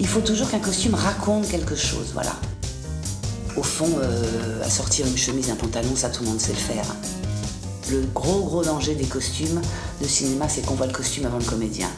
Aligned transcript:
Il 0.00 0.06
faut 0.08 0.20
toujours 0.20 0.50
qu'un 0.50 0.58
costume 0.58 0.94
raconte 0.94 1.48
quelque 1.48 1.76
chose, 1.76 2.10
voilà. 2.12 2.32
Au 3.56 3.62
fond, 3.62 3.88
euh, 4.02 4.64
à 4.64 4.68
sortir 4.68 5.06
une 5.06 5.16
chemise, 5.16 5.50
un 5.50 5.54
pantalon, 5.54 5.94
ça 5.94 6.08
tout 6.08 6.24
le 6.24 6.30
monde 6.30 6.40
sait 6.40 6.52
le 6.52 6.58
faire. 6.58 6.84
Le 7.90 8.02
gros 8.12 8.40
gros 8.40 8.64
danger 8.64 8.94
des 8.96 9.04
costumes 9.04 9.60
de 10.02 10.06
cinéma, 10.06 10.48
c'est 10.48 10.66
qu'on 10.66 10.74
voit 10.74 10.86
le 10.86 10.92
costume 10.92 11.26
avant 11.26 11.38
le 11.38 11.44
comédien. 11.44 11.88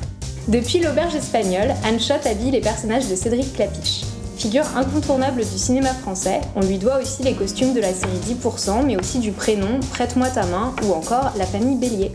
Depuis 0.49 0.81
l'auberge 0.81 1.15
espagnole, 1.15 1.75
Anne 1.85 1.99
Schott 1.99 2.27
habille 2.27 2.51
les 2.51 2.61
personnages 2.61 3.09
de 3.09 3.17
Cédric 3.17 3.55
Clapiche. 3.55 4.03
Figure 4.37 4.67
incontournable 4.77 5.43
du 5.43 5.59
cinéma 5.59 5.95
français, 5.95 6.43
on 6.55 6.61
lui 6.61 6.77
doit 6.77 6.99
aussi 7.01 7.23
les 7.23 7.33
costumes 7.33 7.73
de 7.73 7.81
la 7.81 7.95
série 7.95 8.19
10%, 8.45 8.85
mais 8.85 8.99
aussi 8.99 9.19
du 9.21 9.33
prénom, 9.33 9.81
Prête-moi 9.93 10.29
ta 10.29 10.45
main 10.45 10.75
ou 10.85 10.93
encore 10.93 11.33
La 11.39 11.47
famille 11.47 11.77
Bélier. 11.77 12.13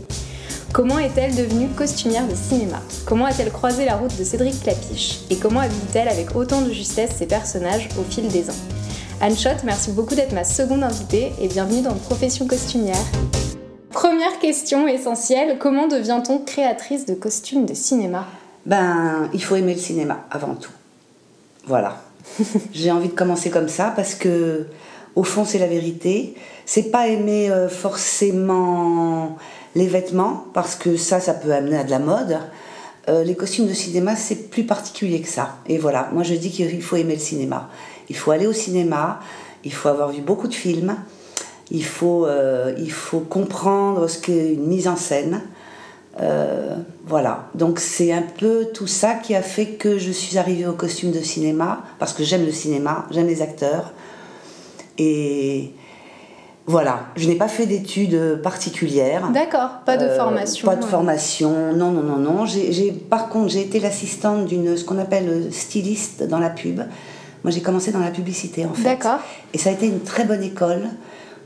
Comment 0.72 0.98
est-elle 0.98 1.36
devenue 1.36 1.68
costumière 1.68 2.26
de 2.26 2.34
cinéma? 2.34 2.80
Comment 3.04 3.26
a-t-elle 3.26 3.52
croisé 3.52 3.84
la 3.84 3.94
route 3.94 4.16
de 4.18 4.24
Cédric 4.24 4.58
Clapiche? 4.62 5.18
Et 5.28 5.36
comment 5.36 5.60
habille-t-elle 5.60 6.08
avec 6.08 6.34
autant 6.34 6.62
de 6.62 6.72
justesse 6.72 7.10
ses 7.18 7.26
personnages 7.26 7.90
au 8.00 8.02
fil 8.10 8.26
des 8.28 8.48
ans? 8.48 8.56
Anne 9.20 9.36
Schott, 9.36 9.64
merci 9.64 9.90
beaucoup 9.90 10.14
d'être 10.14 10.32
ma 10.32 10.44
seconde 10.44 10.82
invitée 10.82 11.32
et 11.38 11.48
bienvenue 11.48 11.82
dans 11.82 11.92
Profession 11.92 12.46
costumière. 12.46 12.96
Première 13.90 14.38
question 14.38 14.88
essentielle, 14.88 15.58
comment 15.58 15.88
devient-on 15.88 16.38
créatrice 16.38 17.04
de 17.04 17.12
costumes 17.12 17.66
de 17.66 17.74
cinéma? 17.74 18.26
Ben, 18.64 19.28
il 19.34 19.44
faut 19.44 19.56
aimer 19.56 19.74
le 19.74 19.80
cinéma 19.80 20.24
avant 20.30 20.54
tout. 20.54 20.72
Voilà. 21.66 22.00
J'ai 22.72 22.90
envie 22.90 23.08
de 23.08 23.14
commencer 23.14 23.50
comme 23.50 23.68
ça 23.68 23.92
parce 23.94 24.14
que, 24.14 24.68
au 25.16 25.22
fond, 25.22 25.44
c'est 25.44 25.58
la 25.58 25.66
vérité. 25.66 26.34
C'est 26.64 26.90
pas 26.90 27.08
aimer 27.08 27.50
euh, 27.50 27.68
forcément 27.68 29.36
les 29.74 29.86
vêtements 29.86 30.46
parce 30.54 30.74
que 30.74 30.96
ça, 30.96 31.20
ça 31.20 31.34
peut 31.34 31.52
amener 31.52 31.78
à 31.78 31.84
de 31.84 31.90
la 31.90 31.98
mode. 31.98 32.38
Euh, 33.08 33.24
les 33.24 33.34
costumes 33.34 33.66
de 33.66 33.74
cinéma, 33.74 34.14
c'est 34.14 34.50
plus 34.50 34.64
particulier 34.64 35.20
que 35.20 35.28
ça. 35.28 35.56
Et 35.66 35.78
voilà, 35.78 36.08
moi 36.12 36.22
je 36.22 36.34
dis 36.34 36.50
qu'il 36.50 36.82
faut 36.82 36.96
aimer 36.96 37.14
le 37.14 37.20
cinéma. 37.20 37.68
Il 38.08 38.16
faut 38.16 38.30
aller 38.30 38.46
au 38.46 38.52
cinéma, 38.52 39.20
il 39.64 39.72
faut 39.72 39.88
avoir 39.88 40.10
vu 40.10 40.20
beaucoup 40.20 40.48
de 40.48 40.54
films, 40.54 40.96
il 41.70 41.84
faut, 41.84 42.26
euh, 42.26 42.74
comprendre 43.28 44.06
ce 44.08 44.18
qu'est 44.18 44.54
une 44.54 44.66
mise 44.66 44.86
en 44.86 44.96
scène. 44.96 45.40
Euh, 46.20 46.76
voilà, 47.06 47.48
donc 47.54 47.80
c'est 47.80 48.12
un 48.12 48.22
peu 48.22 48.66
tout 48.74 48.86
ça 48.86 49.14
qui 49.14 49.34
a 49.34 49.40
fait 49.40 49.66
que 49.66 49.98
je 49.98 50.10
suis 50.12 50.36
arrivée 50.36 50.66
au 50.66 50.74
costume 50.74 51.10
de 51.10 51.20
cinéma, 51.20 51.82
parce 51.98 52.12
que 52.12 52.22
j'aime 52.22 52.44
le 52.44 52.52
cinéma, 52.52 53.06
j'aime 53.10 53.26
les 53.26 53.40
acteurs. 53.40 53.92
Et 54.98 55.72
voilà, 56.66 57.06
je 57.16 57.26
n'ai 57.28 57.34
pas 57.34 57.48
fait 57.48 57.66
d'études 57.66 58.40
particulières. 58.42 59.30
D'accord, 59.32 59.80
pas 59.84 59.96
de 59.96 60.04
Euh, 60.04 60.16
formation. 60.16 60.66
Pas 60.68 60.76
de 60.76 60.82
ouais. 60.84 60.88
formation, 60.90 61.72
non, 61.74 61.90
non, 61.90 62.02
non, 62.02 62.16
non. 62.18 62.44
Par 63.10 63.28
contre, 63.28 63.48
j'ai 63.48 63.62
été 63.62 63.80
l'assistante 63.80 64.46
d'une, 64.46 64.76
ce 64.76 64.84
qu'on 64.84 64.98
appelle 64.98 65.48
styliste 65.52 66.22
dans 66.22 66.38
la 66.38 66.50
pub. 66.50 66.76
Moi, 67.42 67.50
j'ai 67.50 67.60
commencé 67.60 67.90
dans 67.90 67.98
la 67.98 68.12
publicité, 68.12 68.64
en 68.64 68.74
fait. 68.74 68.84
D'accord. 68.84 69.18
Et 69.52 69.58
ça 69.58 69.70
a 69.70 69.72
été 69.72 69.86
une 69.86 70.00
très 70.00 70.24
bonne 70.24 70.42
école 70.44 70.82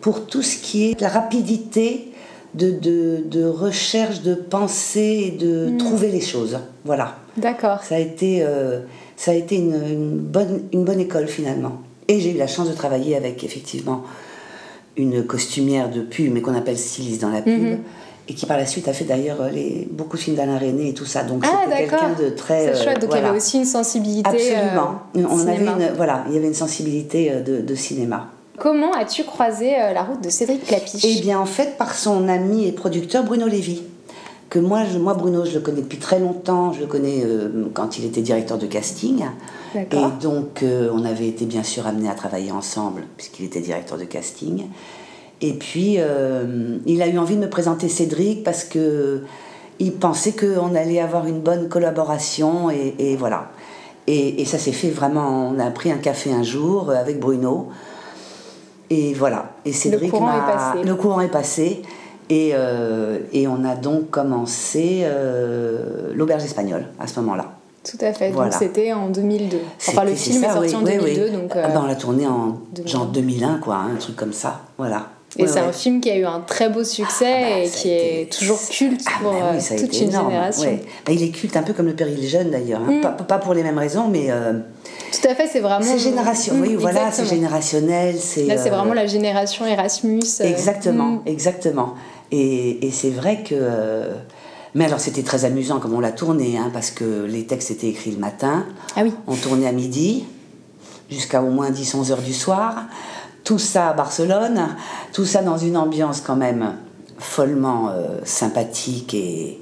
pour 0.02 0.26
tout 0.26 0.42
ce 0.42 0.58
qui 0.58 0.90
est 0.90 1.00
la 1.00 1.08
rapidité 1.08 2.12
de, 2.54 2.70
de, 2.70 3.22
de 3.24 3.44
recherche, 3.44 4.20
de 4.22 4.34
pensée 4.34 5.24
et 5.28 5.30
de 5.30 5.70
Hmm. 5.70 5.78
trouver 5.78 6.08
les 6.10 6.20
choses. 6.20 6.58
Voilà. 6.84 7.16
D'accord. 7.38 7.82
Ça 7.82 7.94
a 7.96 7.98
été, 7.98 8.40
euh, 8.42 8.80
ça 9.16 9.30
a 9.30 9.34
été 9.34 9.56
une, 9.56 9.74
une 9.74 10.18
bonne, 10.18 10.64
une 10.74 10.84
bonne 10.84 11.00
école 11.00 11.26
finalement. 11.26 11.80
Et 12.08 12.20
j'ai 12.20 12.32
eu 12.34 12.38
la 12.38 12.46
chance 12.46 12.68
de 12.68 12.74
travailler 12.74 13.16
avec 13.16 13.42
effectivement 13.44 14.04
une 14.96 15.24
costumière 15.24 15.90
de 15.90 16.00
pub, 16.00 16.32
mais 16.32 16.40
qu'on 16.40 16.54
appelle 16.54 16.78
styliste 16.78 17.20
dans 17.22 17.30
la 17.30 17.42
pub, 17.42 17.62
Mhm. 17.62 17.78
et 18.28 18.34
qui 18.34 18.46
par 18.46 18.56
la 18.56 18.66
suite 18.66 18.88
a 18.88 18.92
fait 18.92 19.04
d'ailleurs 19.04 19.38
euh, 19.40 19.50
beaucoup 19.90 20.16
de 20.16 20.22
films 20.22 20.36
d'Alain 20.36 20.58
René 20.58 20.88
et 20.88 20.94
tout 20.94 21.04
ça. 21.04 21.22
Donc 21.22 21.44
Ah, 21.46 21.62
c'était 21.64 21.80
quelqu'un 21.86 22.14
de 22.18 22.30
très. 22.30 22.64
C'est 22.74 22.80
euh, 22.80 22.84
chouette, 22.84 23.00
donc 23.00 23.10
il 23.10 23.16
y 23.16 23.20
voilà. 23.20 23.28
avait 23.28 23.36
aussi 23.36 23.58
une 23.58 23.64
sensibilité. 23.64 24.28
Absolument. 24.28 24.94
euh, 25.16 25.24
On 25.30 25.40
avait 25.46 25.64
une, 25.64 25.92
voilà, 25.96 26.24
il 26.28 26.34
y 26.34 26.38
avait 26.38 26.48
une 26.48 26.54
sensibilité 26.54 27.30
euh, 27.32 27.40
de, 27.42 27.60
de 27.60 27.74
cinéma. 27.74 28.28
Comment 28.58 28.92
as-tu 28.94 29.22
croisé 29.24 29.74
euh, 29.78 29.92
la 29.92 30.02
route 30.02 30.22
de 30.24 30.30
Cédric 30.30 30.64
Clapiche? 30.64 31.04
Eh 31.04 31.20
bien, 31.20 31.38
en 31.38 31.44
fait, 31.44 31.76
par 31.76 31.94
son 31.94 32.26
ami 32.28 32.66
et 32.66 32.72
producteur 32.72 33.22
Bruno 33.22 33.46
Lévy. 33.46 33.82
Que 34.48 34.58
moi, 34.60 34.84
je, 34.84 34.98
moi, 34.98 35.14
Bruno, 35.14 35.44
je 35.44 35.54
le 35.54 35.60
connais 35.60 35.80
depuis 35.82 35.98
très 35.98 36.18
longtemps. 36.20 36.72
Je 36.72 36.80
le 36.80 36.86
connais 36.86 37.22
euh, 37.24 37.68
quand 37.74 37.98
il 37.98 38.04
était 38.04 38.20
directeur 38.22 38.58
de 38.58 38.66
casting. 38.66 39.24
Et 39.96 40.22
donc, 40.22 40.62
euh, 40.62 40.88
on 40.92 41.04
avait 41.04 41.26
été 41.28 41.44
bien 41.46 41.62
sûr 41.64 41.86
amenés 41.86 42.08
à 42.08 42.14
travailler 42.14 42.52
ensemble, 42.52 43.02
puisqu'il 43.16 43.44
était 43.44 43.60
directeur 43.60 43.98
de 43.98 44.04
casting. 44.04 44.66
Et 45.40 45.52
puis, 45.52 45.96
euh, 45.98 46.78
il 46.86 47.02
a 47.02 47.08
eu 47.08 47.18
envie 47.18 47.34
de 47.36 47.40
me 47.40 47.50
présenter 47.50 47.88
Cédric 47.88 48.44
parce 48.44 48.64
que 48.64 49.22
il 49.78 49.92
pensait 49.92 50.32
qu'on 50.32 50.74
allait 50.74 51.00
avoir 51.00 51.26
une 51.26 51.40
bonne 51.40 51.68
collaboration. 51.68 52.70
Et, 52.70 52.94
et 52.98 53.16
voilà. 53.16 53.50
Et, 54.06 54.40
et 54.40 54.44
ça 54.44 54.58
s'est 54.58 54.72
fait 54.72 54.90
vraiment. 54.90 55.50
On 55.52 55.58
a 55.58 55.70
pris 55.70 55.90
un 55.90 55.98
café 55.98 56.32
un 56.32 56.44
jour 56.44 56.90
avec 56.90 57.18
Bruno. 57.18 57.66
Et 58.88 59.12
voilà. 59.12 59.50
Et 59.64 59.72
Cédric 59.72 60.12
courant 60.12 60.26
m'a- 60.26 60.36
est 60.38 60.52
passé. 60.52 60.84
Le 60.88 60.94
courant 60.94 61.20
est 61.20 61.28
passé. 61.28 61.82
Et, 62.28 62.50
euh, 62.54 63.18
et 63.32 63.46
on 63.46 63.64
a 63.64 63.74
donc 63.76 64.10
commencé 64.10 65.02
euh, 65.04 66.12
l'auberge 66.14 66.44
espagnole 66.44 66.86
à 66.98 67.06
ce 67.06 67.20
moment-là. 67.20 67.52
Tout 67.88 67.98
à 68.04 68.12
fait, 68.12 68.30
Voilà. 68.30 68.50
donc 68.50 68.58
c'était 68.58 68.92
en 68.92 69.08
2002. 69.10 69.58
Enfin, 69.88 70.02
le 70.02 70.14
film 70.14 70.42
est 70.42 70.46
ça, 70.48 70.54
sorti 70.54 70.70
oui, 70.70 70.74
en 70.74 70.84
oui, 70.84 70.96
2002, 71.14 71.24
oui. 71.26 71.30
donc. 71.30 71.52
Ah 71.54 71.58
euh, 71.58 71.68
ben, 71.68 71.82
on 71.84 71.86
l'a 71.86 71.94
tourné 71.94 72.26
en 72.26 72.58
2001. 72.74 72.90
genre 72.90 73.06
2001, 73.06 73.58
quoi, 73.58 73.76
hein, 73.76 73.90
un 73.94 73.96
truc 73.96 74.16
comme 74.16 74.32
ça. 74.32 74.60
Voilà. 74.76 75.06
Et 75.38 75.42
Ouais, 75.42 75.48
c'est 75.48 75.60
ouais. 75.60 75.66
un 75.66 75.72
film 75.72 76.00
qui 76.00 76.10
a 76.10 76.16
eu 76.16 76.24
un 76.24 76.40
très 76.40 76.68
beau 76.70 76.82
succès 76.82 77.26
Ah 77.44 77.48
bah, 77.50 77.58
et 77.64 77.68
qui 77.68 77.88
été- 77.90 78.22
est 78.22 78.32
toujours 78.32 78.58
culte 78.70 79.04
Ah 79.06 79.22
pour 79.22 79.32
bah 79.32 79.38
oui, 79.52 79.58
euh, 79.70 79.74
a 79.76 79.78
toute 79.78 80.00
une 80.00 80.08
énorme, 80.08 80.30
génération. 80.30 80.62
ouais. 80.70 80.82
Bah, 81.04 81.12
il 81.12 81.22
est 81.22 81.28
culte 81.28 81.56
un 81.56 81.62
peu 81.62 81.74
comme 81.74 81.86
le 81.86 81.94
péril 81.94 82.26
jeune 82.26 82.50
d'ailleurs. 82.50 82.80
hein. 82.80 82.90
Mm. 82.92 83.00
Pas, 83.02 83.10
pas 83.10 83.38
pour 83.38 83.54
les 83.54 83.62
mêmes 83.62 83.78
raisons, 83.78 84.08
mais 84.08 84.30
euh, 84.30 84.54
Tout 85.12 85.28
à 85.28 85.34
fait, 85.36 85.46
c'est 85.46 85.60
vraiment. 85.60 85.84
c'est 85.84 85.98
génération. 85.98 86.54
Mm, 86.54 86.60
oui, 86.62 86.74
voilà, 86.76 87.12
c'est 87.12 87.26
générationnel. 87.26 88.14
Là, 88.14 88.20
c'est 88.20 88.50
euh, 88.50 88.74
vraiment 88.74 88.94
la 88.94 89.06
génération 89.06 89.64
Erasmus. 89.66 90.20
euh, 90.40 90.44
Exactement, 90.44 91.10
mm. 91.10 91.22
exactement. 91.26 91.94
Et, 92.32 92.86
et 92.86 92.90
c'est 92.90 93.10
vrai 93.10 93.42
que. 93.42 93.54
euh, 93.54 94.14
mais 94.74 94.84
alors, 94.84 95.00
c'était 95.00 95.22
très 95.22 95.46
amusant 95.46 95.78
comme 95.78 95.94
on 95.94 96.00
l'a 96.00 96.12
tourné, 96.12 96.58
hein, 96.58 96.70
parce 96.70 96.90
que 96.90 97.24
les 97.24 97.46
textes 97.46 97.70
étaient 97.70 97.88
écrits 97.88 98.10
le 98.10 98.18
matin. 98.18 98.66
Ah 98.94 99.00
oui. 99.04 99.14
On 99.26 99.34
tournait 99.34 99.66
à 99.66 99.72
midi, 99.72 100.26
jusqu'à 101.10 101.42
au 101.42 101.48
moins 101.48 101.70
10-11 101.70 102.12
heures 102.12 102.22
du 102.22 102.34
soir. 102.34 102.84
Tout 103.42 103.58
ça 103.58 103.90
à 103.90 103.92
Barcelone, 103.94 104.76
tout 105.12 105.24
ça 105.24 105.42
dans 105.42 105.56
une 105.56 105.76
ambiance 105.76 106.20
quand 106.20 106.36
même 106.36 106.74
follement 107.18 107.88
euh, 107.88 108.18
sympathique 108.24 109.14
et 109.14 109.60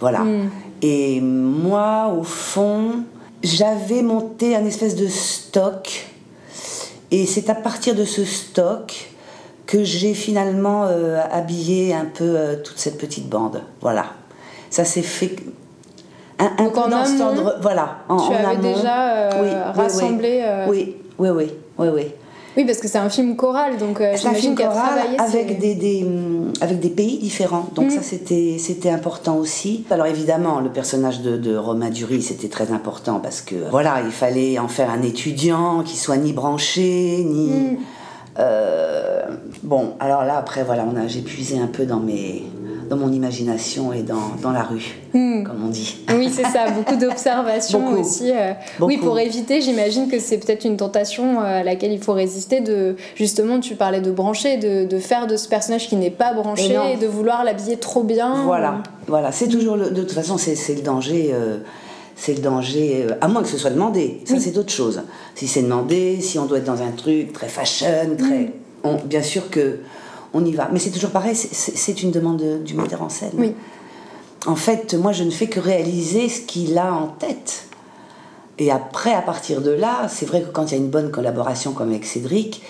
voilà. 0.00 0.20
Mm. 0.20 0.50
Et 0.82 1.20
moi, 1.20 2.12
au 2.18 2.22
fond, 2.22 3.04
j'avais 3.42 4.02
monté 4.02 4.56
un 4.56 4.64
espèce 4.64 4.96
de 4.96 5.06
stock 5.06 6.06
et 7.10 7.26
c'est 7.26 7.50
à 7.50 7.54
partir 7.54 7.94
de 7.94 8.04
ce 8.04 8.24
stock 8.24 9.07
que 9.68 9.84
j'ai 9.84 10.14
finalement 10.14 10.84
euh, 10.86 11.20
habillé 11.30 11.92
un 11.94 12.06
peu 12.06 12.24
euh, 12.24 12.56
toute 12.64 12.78
cette 12.78 12.96
petite 12.98 13.28
bande. 13.28 13.60
Voilà. 13.82 14.06
Ça 14.70 14.84
s'est 14.84 15.02
fait 15.02 15.36
un, 16.38 16.50
un 16.64 16.68
peu 16.70 16.90
dans 16.90 17.04
cet 17.04 17.20
amont, 17.20 17.28
ordre. 17.28 17.54
Voilà. 17.60 17.98
En, 18.08 18.16
Tu 18.16 18.32
en 18.32 18.36
avais 18.36 18.46
amont. 18.46 18.74
déjà 18.76 19.12
euh, 19.12 19.30
Oui, 19.42 19.50
rassemblé. 19.82 20.42
Oui, 20.68 20.96
oui, 21.18 21.28
oui, 21.30 21.50
oui, 21.78 21.88
oui. 21.94 22.06
Oui, 22.56 22.64
parce 22.64 22.78
que 22.78 22.88
c'est 22.88 22.98
un 22.98 23.10
film 23.10 23.36
choral, 23.36 23.76
donc 23.76 24.02
C'est 24.16 24.26
un 24.26 24.32
film 24.34 24.56
choral 24.56 24.98
avec 25.18 25.60
des, 25.60 25.74
des, 25.76 26.02
hum, 26.02 26.52
avec 26.60 26.80
des 26.80 26.88
pays 26.88 27.18
différents. 27.18 27.68
Donc 27.76 27.86
Mm. 27.88 27.90
ça, 27.90 28.02
c'était 28.02 28.56
c'était 28.58 28.90
important 28.90 29.36
aussi. 29.36 29.84
Alors 29.90 30.06
évidemment, 30.06 30.58
le 30.60 30.70
personnage 30.70 31.20
de, 31.20 31.36
de 31.36 31.54
Romain 31.56 31.90
Dury, 31.90 32.20
c'était 32.22 32.48
très 32.48 32.72
important 32.72 33.20
parce 33.20 33.42
que 33.42 33.54
voilà, 33.70 34.00
il 34.04 34.10
fallait 34.10 34.58
en 34.58 34.66
faire 34.66 34.90
un 34.90 35.02
étudiant 35.02 35.82
qui 35.84 35.96
soit 35.98 36.16
ni 36.16 36.32
branché, 36.32 37.22
ni... 37.24 37.48
Mm. 37.50 37.76
Euh, 38.40 39.22
bon, 39.62 39.92
alors 40.00 40.24
là, 40.24 40.36
après, 40.38 40.62
voilà, 40.64 40.84
on 40.90 40.96
a, 40.96 41.06
j'ai 41.06 41.20
puisé 41.20 41.58
un 41.58 41.66
peu 41.66 41.84
dans, 41.84 42.00
mes, 42.00 42.42
dans 42.90 42.96
mon 42.96 43.10
imagination 43.12 43.92
et 43.92 44.02
dans, 44.02 44.34
dans 44.42 44.50
la 44.52 44.62
rue, 44.62 44.96
Mm. 45.14 45.44
comme 45.44 45.64
on 45.64 45.68
dit. 45.68 45.96
Oui, 46.14 46.28
c'est 46.30 46.44
ça, 46.44 46.70
beaucoup 46.70 46.96
d'observations 46.96 47.92
aussi. 47.98 48.30
euh, 48.32 48.52
Oui, 48.80 48.98
pour 48.98 49.18
éviter, 49.18 49.60
j'imagine 49.62 50.08
que 50.08 50.18
c'est 50.18 50.38
peut-être 50.38 50.64
une 50.64 50.76
tentation 50.76 51.40
euh, 51.40 51.60
à 51.60 51.62
laquelle 51.64 51.92
il 51.92 52.00
faut 52.02 52.12
résister 52.12 52.60
de 52.60 52.96
justement, 53.14 53.58
tu 53.60 53.74
parlais 53.74 54.00
de 54.00 54.10
brancher, 54.10 54.56
de, 54.58 54.84
de 54.84 54.98
faire 54.98 55.26
de 55.26 55.36
ce 55.36 55.48
personnage 55.48 55.88
qui 55.88 55.96
n'est 55.96 56.10
pas 56.10 56.34
branché 56.34 56.76
Et 56.92 56.96
de 56.96 57.06
vouloir 57.06 57.44
l'habiller 57.44 57.76
trop 57.78 58.02
bien. 58.02 58.42
Voilà, 58.44 58.82
voilà. 59.06 59.32
C'est 59.32 59.48
toujours 59.48 59.76
le, 59.76 59.90
de 59.90 60.02
toute 60.02 60.12
façon, 60.12 60.36
c'est, 60.38 60.54
c'est 60.54 60.74
le 60.74 60.82
danger. 60.82 61.30
euh, 61.32 61.58
c'est 62.20 62.34
le 62.34 62.40
danger, 62.40 63.06
euh, 63.08 63.14
à 63.20 63.28
moins 63.28 63.42
que 63.42 63.48
ce 63.48 63.56
soit 63.56 63.70
demandé. 63.70 64.20
Ça, 64.24 64.34
Oui. 64.34 64.40
c'est 64.40 64.58
autre 64.58 64.72
chose. 64.72 65.02
Si 65.36 65.46
c'est 65.46 65.62
demandé, 65.62 66.20
si 66.20 66.36
on 66.40 66.46
doit 66.46 66.58
être 66.58 66.64
dans 66.64 66.82
un 66.82 66.90
truc 66.90 67.32
très 67.32 67.46
fashion, 67.46 67.86
très. 68.18 68.38
Mm. 68.40 68.50
On- 68.84 68.96
bien 68.96 69.22
sûr 69.22 69.50
que 69.50 69.78
on 70.34 70.44
y 70.44 70.52
va. 70.52 70.68
Mais 70.72 70.78
c'est 70.78 70.90
toujours 70.90 71.10
pareil, 71.10 71.34
c'est, 71.34 72.02
une 72.02 72.10
demande 72.10 72.36
de- 72.38 72.58
du 72.58 72.74
metteur 72.74 73.02
en 73.02 73.08
scène. 73.08 73.30
Oui. 73.34 73.54
En 74.46 74.56
fait, 74.56 74.94
moi, 74.94 75.12
je 75.12 75.24
ne 75.24 75.30
fais 75.30 75.46
que 75.48 75.58
réaliser 75.60 76.28
ce 76.28 76.42
qu'il 76.42 76.76
a 76.78 76.92
en 76.92 77.06
tête. 77.08 77.64
Et 78.58 78.70
après, 78.70 79.14
à 79.14 79.22
partir 79.22 79.62
de 79.62 79.70
là, 79.70 80.06
c'est 80.08 80.26
vrai 80.26 80.42
que 80.42 80.48
quand 80.48 80.66
il 80.66 80.72
y 80.72 80.74
a 80.74 80.78
une 80.78 80.90
bonne 80.90 81.10
collaboration 81.10 81.72
comme 81.72 81.90
avec 81.90 82.04
Cédric, 82.04 82.62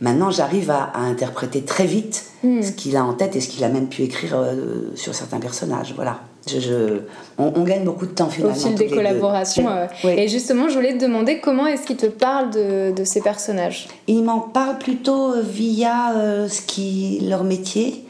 maintenant 0.00 0.30
j'arrive 0.30 0.70
à, 0.70 0.84
à 0.84 1.00
interpréter 1.00 1.62
très 1.62 1.86
vite 1.86 2.24
Mm. 2.42 2.62
ce 2.62 2.72
qu'il 2.72 2.96
a 2.96 3.04
en 3.04 3.12
tête 3.12 3.36
et 3.36 3.40
ce 3.42 3.48
qu'il 3.48 3.62
a 3.64 3.68
même 3.68 3.88
pu 3.88 4.02
écrire 4.02 4.34
euh, 4.34 4.90
sur 4.94 5.14
certains 5.14 5.40
personnages. 5.40 5.92
Voilà. 5.94 6.20
Je, 6.46 7.00
on, 7.38 7.62
gagne 7.64 7.84
beaucoup 7.84 8.06
de 8.06 8.12
temps 8.12 8.28
finalement. 8.28 8.56
Au 8.56 8.58
fil 8.58 8.74
des 8.74 8.88
collaborations. 8.88 9.68
Et 10.04 10.26
justement, 10.26 10.68
je 10.68 10.74
voulais 10.74 10.96
te 10.96 11.04
demander 11.04 11.38
comment 11.38 11.66
est-ce 11.66 11.86
qu'il 11.86 11.96
te 11.96 12.06
parle 12.06 12.50
de, 12.50 12.92
de, 12.92 13.04
ces 13.04 13.20
personnages? 13.20 13.88
Il 14.06 14.24
m'en 14.24 14.40
parle 14.40 14.78
plutôt 14.78 15.34
via 15.42 16.14
ce 16.48 16.62
qui, 16.62 17.20
leur 17.28 17.44
métier, 17.44 18.04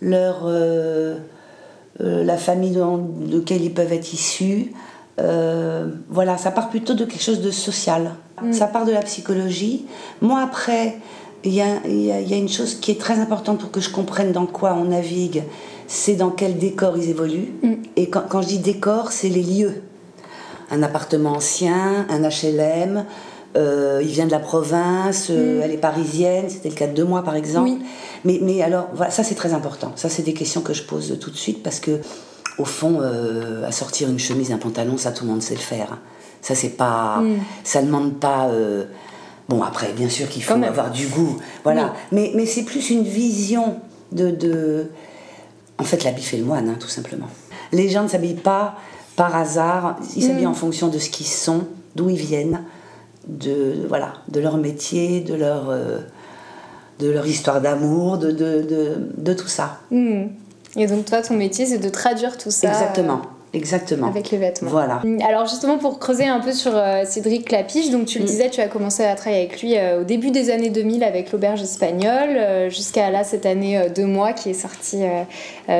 leur, 0.00 0.50
la 2.00 2.36
famille 2.36 2.72
de, 2.72 3.36
laquelle 3.36 3.62
ils 3.62 3.72
peuvent 3.72 3.92
être 3.92 4.12
issus. 4.12 4.72
voilà, 6.10 6.36
ça 6.38 6.50
part 6.50 6.68
plutôt 6.68 6.94
de 6.94 7.04
quelque 7.04 7.22
chose 7.22 7.40
de 7.40 7.52
social. 7.52 8.10
Mm. 8.42 8.52
Ça 8.52 8.66
part 8.66 8.84
de 8.84 8.92
la 8.92 9.02
psychologie. 9.02 9.86
Moi, 10.20 10.40
après, 10.40 10.96
il 11.44 11.54
y 11.54 11.62
a, 11.62 11.86
y 11.86 12.34
a, 12.34 12.36
une 12.36 12.48
chose 12.48 12.74
qui 12.74 12.90
est 12.90 13.00
très 13.00 13.18
importante 13.18 13.60
pour 13.60 13.70
que 13.70 13.80
je 13.80 13.90
comprenne 13.90 14.32
dans 14.32 14.46
quoi 14.46 14.74
on 14.74 14.86
navigue, 14.86 15.44
c'est 15.86 16.14
dans 16.14 16.30
quel 16.30 16.58
décor 16.58 16.96
ils 16.96 17.10
évoluent. 17.10 17.52
Mm. 17.62 17.74
Et 17.96 18.08
quand, 18.08 18.24
quand, 18.28 18.42
je 18.42 18.48
dis 18.48 18.58
décor, 18.58 19.12
c'est 19.12 19.28
les 19.28 19.42
lieux. 19.42 19.82
Un 20.70 20.82
appartement 20.82 21.32
ancien, 21.32 22.06
un 22.08 22.22
HLM, 22.22 23.04
euh, 23.56 24.00
il 24.02 24.08
vient 24.08 24.26
de 24.26 24.32
la 24.32 24.38
province, 24.38 25.28
euh, 25.30 25.58
mm. 25.58 25.62
elle 25.62 25.70
est 25.72 25.78
parisienne, 25.78 26.44
c'était 26.48 26.68
le 26.68 26.74
cas 26.74 26.86
de 26.86 26.94
deux 26.94 27.04
mois 27.04 27.22
par 27.22 27.36
exemple. 27.36 27.70
Mais, 28.24 28.38
mais 28.42 28.62
alors, 28.62 28.88
voilà, 28.94 29.10
ça 29.10 29.24
c'est 29.24 29.34
très 29.34 29.54
important. 29.54 29.92
Ça 29.96 30.08
c'est 30.08 30.22
des 30.22 30.34
questions 30.34 30.60
que 30.60 30.74
je 30.74 30.82
pose 30.82 31.18
tout 31.20 31.30
de 31.30 31.36
suite 31.36 31.62
parce 31.62 31.80
que, 31.80 32.00
au 32.58 32.64
fond, 32.64 32.98
euh, 33.00 33.66
à 33.66 33.72
sortir 33.72 34.08
une 34.08 34.18
chemise, 34.18 34.52
un 34.52 34.58
pantalon, 34.58 34.96
ça 34.96 35.12
tout 35.12 35.24
le 35.24 35.30
monde 35.30 35.42
sait 35.42 35.54
le 35.54 35.60
faire. 35.60 35.98
Ça 36.42 36.54
c'est 36.54 36.70
pas, 36.70 37.18
mm. 37.18 37.38
ça 37.64 37.82
demande 37.82 38.14
pas. 38.14 38.50
Bon, 39.48 39.62
après, 39.62 39.92
bien 39.92 40.08
sûr 40.08 40.28
qu'il 40.28 40.42
faut 40.42 40.54
avoir 40.54 40.90
du 40.90 41.06
goût. 41.06 41.36
Voilà. 41.62 41.94
Mais, 42.10 42.32
mais 42.34 42.46
c'est 42.46 42.64
plus 42.64 42.90
une 42.90 43.04
vision 43.04 43.76
de, 44.10 44.30
de... 44.30 44.86
En 45.78 45.84
fait, 45.84 46.04
l'habit 46.04 46.22
fait 46.22 46.36
le 46.38 46.44
moine, 46.44 46.68
hein, 46.68 46.76
tout 46.78 46.88
simplement. 46.88 47.28
Les 47.72 47.88
gens 47.88 48.02
ne 48.02 48.08
s'habillent 48.08 48.34
pas 48.34 48.76
par 49.16 49.34
hasard. 49.36 49.96
Ils 50.14 50.22
s'habillent 50.22 50.44
mm. 50.44 50.50
en 50.50 50.54
fonction 50.54 50.88
de 50.88 50.98
ce 50.98 51.10
qu'ils 51.10 51.26
sont, 51.26 51.66
d'où 51.94 52.08
ils 52.10 52.16
viennent, 52.16 52.62
de, 53.26 53.86
voilà, 53.88 54.14
de 54.28 54.40
leur 54.40 54.56
métier, 54.56 55.20
de 55.20 55.34
leur, 55.34 55.70
euh, 55.70 55.98
de 56.98 57.10
leur 57.10 57.26
histoire 57.26 57.60
d'amour, 57.60 58.18
de, 58.18 58.30
de, 58.30 58.62
de, 58.62 58.96
de, 59.16 59.34
tout 59.34 59.48
ça. 59.48 59.80
Mm. 59.90 60.24
Et 60.76 60.86
donc, 60.86 61.04
toi, 61.06 61.22
ton 61.22 61.34
métier, 61.34 61.66
c'est 61.66 61.78
de 61.78 61.88
traduire 61.88 62.36
tout 62.38 62.50
ça. 62.50 62.68
Exactement. 62.68 63.22
Exactement. 63.54 64.08
Avec 64.08 64.30
les 64.30 64.38
vêtements. 64.38 64.70
Voilà. 64.70 65.02
Alors 65.26 65.46
justement 65.46 65.78
pour 65.78 65.98
creuser 65.98 66.26
un 66.26 66.40
peu 66.40 66.52
sur 66.52 66.72
euh, 66.74 67.04
Cédric 67.04 67.46
Clapiche, 67.46 67.90
donc 67.90 68.06
tu 68.06 68.18
le 68.18 68.24
mm. 68.24 68.28
disais, 68.28 68.50
tu 68.50 68.60
as 68.60 68.68
commencé 68.68 69.04
à 69.04 69.14
travailler 69.14 69.44
avec 69.44 69.62
lui 69.62 69.76
euh, 69.76 70.00
au 70.00 70.04
début 70.04 70.30
des 70.30 70.50
années 70.50 70.70
2000 70.70 71.04
avec 71.04 71.32
l'auberge 71.32 71.62
espagnole, 71.62 72.36
euh, 72.36 72.70
jusqu'à 72.70 73.10
là 73.10 73.24
cette 73.24 73.46
année 73.46 73.86
deux 73.94 74.04
mois 74.04 74.32
qui 74.32 74.50
est 74.50 74.54
sortie 74.54 75.02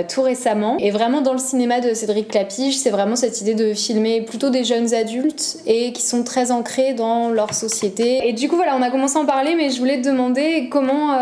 tout 0.08 0.22
récemment. 0.22 0.76
Et 0.78 0.90
vraiment 0.90 1.20
dans 1.20 1.32
le 1.32 1.38
cinéma 1.38 1.80
de 1.80 1.94
Cédric 1.94 2.28
Clapiche, 2.28 2.76
c'est 2.76 2.90
vraiment 2.90 3.16
cette 3.16 3.40
idée 3.40 3.54
de 3.54 3.74
filmer 3.74 4.22
plutôt 4.22 4.50
des 4.50 4.64
jeunes 4.64 4.94
adultes 4.94 5.58
et 5.66 5.92
qui 5.92 6.02
sont 6.02 6.22
très 6.22 6.50
ancrés 6.50 6.94
dans 6.94 7.30
leur 7.30 7.54
société. 7.54 8.28
Et 8.28 8.32
du 8.32 8.48
coup 8.48 8.56
voilà, 8.56 8.76
on 8.76 8.82
a 8.82 8.90
commencé 8.90 9.16
à 9.16 9.20
en 9.20 9.26
parler, 9.26 9.54
mais 9.56 9.70
je 9.70 9.78
voulais 9.78 10.00
te 10.00 10.08
demander 10.08 10.68
comment, 10.70 11.16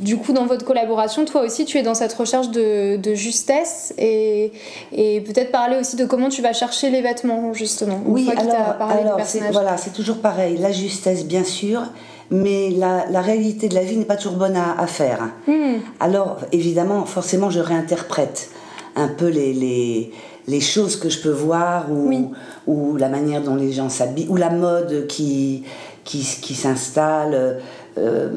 du 0.00 0.16
coup 0.16 0.32
dans 0.32 0.46
votre 0.46 0.64
collaboration, 0.64 1.24
toi 1.24 1.42
aussi 1.42 1.64
tu 1.64 1.78
es 1.78 1.82
dans 1.82 1.94
cette 1.94 2.12
recherche 2.12 2.50
de, 2.50 2.96
de 2.96 3.14
justesse 3.14 3.94
et, 3.98 4.52
et 4.92 5.20
peut-être 5.20 5.35
parler 5.44 5.76
aussi 5.76 5.96
de 5.96 6.04
comment 6.04 6.28
tu 6.28 6.42
vas 6.42 6.52
chercher 6.52 6.90
les 6.90 7.02
vêtements, 7.02 7.52
justement. 7.52 8.00
Oui, 8.06 8.30
alors, 8.36 9.20
c'est, 9.24 9.50
voilà, 9.52 9.76
c'est 9.76 9.92
toujours 9.92 10.18
pareil. 10.18 10.56
La 10.58 10.72
justesse, 10.72 11.24
bien 11.24 11.44
sûr, 11.44 11.82
mais 12.30 12.70
la, 12.70 13.20
réalité 13.20 13.68
de 13.68 13.74
la 13.74 13.82
vie 13.82 13.96
n'est 13.96 14.04
pas 14.04 14.16
toujours 14.16 14.36
bonne 14.36 14.56
à, 14.56 14.86
faire. 14.86 15.28
Hmm. 15.46 15.76
Alors, 16.00 16.38
évidemment, 16.52 17.04
forcément, 17.04 17.50
je 17.50 17.60
réinterprète 17.60 18.50
un 18.96 19.08
peu 19.08 19.28
les, 19.28 19.52
les, 19.52 20.12
les 20.48 20.60
choses 20.60 20.96
que 20.96 21.08
je 21.08 21.20
peux 21.20 21.30
voir 21.30 21.90
ou, 21.90 22.32
ou 22.66 22.96
la 22.96 23.08
manière 23.08 23.42
dont 23.42 23.56
les 23.56 23.72
gens 23.72 23.88
s'habillent 23.88 24.28
ou 24.28 24.36
la 24.36 24.50
mode 24.50 25.06
qui, 25.06 25.64
qui, 26.04 26.18
qui 26.40 26.54
s'installe. 26.54 27.60
Euh, 27.98 28.28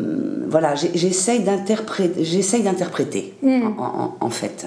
voilà, 0.48 0.76
j'essaye 0.76 1.42
d'interpréter, 1.42 2.24
j'essaye 2.24 2.64
d'interpréter 2.64 3.34
hmm. 3.42 3.74
en, 4.22 4.30
fait. 4.30 4.66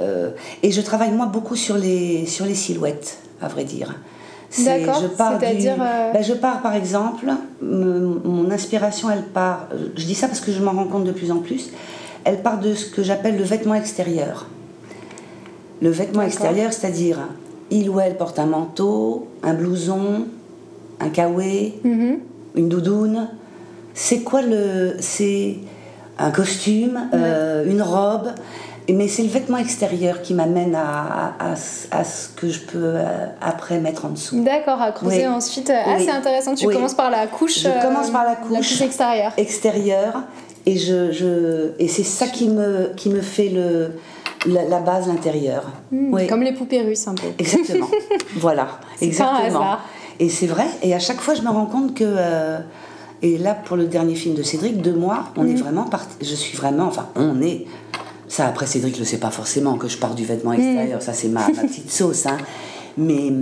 Euh, 0.00 0.30
et 0.62 0.70
je 0.70 0.80
travaille 0.80 1.12
moi 1.12 1.26
beaucoup 1.26 1.56
sur 1.56 1.76
les, 1.76 2.26
sur 2.26 2.46
les 2.46 2.54
silhouettes, 2.54 3.18
à 3.40 3.48
vrai 3.48 3.64
dire. 3.64 3.94
D'accord, 4.58 5.02
c'est-à-dire... 5.16 5.76
Euh, 5.80 6.12
ben, 6.12 6.22
je 6.22 6.32
pars 6.32 6.60
par 6.60 6.74
exemple, 6.74 7.26
mon 7.62 8.50
inspiration 8.50 9.08
elle 9.10 9.22
part, 9.22 9.68
je 9.96 10.04
dis 10.04 10.14
ça 10.14 10.26
parce 10.26 10.40
que 10.40 10.50
je 10.50 10.60
m'en 10.60 10.72
rends 10.72 10.86
compte 10.86 11.04
de 11.04 11.12
plus 11.12 11.30
en 11.30 11.38
plus, 11.38 11.70
elle 12.24 12.42
part 12.42 12.58
de 12.58 12.74
ce 12.74 12.86
que 12.86 13.02
j'appelle 13.02 13.36
le 13.36 13.44
vêtement 13.44 13.74
extérieur. 13.74 14.46
Le 15.82 15.90
vêtement 15.90 16.22
extérieur, 16.22 16.72
c'est-à-dire 16.72 17.18
il 17.70 17.88
ou 17.88 18.00
elle 18.00 18.16
porte 18.16 18.38
un 18.38 18.46
manteau, 18.46 19.28
un 19.42 19.54
blouson, 19.54 20.26
un 20.98 21.08
kawaii, 21.08 21.74
mhm. 21.84 22.18
une 22.56 22.68
doudoune. 22.68 23.28
C'est 23.94 24.20
quoi 24.20 24.42
le. 24.42 24.94
C'est 25.00 25.56
un 26.18 26.30
costume, 26.30 27.08
euh, 27.14 27.64
une 27.70 27.82
robe? 27.82 28.28
Mais 28.88 29.08
c'est 29.08 29.22
le 29.22 29.28
vêtement 29.28 29.58
extérieur 29.58 30.22
qui 30.22 30.34
m'amène 30.34 30.74
à, 30.74 31.34
à, 31.38 31.52
à, 31.90 32.04
ce 32.04 32.28
que 32.28 32.48
je 32.48 32.60
peux 32.60 32.78
euh, 32.78 33.26
après 33.40 33.78
mettre 33.78 34.04
en 34.04 34.10
dessous. 34.10 34.42
D'accord, 34.42 34.80
à 34.80 34.92
creuser 34.92 35.26
ensuite. 35.26 35.70
Ah, 35.70 35.96
c'est 35.98 36.10
intéressant. 36.10 36.54
Tu 36.54 36.66
commences 36.66 36.94
par 36.94 37.10
la 37.10 37.26
couche. 37.26 37.60
Je 37.60 37.82
commence 37.82 38.10
par 38.10 38.24
la 38.24 38.36
couche, 38.36 38.52
la 38.52 38.58
couche 38.58 38.80
extérieure. 38.80 39.32
Extérieure. 39.36 40.22
Et, 40.66 40.76
je, 40.76 41.10
je, 41.10 41.72
et 41.78 41.88
c'est 41.88 42.04
ça 42.04 42.26
qui 42.26 42.48
me, 42.48 42.92
qui 42.94 43.08
me 43.08 43.22
fait 43.22 43.48
le, 43.48 43.92
la, 44.46 44.80
base, 44.80 45.08
l'intérieur. 45.08 45.64
Hmm, 45.90 46.16
comme 46.28 46.42
les 46.42 46.52
poupées 46.52 46.82
russes, 46.82 47.08
un 47.08 47.14
peu. 47.14 47.28
Exactement. 47.38 47.88
voilà. 48.36 48.80
Exactement. 49.00 49.78
Et 50.18 50.28
c'est 50.28 50.46
vrai. 50.46 50.66
Et 50.82 50.94
à 50.94 50.98
chaque 50.98 51.20
fois, 51.20 51.34
je 51.34 51.42
me 51.42 51.48
rends 51.48 51.66
compte 51.66 51.94
que. 51.94 52.04
Euh, 52.06 52.58
et 53.22 53.36
là, 53.36 53.54
pour 53.54 53.76
le 53.76 53.84
dernier 53.84 54.14
film 54.14 54.34
de 54.34 54.42
Cédric, 54.42 54.80
deux 54.80 54.94
mois, 54.94 55.26
on 55.36 55.46
est 55.46 55.52
hmm. 55.52 55.56
vraiment 55.56 55.84
parti. 55.84 56.14
Je 56.20 56.34
suis 56.34 56.56
vraiment. 56.56 56.84
Enfin, 56.84 57.08
on 57.16 57.40
est 57.42 57.66
ça, 58.30 58.46
après, 58.46 58.64
Cédric 58.64 58.94
ne 58.94 59.00
le 59.00 59.04
sait 59.04 59.18
pas 59.18 59.32
forcément 59.32 59.76
que 59.76 59.88
je 59.88 59.98
pars 59.98 60.14
du 60.14 60.24
vêtement 60.24 60.52
extérieur. 60.52 61.02
Ça, 61.02 61.12
c'est 61.12 61.26
ma, 61.26 61.42
petite 61.46 61.90
sauce. 61.90 62.26
Hein. 62.26 62.38
Mais, 62.96 63.32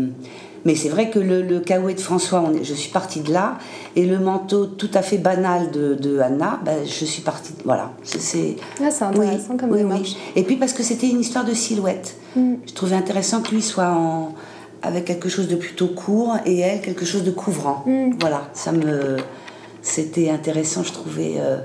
mais 0.64 0.74
c'est 0.74 0.88
vrai 0.88 1.10
que 1.10 1.18
le, 1.18 1.42
le 1.42 1.58
de 1.60 2.00
François, 2.00 2.40
on 2.40 2.54
je 2.64 2.72
suis 2.72 2.90
partie 2.90 3.20
de 3.20 3.30
là. 3.30 3.58
Et 3.96 4.06
le 4.06 4.18
manteau 4.18 4.64
tout 4.64 4.88
à 4.94 5.02
fait 5.02 5.18
banal 5.18 5.70
de, 5.72 5.94
de 5.94 6.20
Anna, 6.20 6.58
ben, 6.64 6.78
je 6.86 7.04
suis 7.04 7.20
partie. 7.20 7.52
Voilà. 7.66 7.92
C'est 8.02 8.56
ah, 8.80 8.86
intéressant 9.04 9.58
comme 9.58 9.72
oui, 9.72 10.16
Et 10.34 10.42
puis 10.42 10.56
parce 10.56 10.72
que 10.72 10.82
c'était 10.82 11.10
une 11.10 11.20
histoire 11.20 11.44
de 11.44 11.52
silhouette. 11.52 12.16
Mm. 12.34 12.54
Je 12.66 12.72
trouvais 12.72 12.96
intéressant 12.96 13.42
que 13.42 13.54
lui 13.54 13.60
soit 13.60 13.90
en, 13.90 14.32
avec 14.80 15.04
quelque 15.04 15.28
chose 15.28 15.48
de 15.48 15.56
plutôt 15.56 15.88
court 15.88 16.38
et 16.46 16.60
elle 16.60 16.80
quelque 16.80 17.04
chose 17.04 17.24
de 17.24 17.30
couvrant. 17.30 17.84
Mm. 17.84 18.12
Voilà. 18.20 18.48
Ça 18.54 18.72
me. 18.72 19.18
C'était 19.82 20.30
intéressant, 20.30 20.82
je 20.82 20.94
trouvais. 20.94 21.34
Euh, 21.36 21.58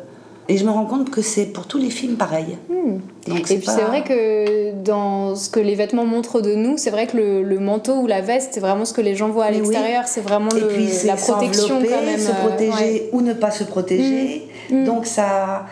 et 0.54 0.58
je 0.58 0.66
me 0.66 0.70
rends 0.70 0.86
compte 0.86 1.10
que 1.10 1.24
c'est 1.24 1.46
pour 1.46 1.66
tous 1.66 1.80
les 1.80 1.90
films 1.90 2.16
pareil. 2.16 2.58
Hmm. 2.70 3.00
et 3.28 3.42
puis 3.42 3.64
c'est 3.66 3.82
vrai 3.82 4.04
que 4.04 4.72
dans 4.84 5.36
ce 5.36 5.50
que 5.50 5.60
les 5.60 5.74
vêtements 5.74 6.06
montrent 6.06 6.42
de 6.42 6.54
nous, 6.54 6.78
c'est 6.78 6.92
vrai 6.92 7.08
que 7.08 7.18
le, 7.18 7.60
manteau 7.60 7.96
ou 7.96 8.08
la 8.08 8.22
veste, 8.22 8.52
c'est 8.54 8.60
vraiment 8.60 8.86
ce 8.86 8.94
que 8.94 9.02
les 9.02 9.16
gens 9.16 9.30
voient 9.30 9.46
à 9.46 9.52
l'extérieur, 9.52 10.04
c'est 10.06 10.22
vraiment 10.22 10.50
le, 10.54 11.08
la 11.08 11.16
protection 11.16 11.82
quand 11.82 12.06
même. 12.06 12.20
Se 12.20 12.30
euh, 12.30 12.48
protéger 12.48 13.10
ou 13.14 13.22
ne 13.22 13.34
pas 13.34 13.50
se 13.50 13.64
protéger. 13.64 14.48
Hmm. 14.70 14.76
Hmm. 14.76 14.86
Donc 14.86 15.08
ça, 15.08 15.66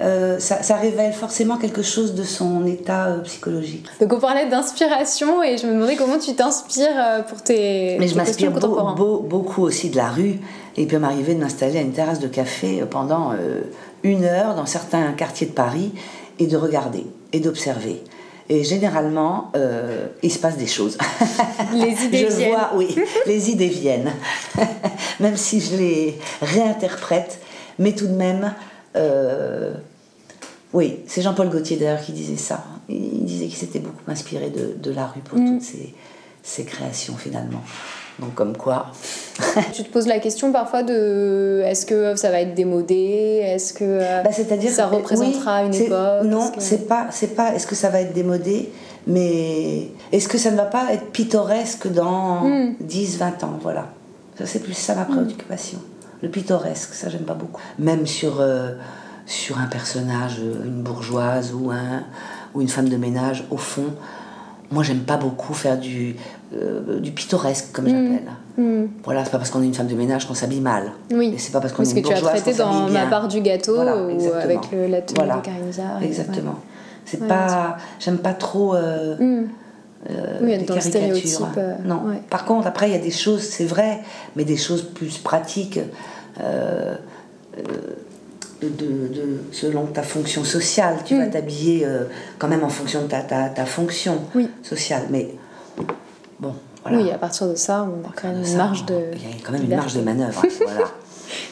euh, 0.00 0.40
ça, 0.40 0.64
ça, 0.64 0.74
révèle 0.74 1.12
forcément 1.12 1.56
quelque 1.56 1.82
chose 1.82 2.16
de 2.16 2.24
son 2.24 2.66
état 2.66 3.06
euh, 3.06 3.18
psychologique. 3.20 3.86
Donc 4.00 4.12
on 4.14 4.18
parlait 4.18 4.48
d'inspiration 4.48 5.44
et 5.44 5.58
je 5.58 5.68
me 5.68 5.74
demandais 5.74 5.94
comment 5.94 6.18
tu 6.18 6.34
t'inspires 6.34 7.24
pour 7.28 7.40
tes, 7.40 7.98
Mais 8.00 8.08
je 8.08 8.16
m'inspire 8.16 8.50
beaucoup 8.50 9.62
aussi 9.62 9.90
de 9.90 9.96
la 9.96 10.08
rue. 10.08 10.40
Et 10.76 10.82
il 10.82 10.88
peut 10.88 10.98
m'arriver 10.98 11.36
de 11.36 11.40
m'installer 11.40 11.78
à 11.78 11.82
une 11.82 11.92
terrasse 11.92 12.18
de 12.18 12.26
café 12.26 12.82
pendant 12.90 13.30
une 14.04 14.24
heure 14.24 14.54
dans 14.54 14.66
certains 14.66 15.12
quartiers 15.12 15.48
de 15.48 15.52
Paris 15.52 15.92
et 16.38 16.46
de 16.46 16.56
regarder 16.56 17.04
et 17.32 17.40
d'observer. 17.40 18.02
Et 18.48 18.62
généralement, 18.62 19.50
euh, 19.56 20.06
il 20.22 20.30
se 20.30 20.38
passe 20.38 20.58
des 20.58 20.66
choses. 20.66 20.98
Les 21.72 22.04
idées 22.04 22.28
je 22.30 22.36
viennent. 22.36 22.50
Vois, 22.50 22.72
oui, 22.74 22.94
les 23.26 23.50
idées 23.50 23.68
viennent. 23.68 24.12
même 25.20 25.36
si 25.36 25.60
je 25.60 25.76
les 25.76 26.18
réinterprète, 26.42 27.40
mais 27.78 27.92
tout 27.92 28.06
de 28.06 28.12
même, 28.12 28.52
euh, 28.96 29.72
oui, 30.74 31.00
c'est 31.06 31.22
Jean-Paul 31.22 31.48
Gaultier 31.48 31.78
d'ailleurs 31.78 32.02
qui 32.02 32.12
disait 32.12 32.36
ça. 32.36 32.64
Il 32.90 33.24
disait 33.24 33.46
qu'il 33.46 33.56
s'était 33.56 33.78
beaucoup 33.78 34.10
inspiré 34.10 34.50
de, 34.50 34.74
de, 34.76 34.90
la 34.94 35.06
rue 35.06 35.20
pour 35.20 35.38
mm. 35.38 35.54
toutes 35.54 35.62
ses, 35.62 35.94
ses 36.42 36.64
créations 36.64 37.16
finalement. 37.16 37.62
Donc 38.18 38.34
comme 38.34 38.56
quoi. 38.56 38.86
tu 39.72 39.82
te 39.82 39.90
poses 39.90 40.06
la 40.06 40.20
question 40.20 40.52
parfois 40.52 40.82
de 40.82 41.62
est-ce 41.64 41.84
que 41.84 42.14
ça 42.14 42.30
va 42.30 42.40
être 42.40 42.54
démodé? 42.54 43.40
Est-ce 43.42 43.72
que 43.72 43.84
euh, 43.84 44.22
bah, 44.22 44.30
c'est-à-dire 44.32 44.70
ça 44.70 44.86
représentera 44.86 45.64
une 45.64 45.74
époque? 45.74 46.24
Non, 46.24 46.52
c'est 46.58 46.86
pas 46.86 47.08
c'est 47.10 47.34
pas 47.34 47.54
est-ce 47.54 47.66
que 47.66 47.74
ça 47.74 47.88
va 47.88 48.00
être 48.00 48.12
démodé, 48.12 48.70
mais 49.06 49.88
est-ce 50.12 50.28
que 50.28 50.38
ça 50.38 50.52
ne 50.52 50.56
va 50.56 50.64
pas 50.64 50.92
être 50.92 51.10
pittoresque 51.10 51.88
dans 51.88 52.42
10 52.80 53.16
hmm. 53.16 53.18
20 53.18 53.44
ans, 53.44 53.58
voilà. 53.60 53.88
Ça 54.38 54.46
c'est 54.46 54.60
plus 54.60 54.74
ça 54.74 54.94
ma 54.94 55.02
hmm. 55.02 55.24
préoccupation. 55.24 55.78
Le 56.22 56.28
pittoresque, 56.28 56.94
ça 56.94 57.08
j'aime 57.08 57.24
pas 57.24 57.34
beaucoup. 57.34 57.60
Même 57.80 58.06
sur 58.06 58.40
euh, 58.40 58.74
sur 59.26 59.58
un 59.58 59.66
personnage, 59.66 60.38
une 60.38 60.82
bourgeoise 60.82 61.52
ou 61.52 61.72
un 61.72 62.04
ou 62.54 62.62
une 62.62 62.68
femme 62.68 62.88
de 62.88 62.96
ménage 62.96 63.44
au 63.50 63.56
fond, 63.56 63.92
moi, 64.74 64.82
j'aime 64.82 65.00
pas 65.00 65.16
beaucoup 65.16 65.54
faire 65.54 65.78
du, 65.78 66.16
euh, 66.54 67.00
du 67.00 67.10
pittoresque, 67.12 67.72
comme 67.72 67.86
j'appelle. 67.86 68.22
Hmm. 68.56 68.86
Voilà, 69.04 69.24
c'est 69.24 69.30
pas 69.30 69.38
parce 69.38 69.50
qu'on 69.50 69.62
est 69.62 69.66
une 69.66 69.74
femme 69.74 69.88
de 69.88 69.94
ménage 69.94 70.26
qu'on 70.28 70.34
s'habille 70.34 70.60
mal. 70.60 70.92
Oui. 71.12 71.32
Et 71.34 71.38
c'est 71.38 71.52
pas 71.52 71.60
parce 71.60 71.72
qu'on 71.72 71.82
est 71.82 71.86
ce 71.86 71.94
que 71.94 71.98
une 72.00 72.04
tu 72.04 72.12
as 72.12 72.20
bourgeoise 72.20 72.42
traité 72.42 72.56
qu'on 72.56 72.64
dans 72.68 72.72
s'habille 72.72 72.92
ma 72.92 73.00
bien. 73.00 73.10
part 73.10 73.28
du 73.28 73.40
gâteau 73.40 73.74
Voilà, 73.74 73.96
ou 73.96 74.32
avec 74.40 74.60
le, 74.72 74.86
la 74.86 75.02
tenue 75.02 75.16
Voilà. 75.16 75.42
de 76.00 76.04
Exactement. 76.04 76.56
C'est 77.04 77.20
Ouais, 77.20 77.28
pas. 77.28 77.76
J'aime 78.00 78.18
pas 78.18 78.32
trop. 78.34 78.74
euh. 78.74 79.16
Hmm. 79.18 79.46
euh, 80.10 80.38
Oui, 80.42 80.58
des 80.58 80.64
dans 80.64 80.74
le 80.74 80.80
caricatures. 80.80 80.90
stéréotype, 80.90 81.46
euh, 81.58 81.74
non. 81.84 82.02
ouais. 82.08 82.20
Par 82.30 82.44
contre, 82.44 82.66
après, 82.66 82.88
il 82.88 82.92
y 82.92 82.98
a 82.98 83.02
des 83.02 83.10
choses, 83.10 83.42
c'est 83.42 83.64
vrai, 83.66 84.00
mais 84.36 84.44
des 84.44 84.56
choses 84.56 84.82
plus 84.82 85.18
pratiques. 85.18 85.80
euh, 86.42 86.94
de, 88.62 88.68
de- 88.68 89.40
selon 89.52 89.84
ta 89.86 90.02
fonction 90.02 90.42
sociale, 90.42 90.96
tu 91.04 91.18
vas 91.18 91.26
Mm. 91.26 91.30
t'habiller 91.30 91.84
euh, 91.84 92.04
quand 92.38 92.48
même 92.48 92.64
en 92.64 92.68
fonction 92.70 93.02
de 93.02 93.08
ta, 93.08 93.20
ta, 93.20 93.48
ta 93.50 93.66
fonction 93.66 94.18
Oui. 94.34 94.48
sociale. 94.62 95.02
Mais 95.10 95.34
bon, 96.44 96.54
voilà. 96.84 96.98
Oui, 96.98 97.10
à 97.10 97.18
partir 97.18 97.48
de 97.48 97.54
ça, 97.54 97.86
on 97.88 98.06
a 98.08 98.12
quand 98.14 98.28
même 98.28 98.42
une 98.44 98.56
marge 98.56 98.84
de. 98.86 98.94
Il 99.14 99.22
y 99.22 99.32
a 99.32 99.36
quand 99.44 99.52
même 99.52 99.62
une 99.64 99.74
marge 99.76 99.94
de 99.94 100.00
manœuvre. 100.02 100.42
voilà. 100.66 100.84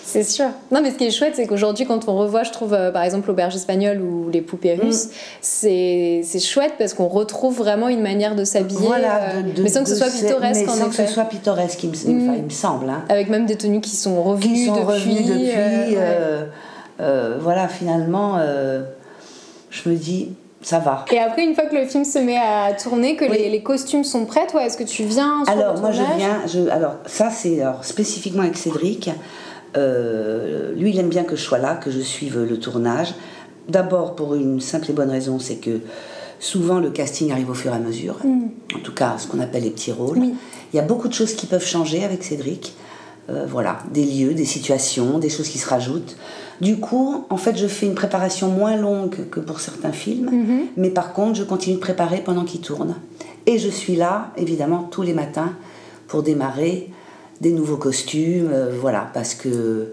C'est 0.04 0.22
sûr. 0.25 0.44
Non, 0.70 0.82
mais 0.82 0.90
ce 0.90 0.96
qui 0.99 1.06
est 1.06 1.11
chouette, 1.11 1.32
c'est 1.37 1.46
qu'aujourd'hui, 1.46 1.87
quand 1.87 2.06
on 2.06 2.14
revoit, 2.18 2.42
je 2.42 2.50
trouve, 2.52 2.75
euh, 2.75 2.90
par 2.92 3.02
exemple, 3.02 3.28
l'auberge 3.28 3.56
espagnole 3.56 4.02
ou 4.02 4.28
les 4.28 4.42
poupées 4.42 4.76
Mm. 4.76 4.80
russes, 4.82 5.08
c'est 5.40 6.20
c'est 6.22 6.38
chouette 6.38 6.75
parce 6.78 6.92
qu'on 6.92 7.08
retrouve 7.08 7.56
vraiment 7.56 7.88
une 7.88 8.02
manière 8.02 8.37
de 8.37 8.44
s'habiller, 8.44 8.87
Voilà, 8.87 9.22
euh, 9.37 9.42
de- 9.42 9.52
de- 9.52 9.62
mais 9.62 9.70
sans 9.70 9.82
que 9.82 9.88
ce 9.88 9.94
soit 9.96 10.11
pittoresque 10.11 10.61
mais 10.66 10.70
en 10.70 10.75
sans 10.75 10.88
que 10.90 10.94
ce 10.94 11.06
soit 11.06 11.25
pittoresque, 11.25 11.82
il 11.84 11.90
me, 11.90 11.94
Mm. 11.94 12.28
enfin, 12.28 12.34
il 12.38 12.44
me 12.44 12.50
semble. 12.50 12.90
hein. 12.90 13.02
Avec 13.08 13.30
même 13.30 13.46
des 13.46 13.56
tenues 13.56 13.80
qui 13.80 13.96
sont 13.96 14.22
revenues 14.22 14.52
qui 14.52 14.66
sont 14.66 14.75
depuis. 14.75 14.87
revenus 14.87 15.26
depuis. 15.26 15.96
euh, 17.00 17.38
voilà, 17.40 17.66
finalement, 17.68 18.38
je 19.70 19.88
me 19.88 19.94
dis, 19.96 20.32
ça 20.62 20.78
va. 20.78 21.04
Et 21.11 21.19
après, 21.19 21.45
une 21.45 21.54
fois 21.54 21.66
que 21.66 21.75
le 21.75 21.85
film 21.87 22.04
se 22.04 22.19
met 22.19 22.38
à 22.38 22.73
tourner, 22.73 23.16
que 23.16 23.25
Oui. 23.25 23.37
les, 23.37 23.50
les 23.50 23.62
costumes 23.62 24.04
sont 24.04 24.25
prêts, 24.26 24.47
toi, 24.47 24.64
est-ce 24.64 24.76
que 24.76 24.85
tu 24.85 25.02
viens 25.04 25.45
sur 25.45 25.52
Alors, 25.52 25.75
le 25.75 25.81
moi, 25.81 25.90
je 25.90 26.02
viens. 26.16 26.40
Je, 26.47 26.69
alors, 26.71 26.95
ça, 27.07 27.31
c'est 27.31 27.61
spécifiquement 27.83 28.42
avec 28.42 28.57
Cédric. 28.57 29.11
Euh, 29.76 30.73
lui, 30.75 30.90
il 30.90 30.99
aime 30.99 31.09
bien 31.09 31.25
que 31.25 31.37
je 31.37 31.42
sois 31.42 31.59
là, 31.59 31.75
que 31.76 31.90
je 31.90 32.00
suive 32.00 32.38
le 32.42 32.59
tournage. 32.59 33.14
D'abord, 33.69 34.14
pour 34.14 34.35
une 34.35 34.61
simple 34.61 34.90
et 34.90 34.92
bonne 34.95 35.11
raison, 35.11 35.38
c'est 35.38 35.57
que 35.57 35.81
souvent 36.40 36.78
le 36.81 36.90
casting 36.90 37.31
arrive 37.33 37.50
au 37.50 37.54
fur 37.54 37.73
et 37.73 37.76
à 37.76 37.78
mesure. 37.78 38.16
En 38.25 38.78
tout 38.83 38.92
cas, 38.92 39.14
ce 39.19 39.26
qu'on 39.26 39.40
appelle 39.40 39.62
les 39.62 39.71
petits 39.71 39.92
rôles. 39.92 40.19
Mm. 40.19 40.23
Oui. 40.23 40.35
Il 40.73 40.76
y 40.76 40.81
a 40.81 40.83
beaucoup 40.83 41.09
de 41.09 41.14
choses 41.14 41.35
qui 41.35 41.47
peuvent 41.47 41.64
changer 41.64 42.04
avec 42.04 42.23
Cédric. 42.25 42.75
Euh, 43.31 43.47
voilà, 43.49 43.78
des 43.92 44.04
lieux, 44.04 44.35
des 44.35 44.45
situations, 44.45 45.19
des 45.21 45.28
choses 45.28 45.49
qui 45.49 45.59
se 45.59 45.69
rajoutent. 45.69 46.16
Du 46.62 46.76
coup, 46.76 47.25
en 47.28 47.37
fait, 47.37 47.57
je 47.59 47.66
fais 47.66 47.87
une 47.87 47.97
préparation 47.97 48.49
moins 48.49 48.76
longue 48.76 49.28
que 49.31 49.40
pour 49.40 49.59
certains 49.61 49.90
films, 49.92 50.31
Mhm. 50.33 50.61
mais 50.76 50.90
par 50.90 51.12
contre, 51.12 51.35
je 51.35 51.42
continue 51.42 51.75
de 51.75 51.81
préparer 51.81 52.21
pendant 52.25 52.45
qu'il 52.45 52.61
tourne. 52.61 52.95
Et 53.47 53.59
je 53.59 53.69
suis 53.69 53.97
là, 53.97 54.31
évidemment, 54.37 54.87
tous 54.90 55.02
les 55.02 55.12
matins 55.12 55.52
pour 56.07 56.23
démarrer 56.23 56.88
des 57.40 57.50
nouveaux 57.50 57.78
costumes, 57.78 58.49
euh, 58.52 58.71
voilà, 58.81 59.11
parce 59.12 59.35
que 59.35 59.88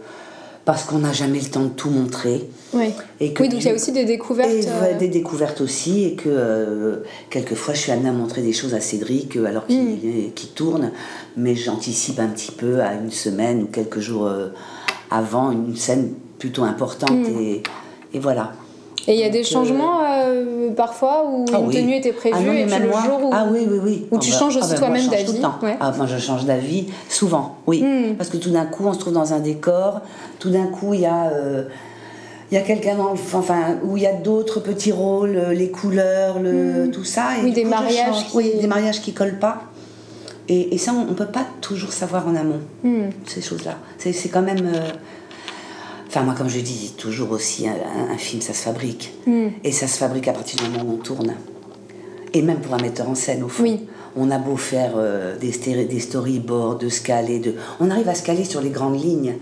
parce 0.65 0.83
qu'on 0.83 0.99
n'a 0.99 1.13
jamais 1.13 1.39
le 1.39 1.47
temps 1.49 1.63
de 1.63 1.69
tout 1.69 1.89
montrer. 1.89 2.47
Ouais. 2.73 2.93
Et 3.19 3.33
que 3.33 3.41
Oui, 3.41 3.49
donc 3.49 3.61
il 3.61 3.65
y 3.65 3.71
a 3.71 3.73
aussi 3.73 3.91
des 3.91 4.05
découvertes. 4.05 4.51
et 4.51 4.67
euh, 4.67 4.95
des 4.99 5.07
découvertes 5.07 5.61
aussi, 5.61 6.03
et 6.03 6.13
que 6.13 6.29
euh, 6.29 6.97
quelquefois 7.31 7.73
je 7.73 7.79
suis 7.79 7.91
amenée 7.91 8.09
à 8.09 8.11
montrer 8.11 8.43
des 8.43 8.53
choses 8.53 8.75
à 8.75 8.79
Cédric 8.79 9.35
euh, 9.37 9.45
alors 9.45 9.65
qu'il 9.65 9.81
Mm. 9.81 10.31
qu'il 10.35 10.49
tourne, 10.49 10.91
mais 11.35 11.55
j'anticipe 11.55 12.19
un 12.19 12.27
petit 12.27 12.51
peu 12.51 12.81
à 12.81 12.93
une 12.93 13.09
semaine 13.09 13.63
ou 13.63 13.65
quelques 13.65 13.99
jours 13.99 14.29
avant 15.09 15.49
une 15.51 15.75
scène 15.75 16.13
plutôt 16.39 16.63
importante, 16.63 17.11
Mm. 17.11 17.39
et, 17.41 17.63
et 18.13 18.19
voilà. 18.19 18.53
Et 19.07 19.13
il 19.13 19.19
y 19.19 19.23
a 19.23 19.29
des 19.29 19.41
euh, 19.41 19.43
changements 19.43 20.01
euh, 20.03 20.69
parfois 20.75 21.25
où 21.29 21.45
Ah 21.53 21.59
une 21.59 21.67
oui. 21.67 21.73
tenue 21.75 21.95
était 21.95 22.11
prévue 22.13 22.35
Ah 22.37 22.41
non, 22.43 22.53
et 22.53 22.65
puis 22.65 22.79
le 22.79 22.91
jour 22.91 23.19
où. 23.23 23.29
Ah 23.33 23.45
oui, 23.51 23.65
oui, 23.69 23.79
oui. 23.83 24.07
où 24.11 24.19
tu 24.19 24.29
bah- 24.31 24.37
changes 24.37 24.57
aussi 24.57 24.71
bah, 24.71 24.77
toi-même 24.77 25.07
d'avis, 25.07 25.41
ouais. 25.63 25.77
Ah, 25.79 25.91
moi, 25.95 26.05
je 26.05 26.17
change 26.17 26.45
d'avis 26.45 26.87
souvent, 27.09 27.57
oui. 27.67 27.81
Mm. 27.81 28.15
Parce 28.17 28.29
que 28.29 28.37
tout 28.37 28.49
d'un 28.51 28.65
coup, 28.65 28.85
on 28.87 28.93
se 28.93 28.99
trouve 28.99 29.13
dans 29.13 29.33
un 29.33 29.39
décor, 29.39 30.01
tout 30.39 30.49
d'un 30.49 30.67
coup, 30.67 30.93
il 30.93 31.01
y 31.01 31.05
a. 31.05 31.29
euh, 31.31 31.63
il 32.51 32.55
y 32.55 32.57
a 32.57 32.61
quelqu'un 32.61 32.97
enfin 33.35 33.77
où 33.83 33.95
il 33.95 34.01
y 34.01 34.07
a 34.07 34.13
d'autres 34.13 34.59
petits 34.59 34.91
rôles, 34.91 35.35
euh, 35.35 35.53
les 35.53 35.69
couleurs, 35.69 36.39
le, 36.39 36.89
tout 36.91 37.03
ça. 37.03 37.37
Et 37.37 37.41
Mm. 37.41 37.45
Oui, 37.45 37.51
des 37.53 37.63
coup, 37.63 37.69
mariages 37.69 38.25
qui- 38.27 38.37
Oui, 38.37 38.51
des 38.59 38.65
mariages 38.67 39.01
qui 39.01 39.13
collent 39.13 39.37
pas. 39.39 39.63
Et, 40.47 40.73
et 40.73 40.77
ça, 40.79 40.93
on, 40.93 41.05
ne 41.05 41.13
peut 41.13 41.27
pas 41.27 41.45
toujours 41.61 41.93
savoir 41.93 42.27
en 42.27 42.35
amont 42.35 42.59
ces 43.27 43.41
choses-là. 43.41 43.75
C'est 43.99 44.13
c'est 44.13 44.29
quand 44.29 44.41
même. 44.41 44.65
euh, 44.65 44.79
Enfin, 46.09 46.23
moi, 46.23 46.33
comme 46.35 46.49
je 46.49 46.59
dis 46.59 46.93
toujours 46.97 47.29
aussi, 47.31 47.67
un, 47.67 47.75
un 48.11 48.17
film, 48.17 48.41
ça 48.41 48.53
se 48.53 48.63
fabrique. 48.63 49.13
Hmm. 49.27 49.49
Et 49.63 49.71
ça 49.71 49.87
se 49.87 49.95
fabrique 49.97 50.27
à 50.27 50.33
partir 50.33 50.59
du 50.59 50.69
moment 50.69 50.89
où 50.89 50.95
on 50.95 50.97
tourne. 50.97 51.35
Et 52.33 52.41
même 52.41 52.59
pour 52.61 52.73
un 52.73 52.81
metteur 52.81 53.07
en 53.07 53.15
scène, 53.15 53.43
au 53.43 53.47
fond. 53.47 53.63
Oui. 53.63 53.81
On 54.17 54.31
a 54.31 54.39
beau 54.39 54.57
faire 54.57 54.93
euh, 54.97 55.37
des, 55.37 55.99
storyboards, 55.99 56.79
de 56.79 56.89
se 56.89 57.01
caler, 57.01 57.37
de... 57.37 57.53
on 57.79 57.91
arrive 57.91 58.09
à 58.09 58.15
se 58.15 58.23
caler 58.23 58.43
sur 58.43 58.59
les 58.59 58.71
grandes 58.71 58.99
lignes. 58.99 59.35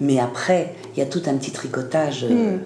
Mais 0.00 0.18
après, 0.18 0.74
il 0.94 0.98
y 0.98 1.02
a 1.02 1.06
tout 1.06 1.22
un 1.26 1.34
petit 1.34 1.52
tricotage 1.52 2.24
euh, 2.28 2.56
Hmm. 2.56 2.58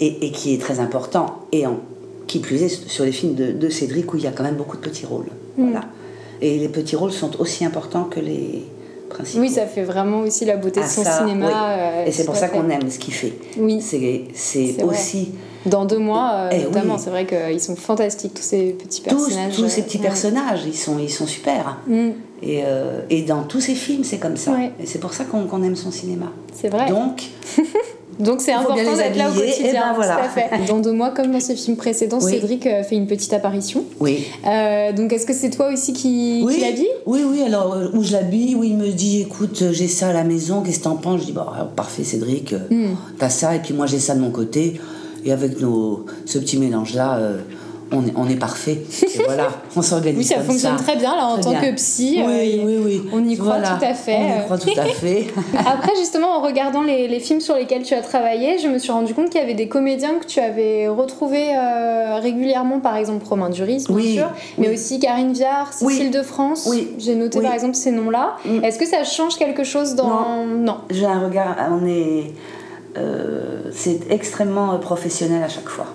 et, 0.00 0.26
et 0.26 0.30
qui 0.32 0.54
est 0.54 0.58
très 0.60 0.80
important. 0.80 1.46
Et 1.52 1.66
en, 1.66 1.80
qui 2.26 2.38
plus 2.40 2.62
est 2.62 2.88
sur 2.88 3.04
les 3.04 3.12
films 3.12 3.34
de, 3.34 3.52
de 3.52 3.68
Cédric 3.68 4.12
où 4.14 4.16
il 4.16 4.24
y 4.24 4.26
a 4.26 4.32
quand 4.32 4.44
même 4.44 4.56
beaucoup 4.56 4.78
de 4.78 4.82
petits 4.82 5.04
rôles. 5.06 5.28
Hmm. 5.58 5.70
Voilà. 5.70 5.84
Et 6.40 6.58
les 6.58 6.68
petits 6.68 6.96
rôles 6.96 7.12
sont 7.12 7.38
aussi 7.38 7.66
importants 7.66 8.04
que 8.04 8.20
les. 8.20 8.64
Oui, 9.36 9.50
ça 9.50 9.66
fait 9.66 9.82
vraiment 9.84 10.20
aussi 10.20 10.44
la 10.44 10.56
beauté 10.56 10.80
de 10.80 10.84
Ah, 10.84 10.88
son 10.88 11.04
ça, 11.04 11.18
cinéma. 11.18 11.46
oui. 11.46 11.52
euh, 11.54 12.04
et 12.06 12.12
c'est 12.12 12.24
pour 12.24 12.36
ça 12.36 12.48
qu'on 12.48 12.68
aime 12.70 12.90
ce 12.90 12.98
qu'il 12.98 13.14
fait. 13.14 13.32
Oui. 13.58 13.80
C'est 13.80 14.82
aussi 14.82 15.32
Dans 15.64 15.84
deux 15.84 15.98
mois, 15.98 16.32
euh, 16.34 16.48
Eh 16.52 16.56
oui. 16.58 16.64
notamment, 16.64 16.98
c'est 16.98 17.10
vrai 17.10 17.26
qu'ils 17.26 17.60
sont 17.60 17.76
fantastiques, 17.76 18.34
tous 18.34 18.42
ces 18.42 18.70
petits 18.72 19.00
personnages. 19.00 19.54
tous 19.56 19.68
ces 19.68 19.82
petits 19.82 19.98
ouais. 19.98 20.04
personnages, 20.04 20.62
ils 20.66 20.76
sont, 20.76 20.98
ils 20.98 21.10
sont 21.10 21.26
super. 21.26 21.78
Hmm, 21.88 22.10
Et, 22.42 22.62
euh, 22.64 23.00
et 23.10 23.22
dans 23.22 23.42
tous 23.42 23.60
ces 23.60 23.74
films, 23.74 24.04
c'est 24.04 24.18
comme 24.18 24.36
ça. 24.36 24.52
Ouais. 24.52 24.70
Et 24.80 24.86
c'est 24.86 24.98
pour 25.00 25.12
ça 25.14 25.24
qu'on 25.24 25.46
qu'on 25.46 25.62
aime 25.62 25.76
son 25.76 25.90
cinéma. 25.90 26.26
c'est 26.54 26.68
vrai. 26.68 26.88
Donc, 26.88 27.22
Donc 28.18 28.40
c'est 28.40 28.52
important 28.52 28.96
d'être 28.96 29.16
là 29.16 29.30
au 29.30 29.34
quotidien. 29.34 29.68
et 29.70 29.72
ben 29.72 29.92
voilà. 29.94 30.16
tout 30.16 30.20
à 30.24 30.28
fait. 30.28 30.66
Dans 30.68 30.78
deux 30.78 30.92
mois, 30.92 31.10
comme 31.10 31.30
dans 31.32 31.40
ce 31.40 31.52
film 31.54 31.76
précédent, 31.76 32.18
Oui. 32.22 32.32
Cédric 32.32 32.66
euh, 32.66 32.82
fait 32.82 32.96
une 32.96 33.06
petite 33.06 33.32
apparition. 33.32 33.84
oui. 34.00 34.24
Euh, 34.46 34.92
donc 34.92 35.12
est-ce 35.12 35.26
que 35.26 35.34
c'est 35.34 35.50
toi 35.50 35.70
aussi 35.72 35.92
qui, 35.92 36.42
Oui, 36.44 36.54
qui 36.54 36.60
l'habille? 36.60 36.88
Oui, 37.06 37.20
oui, 37.28 37.42
alors 37.42 37.74
euh, 37.74 37.88
où 37.94 38.02
je 38.02 38.12
l'habille, 38.12 38.54
où 38.54 38.64
il 38.64 38.76
me 38.76 38.88
dit 38.88 39.20
écoute, 39.22 39.62
j'ai 39.72 39.88
ça 39.88 40.08
à 40.08 40.12
la 40.12 40.24
maison, 40.24 40.62
qu'est-ce 40.62 40.78
que 40.78 40.84
t'en 40.84 40.96
penses? 40.96 41.20
Je 41.20 41.26
dis 41.26 41.32
bah, 41.32 41.52
alors, 41.54 41.68
parfait 41.68 42.04
Cédric, 42.04 42.54
Hmm. 42.70 42.94
t'as 43.18 43.28
ça, 43.28 43.54
et 43.54 43.58
puis 43.60 43.74
moi 43.74 43.86
j'ai 43.86 43.98
ça 43.98 44.14
de 44.14 44.20
mon 44.20 44.30
côté, 44.30 44.80
et 45.24 45.32
avec 45.32 45.60
nos, 45.60 46.06
ce 46.24 46.38
petit 46.38 46.56
mélange-là, 46.58 47.18
euh, 47.18 47.38
on, 47.92 48.04
est, 48.06 48.12
on 48.16 48.28
est 48.28 48.36
parfait. 48.36 48.82
Et 49.02 49.22
voilà, 49.24 49.48
on 49.76 49.82
s'organise 49.82 50.18
Oui, 50.18 50.24
ça 50.24 50.36
comme 50.36 50.44
fonctionne 50.46 50.76
ça. 50.78 50.82
très 50.84 50.96
bien 50.96 51.14
là 51.16 51.26
en 51.26 51.34
Très 51.34 51.42
tant 51.42 51.50
bien. 51.50 51.60
que 51.60 51.74
psy. 51.76 52.20
euh, 52.20 52.26
Oui, 52.26 52.60
oui, 52.64 52.78
oui. 52.84 53.02
on 53.12 53.24
y 53.28 53.36
croit 53.36 53.58
Voilà, 53.58 53.76
tout 53.78 53.84
à 53.84 53.94
fait. 53.94 54.16
On 54.18 54.40
y 54.40 54.44
croit 54.44 54.58
tout 54.58 54.70
à 54.80 54.84
fait. 54.86 55.26
Après, 55.58 55.92
justement, 55.96 56.36
en 56.36 56.40
regardant 56.40 56.82
les, 56.82 57.06
les 57.08 57.20
films 57.20 57.40
sur 57.40 57.54
lesquels 57.54 57.82
tu 57.82 57.94
as 57.94 58.02
travaillé, 58.02 58.58
je 58.58 58.68
me 58.68 58.78
suis 58.78 58.90
rendu 58.92 59.14
compte 59.14 59.30
qu'il 59.30 59.40
y 59.40 59.44
avait 59.44 59.54
des 59.54 59.68
comédiens 59.68 60.14
que 60.20 60.26
tu 60.26 60.40
avais 60.40 60.88
retrouvés 60.88 61.54
euh, 61.56 62.18
régulièrement, 62.20 62.80
par 62.80 62.96
exemple 62.96 63.24
Romain 63.26 63.50
Duris, 63.50 63.84
bien 63.88 63.96
Oui, 63.96 64.14
sûr, 64.14 64.28
mais 64.58 64.72
aussi 64.72 64.98
Karine 64.98 65.32
Viard, 65.32 65.72
Cécile 65.72 66.10
de 66.10 66.22
France. 66.22 66.66
Oui. 66.70 66.88
J'ai 66.98 67.14
noté 67.14 67.40
par 67.40 67.52
exemple 67.52 67.74
ces 67.76 67.92
noms-là. 67.92 68.36
Mm. 68.44 68.64
Est-ce 68.64 68.78
que 68.78 68.86
ça 68.86 69.04
change 69.04 69.36
quelque 69.36 69.64
chose 69.64 69.94
dans. 69.94 70.44
Non. 70.46 70.78
J'ai 70.90 71.06
un 71.06 71.20
regard, 71.20 71.56
on 71.70 71.86
est. 71.86 72.32
euh, 72.96 73.70
c'est 73.72 74.00
extrêmement 74.10 74.76
professionnel 74.78 75.42
à 75.42 75.48
chaque 75.48 75.68
fois. 75.68 75.86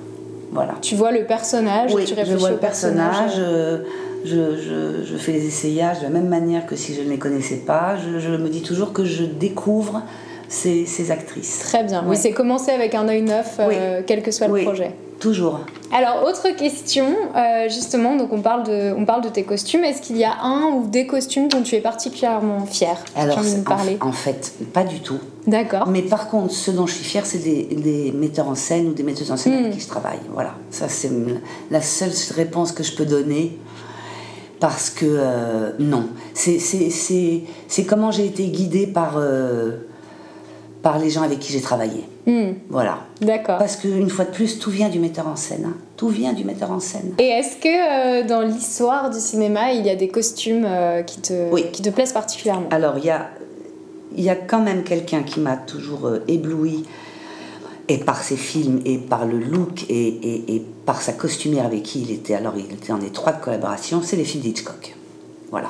Voilà. 0.52 0.76
Tu 0.82 0.96
vois 0.96 1.12
le 1.12 1.24
personnage, 1.26 1.94
Oui, 1.94 2.04
tu 2.04 2.10
je 2.12 2.16
réfléchis 2.16 2.40
vois 2.40 2.50
au 2.50 2.54
le 2.54 2.58
personnage, 2.60 3.16
personnage. 3.16 3.36
euh, 3.40 3.78
je, 4.26 4.36
je- 4.58 5.04
je 5.06 5.18
fais 5.18 5.32
les 5.32 5.46
essayages 5.48 6.00
de 6.00 6.04
la 6.04 6.10
même 6.10 6.28
manière 6.28 6.66
que 6.66 6.76
si 6.76 6.94
je 6.94 7.02
ne 7.02 7.10
les 7.10 7.18
connaissais 7.18 7.58
pas. 7.66 7.96
Je, 7.98 8.20
je 8.20 8.32
me 8.32 8.50
dis 8.50 8.62
toujours 8.62 8.92
que 8.94 9.06
je 9.06 9.24
découvre 9.24 10.04
ces, 10.52 10.86
ces 10.86 11.12
actrices. 11.12 11.60
Très 11.60 11.84
bien. 11.84 12.04
Oui, 12.06 12.18
c'est 12.18 12.32
commencer 12.32 12.72
avec 12.72 12.94
un 12.94 13.08
œil 13.08 13.22
neuf, 13.22 13.56
euh, 13.60 14.02
quel 14.06 14.22
que 14.22 14.32
soit 14.32 14.48
le 14.48 14.54
Oui. 14.54 14.64
projet. 14.64 14.92
Toujours. 15.20 15.60
Alors, 15.94 16.24
autre 16.28 16.50
question, 16.58 17.06
euh, 17.36 17.70
justement, 17.70 18.16
donc 18.16 18.34
on 18.34 18.42
parle, 18.42 18.64
de, 18.64 18.92
on 18.98 19.06
parle 19.06 19.22
de 19.24 19.30
tes 19.30 19.44
costumes. 19.44 19.84
Est-ce 19.84 20.02
qu'il 20.02 20.18
y 20.18 20.24
a 20.24 20.34
un 20.42 20.64
ou 20.74 20.88
des 20.88 21.06
costumes 21.06 21.48
dont 21.48 21.62
tu 21.62 21.76
es 21.76 21.80
particulièrement 21.80 22.66
fière? 22.66 22.98
Alors, 23.16 23.38
envie 23.38 23.54
de 23.54 23.60
en- 23.60 23.64
parler 23.64 23.98
en, 24.02 24.12
fait, 24.12 24.52
pas 24.74 24.84
du 24.84 25.00
tout. 25.00 25.20
D'accord. 25.48 25.88
Mais 25.88 26.02
par 26.02 26.28
contre, 26.28 26.52
ce 26.54 26.72
dont 26.72 26.88
je 26.88 26.96
suis 26.96 27.04
fière, 27.06 27.26
c'est 27.26 27.38
des, 27.38 27.64
des 27.76 28.12
metteurs 28.14 28.50
en 28.50 28.56
scène 28.56 28.88
ou 28.88 28.94
des 28.94 29.04
metteuses 29.04 29.32
en 29.32 29.38
scène 29.38 29.54
Mm. 29.54 29.60
avec 29.66 29.74
qui 29.74 29.80
je 29.82 29.88
travaille. 29.88 30.20
Voilà. 30.34 30.56
Ça, 30.72 30.90
c'est 30.90 31.12
la 31.70 31.82
seule 31.82 32.12
réponse 32.36 32.72
que 32.72 32.84
je 32.84 32.94
peux 32.96 33.06
donner. 33.06 33.58
Parce 34.60 34.90
que 34.90 35.06
euh, 35.08 35.72
non. 35.80 36.08
C'est- 36.34 37.86
comment 37.88 38.12
j'ai 38.12 38.26
été 38.26 38.46
guidée 38.48 38.86
par, 38.88 39.16
euh, 39.18 39.88
par 40.82 40.98
les 41.00 41.10
gens 41.10 41.22
avec 41.22 41.40
qui 41.40 41.52
j'ai 41.54 41.62
travaillé. 41.62 42.04
Hmm, 42.26 42.54
Voilà. 42.70 43.00
D'accord. 43.22 43.58
Parce 43.60 43.76
qu'une 43.76 44.10
fois 44.10 44.26
de 44.26 44.32
plus, 44.32 44.58
tout 44.60 44.70
vient 44.72 44.90
du 44.90 45.00
metteur 45.00 45.28
en 45.28 45.36
scène. 45.36 45.66
hein. 45.68 45.74
Tout 45.98 46.08
vient 46.10 46.34
du 46.34 46.44
metteur 46.44 46.72
en 46.72 46.80
scène. 46.80 47.14
Et 47.20 47.28
est-ce 47.28 47.58
que 47.58 48.22
euh, 48.24 48.28
dans 48.28 48.42
l'histoire 48.42 49.10
du 49.12 49.20
cinéma, 49.20 49.74
il 49.74 49.86
y 49.86 49.90
a 49.90 49.96
des 49.96 50.08
costumes 50.08 50.66
euh, 50.66 51.04
qui, 51.04 51.20
te, 51.22 51.52
Oui. 51.52 51.66
qui 51.72 51.82
te 51.84 51.90
plaisent 51.90 52.14
particulièrement? 52.14 52.68
Alors, 52.72 52.98
il 52.98 53.06
y 53.06 53.10
a, 53.12 53.30
y 54.16 54.30
a 54.30 54.36
quand 54.36 54.62
même 54.62 54.84
quelqu'un 54.84 55.22
qui 55.24 55.40
m'a 55.40 55.56
toujours 55.58 56.08
euh, 56.08 56.24
ébloui 56.28 56.84
et 57.88 57.98
par 57.98 58.24
ses 58.24 58.38
films, 58.38 58.82
et 58.86 58.98
par 58.98 59.26
le 59.26 59.38
look, 59.38 59.84
et, 59.90 60.08
et, 60.08 60.56
et, 60.56 60.66
par 60.86 61.02
sa 61.02 61.12
costumière 61.14 61.66
avec 61.66 61.84
qui 61.84 62.02
il 62.02 62.12
était, 62.12 62.34
alors 62.36 62.54
il 62.58 62.72
était 62.74 62.94
en 62.94 63.02
étroite 63.02 63.42
collaboration, 63.42 64.02
c'est 64.04 64.16
les 64.16 64.24
films 64.24 64.44
d'Hitchcock. 64.44 64.96
Voilà. 65.52 65.70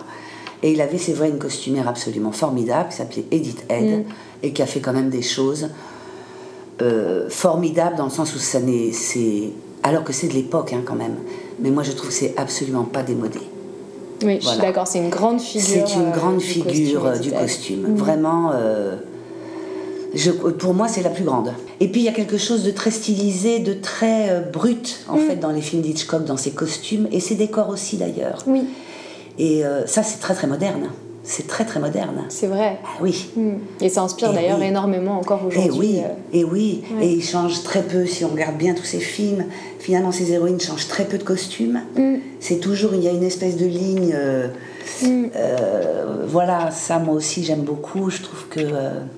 Et 0.64 0.72
il 0.74 0.82
avait, 0.82 0.98
c'est 0.98 1.14
vrai, 1.14 1.30
une 1.30 1.40
costumière 1.40 1.88
absolument 1.88 2.32
formidable 2.32 2.90
qui 2.90 2.98
s'appelait 2.98 3.26
Edith 3.32 3.66
Head, 3.70 4.00
mm. 4.00 4.04
et 4.44 4.54
qui 4.54 4.62
a 4.62 4.66
fait 4.66 4.80
quand 4.80 4.94
même 4.94 5.10
des 5.10 5.22
choses 5.22 5.70
euh, 6.82 7.30
formidables 7.30 7.96
dans 7.96 8.06
le 8.06 8.12
sens 8.12 8.36
où 8.36 8.40
ça 8.40 8.60
n'est. 8.60 8.92
Alors 9.84 10.04
que 10.04 10.14
c'est 10.14 10.28
de 10.28 10.34
l'époque, 10.34 10.74
hein, 10.74 10.82
quand 10.86 10.96
même. 10.96 11.16
Mais 11.60 11.72
moi, 11.72 11.84
je 11.84 11.92
trouve 11.92 12.10
que 12.10 12.14
c'est 12.16 12.36
absolument 12.38 12.84
pas 12.84 13.02
démodé. 13.02 13.40
Oui, 14.24 14.38
je 14.40 14.48
suis 14.48 14.60
d'accord, 14.60 14.88
c'est 14.88 15.00
une 15.00 15.10
grande 15.10 15.42
figure. 15.42 15.88
C'est 15.88 15.96
une 15.96 16.10
euh, 16.10 16.12
grande 16.12 16.42
figure 16.42 17.06
euh, 17.08 17.18
du 17.18 17.32
costume. 17.32 17.96
Vraiment. 17.96 18.54
Je, 20.14 20.30
pour 20.30 20.74
moi, 20.74 20.90
c'est 20.90 21.02
la 21.02 21.10
plus 21.10 21.24
grande. 21.24 21.54
Et 21.80 21.88
puis, 21.88 22.02
il 22.02 22.04
y 22.04 22.10
a 22.10 22.12
quelque 22.12 22.38
chose 22.38 22.64
de 22.64 22.72
très 22.72 22.92
stylisé, 22.92 23.60
de 23.60 23.74
très 23.74 24.42
brut, 24.52 25.00
en 25.08 25.16
mm. 25.16 25.20
fait, 25.22 25.36
dans 25.38 25.52
les 25.52 25.62
films 25.62 25.82
d'Hitchcock, 25.82 26.26
dans 26.26 26.38
ses 26.38 26.52
costumes, 26.52 27.08
et 27.12 27.20
ses 27.20 27.36
décors 27.36 27.70
aussi, 27.70 27.98
d'ailleurs. 27.98 28.44
Oui. 28.46 28.66
Et 29.38 29.66
euh, 29.66 29.86
ça, 29.88 30.04
c'est 30.04 30.20
très 30.20 30.34
très 30.34 30.48
moderne. 30.48 30.90
C'est 31.24 31.46
très 31.48 31.66
très 31.66 31.80
moderne. 31.80 32.24
C'est 32.30 32.48
vrai. 32.48 32.80
Ah, 32.84 32.88
oui. 33.00 33.30
Hmm. 33.36 33.58
Et 33.80 33.90
ça 33.90 34.02
inspire 34.02 34.34
d'ailleurs 34.34 34.62
énormément 34.62 35.18
encore 35.18 35.46
aujourd'hui. 35.46 35.96
Et 35.96 36.00
oui, 36.00 36.02
euh. 36.04 36.10
et 36.34 36.44
oui. 36.44 36.84
Et 37.00 37.12
il 37.14 37.24
change 37.24 37.62
très 37.64 37.84
peu. 37.84 38.06
Si 38.08 38.26
on 38.26 38.30
regarde 38.30 38.58
bien 38.58 38.74
tous 38.74 38.86
ces 38.86 39.00
films, 39.00 39.46
finalement, 39.82 40.12
ces 40.12 40.32
héroïnes 40.32 40.60
changent 40.60 40.88
très 40.88 41.06
peu 41.06 41.18
de 41.18 41.24
costumes. 41.24 41.82
Hmm. 41.96 42.18
C'est 42.40 42.60
toujours, 42.60 42.94
il 42.94 43.04
y 43.04 43.08
a 43.08 43.12
une 43.12 43.24
espèce 43.24 43.58
de 43.58 43.66
ligne. 43.66 44.14
Euh, 44.14 44.48
hmm. 45.04 45.28
voilà, 46.28 46.72
ça, 46.72 47.00
moi 47.00 47.16
aussi, 47.16 47.44
j'aime 47.44 47.62
beaucoup. 47.62 48.10
Je 48.10 48.22
trouve 48.22 48.48
que 48.50 48.62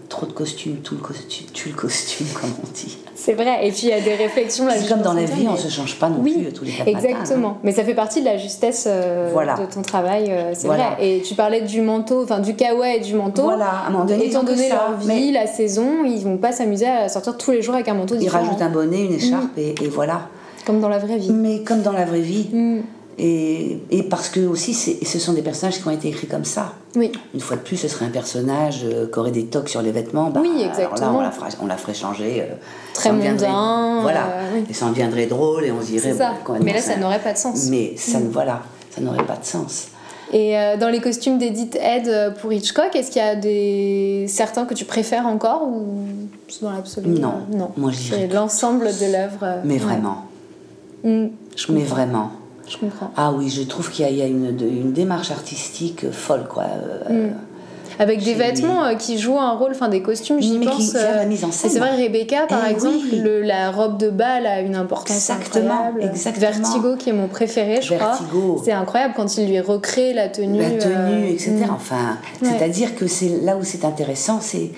trop 0.10 0.26
de 0.26 0.32
costumes, 0.32 0.78
tout 0.78 0.96
le 0.96 1.02
costume, 1.02 1.48
tue 1.54 1.70
le 1.70 1.76
costume, 1.76 2.28
comme 2.42 2.52
on 2.64 2.68
dit. 2.74 2.98
C'est 3.16 3.36
vrai, 3.36 3.66
et 3.66 3.72
puis 3.72 3.84
il 3.84 3.90
y 3.90 3.94
a 3.94 4.02
des 4.02 4.16
réflexions 4.16 4.66
là. 4.66 4.74
C'est 4.76 4.90
comme 4.90 5.02
dans 5.02 5.14
la 5.14 5.24
vie, 5.24 5.48
on 5.48 5.54
ne 5.54 5.58
se 5.58 5.70
change 5.70 5.98
pas 5.98 6.10
non 6.10 6.22
plus 6.22 6.52
tous 6.52 6.66
les 6.66 6.72
quatre 6.72 6.88
Exactement, 6.90 7.50
hein. 7.50 7.58
mais 7.64 7.72
ça 7.72 7.86
fait 7.86 7.94
partie 7.94 8.20
de 8.20 8.26
la 8.26 8.38
justesse 8.38 8.86
euh, 8.86 9.34
de 9.34 9.74
ton 9.74 9.82
travail, 9.82 10.26
euh, 10.30 10.52
c'est 10.54 10.68
vrai. 10.68 10.98
Et 11.00 11.22
tu 11.22 11.34
parlais 11.34 11.62
du 11.62 11.82
manteau, 11.82 12.24
enfin 12.24 12.40
du 12.40 12.54
kawaii 12.54 12.98
et 12.98 13.00
du 13.00 13.14
manteau. 13.14 13.44
Voilà, 13.44 13.70
à 13.70 13.88
un 13.88 13.92
moment 13.92 14.04
donné, 14.04 14.26
étant 14.26 14.44
donné 14.44 14.68
leur 14.68 14.98
vie, 14.98 15.32
la 15.32 15.48
saison, 15.48 16.04
ils 16.06 16.22
vont 16.22 16.36
pas 16.36 16.52
s'amuser 16.52 16.88
à 16.88 17.08
sortir 17.08 17.38
tous 17.38 17.52
les 17.52 17.62
jours 17.62 17.76
avec 17.76 17.88
un 17.88 17.94
manteau 17.94 18.18
différent. 18.18 18.44
Ils 18.44 18.48
rajoutent 18.48 18.62
un 18.62 18.70
bonnet, 18.70 19.06
une 19.06 19.14
écharpe 19.14 19.56
mm. 19.56 19.60
et, 19.60 19.88
voilà. 19.90 20.28
Comme 20.66 20.80
dans 20.80 20.90
la 20.90 21.00
vraie 21.00 21.18
vie. 21.18 21.32
Mais 21.32 21.62
comme 21.64 21.82
dans 21.82 21.92
la 21.92 22.06
vraie 22.06 22.22
vie. 22.22 22.50
Mm. 22.54 22.82
Et, 23.18 23.80
et, 23.92 24.04
parce 24.04 24.30
que 24.30 24.40
aussi, 24.40 24.74
ce 24.74 25.20
sont 25.20 25.34
des 25.34 25.44
personnages 25.44 25.80
qui 25.80 25.88
ont 25.88 25.92
été 25.92 26.08
écrits 26.08 26.28
comme 26.28 26.46
ça. 26.46 26.74
Oui. 26.96 27.12
Une 27.34 27.42
fois 27.42 27.58
de 27.58 27.62
plus, 27.62 27.78
ce 27.78 27.88
serait 27.88 28.06
un 28.06 28.10
personnage 28.10 28.82
euh, 28.84 29.08
qui 29.12 29.20
aurait 29.20 29.32
des 29.32 29.46
tocs 29.46 29.70
sur 29.70 29.82
les 29.82 29.92
vêtements. 29.92 30.30
Bah, 30.32 30.40
oui, 30.42 30.64
exactement. 30.64 31.22
là, 31.22 31.32
on 31.62 31.68
la, 31.68 31.78
ferait, 31.78 31.94
changer. 31.94 32.42
Euh, 32.42 32.56
Très 32.94 33.12
mondain. 33.12 34.02
Voilà. 34.02 34.28
Euh, 34.32 34.62
et 34.68 34.74
ça 34.74 34.88
en 34.88 34.90
deviendrait 34.90 35.28
drôle 35.28 35.66
et 35.66 35.72
on 35.72 35.82
se 35.82 35.88
dirait. 35.88 36.14
Ça. 36.14 36.34
Mais 36.62 36.74
là, 36.74 36.82
ça 36.82 36.98
n'aurait 36.98 37.20
pas 37.20 37.34
de 37.34 37.38
sens. 37.38 37.68
Mais 37.70 37.94
ça, 37.98 38.20
mm. 38.20 38.30
voilà, 38.32 38.64
ça 38.90 39.02
n'aurait 39.02 39.26
pas 39.26 39.38
de 39.38 39.46
sens. 39.46 39.88
Et 40.32 40.56
dans 40.80 40.90
les 40.90 41.00
costumes 41.00 41.38
d'Edith 41.38 41.76
Head 41.76 42.34
pour 42.42 42.52
Hitchcock, 42.52 42.96
est-ce 42.96 43.12
qu'il 43.12 43.22
y 43.22 43.26
a 43.26 43.36
des 43.36 44.26
certains 44.28 44.66
que 44.66 44.74
tu 44.74 44.84
préfères 44.84 45.28
encore 45.28 45.68
ou 45.68 46.00
dans 46.64 46.72
l'absolu? 46.72 47.10
Non. 47.10 47.42
non. 47.52 47.70
Moi, 47.78 47.92
je 47.92 48.34
l'ensemble 48.34 48.86
de 48.86 49.12
l'œuvre. 49.12 49.62
Mais 49.64 49.78
vraiment. 49.78 50.26
Mm. 51.04 51.28
Je 51.56 51.72
Mais 51.72 51.84
vraiment. 51.84 52.32
Je 52.68 52.78
comprends. 52.78 53.12
Ah 53.18 53.32
oui, 53.32 53.50
je 53.50 53.64
trouve 53.64 53.92
qu'il 53.92 54.10
y 54.10 54.22
a, 54.22 54.26
une, 54.26 54.58
une, 54.62 54.94
démarche 54.94 55.32
artistique 55.32 56.10
folle, 56.12 56.46
quoi. 56.50 56.64
Euh, 57.10 57.28
mm. 57.30 57.34
Avec 58.00 58.24
des 58.24 58.34
vêtements 58.34 58.86
euh, 58.86 58.96
qui 58.96 59.20
jouent 59.20 59.40
un 59.40 59.52
rôle, 59.52 59.72
enfin 59.72 59.88
des 59.88 60.02
costumes, 60.02 60.42
j'y 60.42 60.58
pense. 60.60 60.94
la 60.94 61.00
euh, 61.00 61.26
mise 61.28 61.44
en 61.44 61.52
scène. 61.52 61.70
C'est 61.70 61.80
vrai, 61.80 61.96
Rebecca, 61.96 62.48
par 62.48 62.64
eh 62.68 62.72
exemple, 62.72 63.06
la 63.44 63.70
robe 63.70 63.98
de 63.98 64.10
bal 64.10 64.48
a 64.48 64.62
une 64.62 64.76
importance 64.76 65.16
exactement, 65.16 65.74
incroyable. 65.74 66.04
Exactement. 66.04 66.52
Vertigo, 66.52 66.96
qui 66.96 67.10
est 67.10 67.14
mon 67.14 67.28
préféré, 67.28 67.82
je 67.82 67.90
Vertigo. 67.90 68.54
crois. 68.54 68.62
C'est 68.66 68.72
incroyable 68.72 69.14
quand 69.16 69.38
il 69.38 69.48
lui 69.48 69.60
recrée 69.60 70.14
la 70.14 70.30
tenue. 70.30 70.60
La 70.60 70.72
tenue, 70.72 71.28
etc. 71.28 71.52
Mm. 71.52 71.74
Enfin, 71.74 72.18
c'est-à-dire 72.42 72.96
que 72.96 73.06
c'est 73.08 73.42
là 73.44 73.58
où 73.58 73.64
c'est 73.64 73.86
intéressant, 73.86 74.40
c'est, 74.42 74.72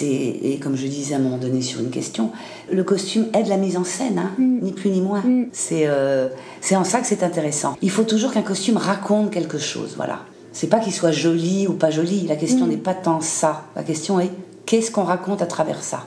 et 0.00 0.58
comme 0.60 0.76
je 0.76 0.86
disais 0.86 1.14
à 1.14 1.18
un 1.18 1.20
moment 1.20 1.38
donné 1.38 1.62
sur 1.62 1.80
une 1.80 1.90
question, 1.90 2.30
le 2.70 2.82
costume 2.82 3.26
aide 3.34 3.46
la 3.46 3.56
mise 3.56 3.76
en 3.76 3.84
scène, 3.84 4.18
hein, 4.18 4.32
mm. 4.38 4.58
ni 4.62 4.72
plus 4.72 4.90
ni 4.90 5.00
moins. 5.00 5.20
Mm. 5.20 5.46
C'est, 5.52 5.86
euh, 5.86 6.28
c'est 6.60 6.76
en 6.76 6.84
ça 6.84 7.00
que 7.00 7.06
c'est 7.06 7.22
intéressant. 7.22 7.76
Il 7.80 7.90
faut 7.90 8.02
toujours 8.02 8.32
qu'un 8.32 8.42
costume 8.42 8.76
raconte 8.76 9.30
quelque 9.30 9.58
chose, 9.58 9.94
voilà. 9.96 10.20
C'est 10.52 10.66
pas 10.66 10.80
qu'il 10.80 10.92
soit 10.92 11.12
joli 11.12 11.68
ou 11.68 11.74
pas 11.74 11.90
joli, 11.90 12.26
la 12.26 12.36
question 12.36 12.66
mm. 12.66 12.70
n'est 12.70 12.76
pas 12.76 12.94
tant 12.94 13.20
ça. 13.20 13.64
La 13.76 13.82
question 13.82 14.18
est 14.18 14.30
qu'est-ce 14.66 14.90
qu'on 14.90 15.04
raconte 15.04 15.42
à 15.42 15.46
travers 15.46 15.82
ça? 15.82 16.06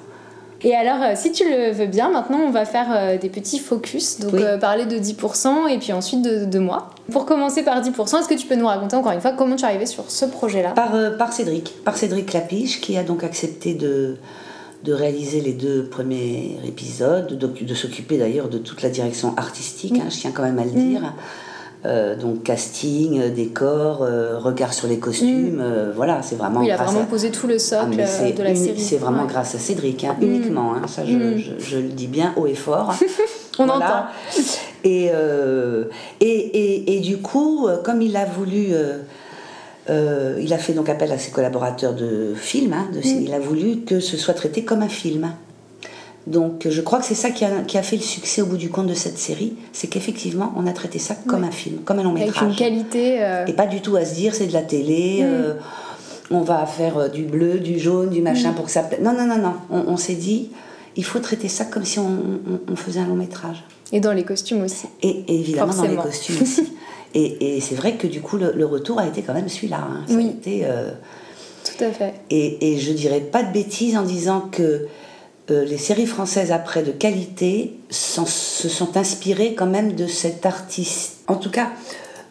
Et 0.63 0.75
alors, 0.75 1.01
euh, 1.01 1.13
si 1.15 1.31
tu 1.31 1.43
le 1.49 1.71
veux 1.71 1.87
bien, 1.87 2.09
maintenant, 2.09 2.39
on 2.39 2.51
va 2.51 2.65
faire 2.65 2.87
euh, 2.91 3.17
des 3.17 3.29
petits 3.29 3.59
focus. 3.59 4.19
Donc, 4.19 4.35
euh, 4.35 4.57
parler 4.57 4.85
de 4.85 4.97
10% 4.97 5.67
et 5.69 5.79
puis 5.79 5.91
ensuite 5.91 6.21
de, 6.21 6.59
moi. 6.59 6.91
Pour 7.11 7.25
commencer 7.25 7.63
par 7.63 7.81
10%, 7.81 8.19
est-ce 8.19 8.27
que 8.27 8.35
tu 8.35 8.45
peux 8.45 8.55
nous 8.55 8.67
raconter 8.67 8.95
encore 8.95 9.11
une 9.11 9.21
fois 9.21 9.31
comment 9.31 9.55
tu 9.55 9.63
es 9.63 9.67
arrivé 9.67 9.85
sur 9.85 10.09
ce 10.11 10.25
projet-là? 10.25 10.71
Par, 10.71 10.93
par 11.17 11.33
Cédric. 11.33 11.73
Par 11.83 11.97
Cédric 11.97 12.27
Clapiche, 12.27 12.79
qui 12.79 12.95
a 12.97 13.03
donc 13.03 13.23
accepté 13.23 13.73
de, 13.73 14.17
de 14.83 14.93
réaliser 14.93 15.41
les 15.41 15.53
deux 15.53 15.85
premiers 15.85 16.59
épisodes, 16.65 17.27
de, 17.27 17.47
de 17.47 17.73
s'occuper 17.73 18.17
d'ailleurs 18.17 18.47
de 18.47 18.59
toute 18.59 18.83
la 18.83 18.89
direction 18.89 19.35
artistique, 19.37 19.95
hein, 19.97 20.09
je 20.09 20.17
tiens 20.17 20.31
quand 20.31 20.43
même 20.43 20.59
à 20.59 20.65
le 20.65 20.71
dire. 20.71 21.13
Euh, 21.83 22.15
donc 22.15 22.43
casting, 22.43 23.19
euh, 23.19 23.29
décor, 23.31 24.03
euh, 24.03 24.37
regard 24.37 24.71
sur 24.71 24.87
les 24.87 24.99
costumes, 24.99 25.55
mm. 25.55 25.93
voilà, 25.95 26.21
c'est 26.21 26.35
vraiment. 26.35 26.61
il 26.61 26.69
a 26.69 26.77
vraiment 26.77 27.05
posé 27.05 27.31
tout 27.31 27.47
le 27.47 27.57
socle 27.57 27.87
ah, 27.93 28.31
de 28.31 28.43
la 28.43 28.55
série. 28.55 28.79
C'est 28.79 28.97
vraiment 28.97 29.25
grâce 29.25 29.55
à 29.55 29.57
Cédric, 29.57 30.03
hein, 30.03 30.15
mm. 30.19 30.23
uniquement. 30.23 30.75
Hein, 30.75 30.83
ça, 30.87 31.01
mm. 31.01 31.41
je, 31.57 31.77
le 31.77 31.87
dis 31.87 32.05
bien 32.05 32.33
haut 32.35 32.45
et 32.45 32.53
fort. 32.53 32.93
On 33.57 33.67
entend. 33.67 34.05
Et, 34.83 35.05
et, 35.05 36.27
et, 36.27 36.97
et, 36.97 36.99
du 36.99 37.17
coup, 37.17 37.67
comme 37.83 38.01
il 38.03 38.15
a 38.15 38.25
voulu. 38.25 38.73
il 39.89 40.53
a 40.53 40.57
fait 40.59 40.73
donc 40.73 40.87
appel 40.87 41.11
à 41.11 41.17
ses 41.17 41.31
collaborateurs 41.31 41.95
de 41.95 42.33
film, 42.35 42.73
hein, 42.73 42.89
de, 42.93 42.99
il 43.03 43.33
a 43.33 43.39
voulu 43.39 43.77
que 43.77 43.99
ce 43.99 44.17
soit 44.17 44.35
traité 44.35 44.63
comme 44.63 44.83
un 44.83 44.89
film. 44.89 45.31
Donc 46.27 46.67
je 46.69 46.81
crois 46.81 46.99
que 46.99 47.05
c'est 47.05 47.15
ça 47.15 47.31
qui 47.31 47.43
a, 47.45 47.83
fait 47.83 47.95
le 47.95 48.01
succès 48.01 48.41
au 48.41 48.45
bout 48.45 48.57
du 48.57 48.69
compte 48.69 48.87
de 48.87 48.93
cette 48.93 49.17
série, 49.17 49.53
c'est 49.73 49.87
qu'effectivement 49.87 50.53
on 50.55 50.67
a 50.67 50.71
traité 50.71 50.99
ça 50.99 51.15
comme 51.27 51.43
un 51.43 51.51
film, 51.51 51.79
comme 51.83 51.99
un 51.99 52.03
long 52.03 52.13
métrage. 52.13 52.37
Avec 52.37 52.51
une 52.51 52.55
qualité... 52.55 53.23
Euh, 53.23 53.45
Et 53.47 53.53
pas 53.53 53.65
du 53.65 53.81
tout 53.81 53.95
à 53.95 54.05
se 54.05 54.13
dire 54.13 54.35
c'est 54.35 54.47
de 54.47 54.53
la 54.53 54.61
télé, 54.61 55.21
mm. 55.21 55.25
euh, 55.25 55.53
on 56.29 56.41
va 56.41 56.65
faire 56.67 56.97
euh, 56.97 57.07
du 57.07 57.23
bleu, 57.23 57.59
du 57.59 57.79
jaune, 57.79 58.11
du 58.11 58.21
machin 58.21 58.51
mm. 58.51 58.55
pour 58.55 58.65
que 58.65 58.71
ça... 58.71 58.87
Non, 59.01 59.13
non, 59.13 59.25
non, 59.25 59.37
non, 59.37 59.53
on, 59.71 59.97
s'est 59.97 60.13
dit, 60.13 60.51
il 60.95 61.03
faut 61.03 61.19
traiter 61.19 61.47
ça 61.47 61.65
comme 61.65 61.85
si 61.85 61.97
on, 61.97 62.75
faisait 62.75 62.99
un 62.99 63.07
long 63.07 63.15
métrage. 63.15 63.63
Et 63.91 63.99
dans 63.99 64.13
les 64.13 64.23
costumes 64.23 64.63
aussi. 64.63 64.85
Et, 65.01 65.23
évidemment 65.27 65.73
dans 65.73 65.83
les 65.83 65.95
costumes 65.95 66.37
aussi. 66.41 66.63
Et, 67.13 67.59
c'est 67.59 67.75
vrai 67.75 67.95
que 67.95 68.07
du 68.07 68.21
coup 68.21 68.37
le, 68.37 68.65
retour 68.65 68.99
a 68.99 69.07
été 69.07 69.21
quand 69.21 69.33
même 69.33 69.49
celui-là. 69.49 69.79
Hein. 69.81 70.05
oui. 70.09 70.35
Tout 71.63 71.83
à 71.83 71.91
fait. 71.91 72.13
Et, 72.29 72.73
et 72.73 72.79
je 72.79 72.91
dirais 72.91 73.19
pas 73.19 73.43
de 73.43 73.51
bêtises 73.51 73.95
en 73.95 74.01
disant 74.01 74.49
que 74.51 74.87
euh, 75.51 75.65
les 75.65 75.77
séries 75.77 76.05
françaises 76.05 76.51
après 76.51 76.83
de 76.83 76.91
qualité 76.91 77.73
se 77.89 78.69
sont 78.69 78.97
inspirées 78.97 79.53
quand 79.53 79.65
même 79.65 79.93
de 79.93 80.07
cet 80.07 80.45
artiste. 80.45 81.19
En 81.27 81.35
tout 81.35 81.51
cas, 81.51 81.69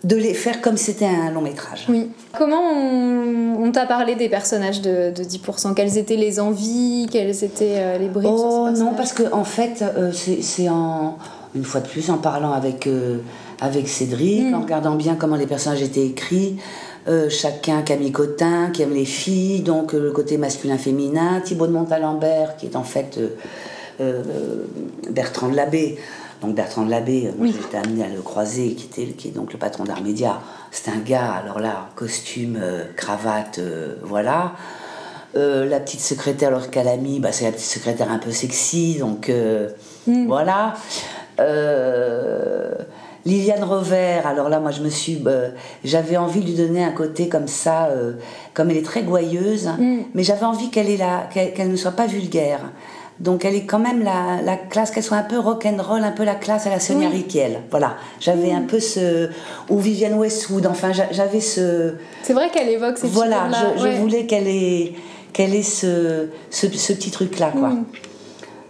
de 0.04 0.16
les 0.16 0.33
faire 0.33 0.61
comme 0.62 0.76
c'était 0.76 1.06
un 1.06 1.30
long 1.30 1.42
métrage. 1.42 1.87
Oui. 1.88 2.11
Comment 2.38 2.62
on, 2.62 3.70
t'a 3.72 3.87
parlé 3.87 4.14
des 4.14 4.28
personnages 4.28 4.80
de, 4.80 5.12
10% 5.12 5.74
Quelles 5.74 5.98
étaient 5.98 6.16
les 6.16 6.40
envies? 6.40 7.09
Quelles 7.11 7.44
étaient 7.44 7.76
euh, 7.76 7.98
les 7.98 8.09
briques 8.09 8.28
Oh 8.30 8.70
non, 8.74 8.94
parce 8.96 9.12
que 9.12 9.33
en 9.33 9.44
fait, 9.44 9.83
euh, 9.83 10.12
c'est 10.12 10.68
en 10.68 11.18
une 11.54 11.64
fois 11.64 11.80
de 11.80 11.88
plus 11.88 12.11
en 12.11 12.18
parlant 12.18 12.52
avec 12.52 12.88
avec 13.61 13.88
Cédric, 13.88 14.50
mm. 14.50 14.54
en 14.54 14.61
regardant 14.62 14.94
bien 14.94 15.16
comment 15.16 15.37
les 15.37 15.46
personnages 15.46 15.83
étaient 15.83 16.06
écrits. 16.06 16.56
Euh, 17.08 17.30
chacun 17.30 17.80
Camille 17.80 18.12
Cotin 18.12 18.70
qui 18.70 18.82
aime 18.82 18.92
les 18.92 19.06
filles, 19.06 19.60
donc 19.60 19.94
euh, 19.94 20.00
le 20.00 20.12
côté 20.12 20.36
masculin-féminin, 20.36 21.40
Thibaut 21.40 21.66
de 21.66 21.72
Montalembert 21.72 22.56
qui 22.58 22.66
est 22.66 22.76
en 22.76 22.82
fait 22.82 23.18
euh, 24.00 24.22
Bertrand 25.08 25.48
de 25.48 25.56
Labbé. 25.56 25.98
Donc 26.42 26.54
Bertrand 26.54 26.84
de 26.84 26.90
Labbé, 26.90 27.30
moi 27.38 27.46
j'étais 27.46 27.78
amené 27.78 28.04
à 28.04 28.08
le 28.08 28.20
croiser, 28.20 28.74
qui, 28.74 28.86
était, 28.86 29.12
qui 29.12 29.28
est 29.28 29.30
donc 29.30 29.52
le 29.52 29.58
patron 29.58 29.84
d'Art 29.84 30.02
Média. 30.02 30.40
C'est 30.70 30.90
un 30.90 30.98
gars, 30.98 31.32
alors 31.32 31.58
là, 31.58 31.90
costume, 31.96 32.58
cravate, 32.96 33.60
voilà. 34.02 34.54
la 35.34 35.80
petite 35.80 36.00
secrétaire, 36.00 36.48
alors 36.48 36.70
Calami, 36.70 37.20
bah, 37.20 37.32
c'est 37.32 37.44
la 37.44 37.52
petite 37.52 37.68
secrétaire 37.68 38.10
un 38.10 38.18
peu 38.18 38.30
sexy, 38.30 38.96
donc 38.98 39.30
mm. 40.06 40.26
voilà. 40.28 40.76
Liliane 43.26 43.64
Rover, 43.64 44.20
alors 44.24 44.48
là, 44.48 44.61
moi, 44.61 44.70
je 44.70 44.83
me 44.83 44.88
suis. 44.88 45.22
Euh, 45.26 45.50
j'avais 45.85 46.16
envie 46.16 46.40
de 46.40 46.46
lui 46.46 46.54
donner 46.54 46.83
un 46.83 46.92
côté 46.92 47.28
comme 47.28 47.48
ça, 47.48 47.87
euh, 47.87 48.12
comme 48.54 48.70
elle 48.70 48.78
est 48.78 48.85
très 48.85 49.02
gouailleuse, 49.02 49.68
mm. 49.78 49.98
mais 50.14 50.22
j'avais 50.22 50.46
envie 50.46 50.70
qu'elle 50.70 50.98
qu'elle 51.33 51.70
ne 51.70 51.76
soit 51.76 51.92
pas 51.92 52.06
vulgaire. 52.06 52.61
Donc 53.20 53.44
elle 53.44 53.54
est 53.54 53.64
quand 53.64 53.78
même 53.78 54.02
la, 54.02 54.40
la 54.42 54.56
classe, 54.56 54.90
qu'elle 54.90 55.04
soit 55.04 55.18
un 55.18 55.22
peu 55.22 55.38
rock'n'roll, 55.38 56.02
un 56.02 56.11
peu 56.11 56.24
la 56.24 56.35
classe 56.35 56.66
à 56.66 56.70
la 56.70 56.80
Sonia 56.80 57.11
Riquel. 57.11 57.61
Voilà, 57.70 57.96
j'avais 58.18 58.50
un 58.50 58.61
mm. 58.61 58.66
peu 58.66 58.80
ce... 58.80 59.28
Ou 59.68 59.78
Vivienne 59.78 60.14
Westwood, 60.14 60.66
enfin 60.66 60.92
j'avais 60.92 61.40
ce... 61.40 61.94
C'est 62.22 62.33
vrai 62.33 62.48
qu'elle 62.48 62.70
évoque 62.70 62.96
ces 62.96 63.09
Voilà, 63.09 63.50
je, 63.76 63.83
je 63.83 63.96
voulais 63.98 64.24
qu'elle 64.24 64.48
ait, 64.48 64.94
qu'elle 65.35 65.54
ait 65.54 65.62
ce, 65.62 66.28
ce, 66.48 66.66
ce, 66.66 66.92
petit 66.94 67.11
truc-là, 67.11 67.50
quoi. 67.50 67.68
Mm. 67.68 67.85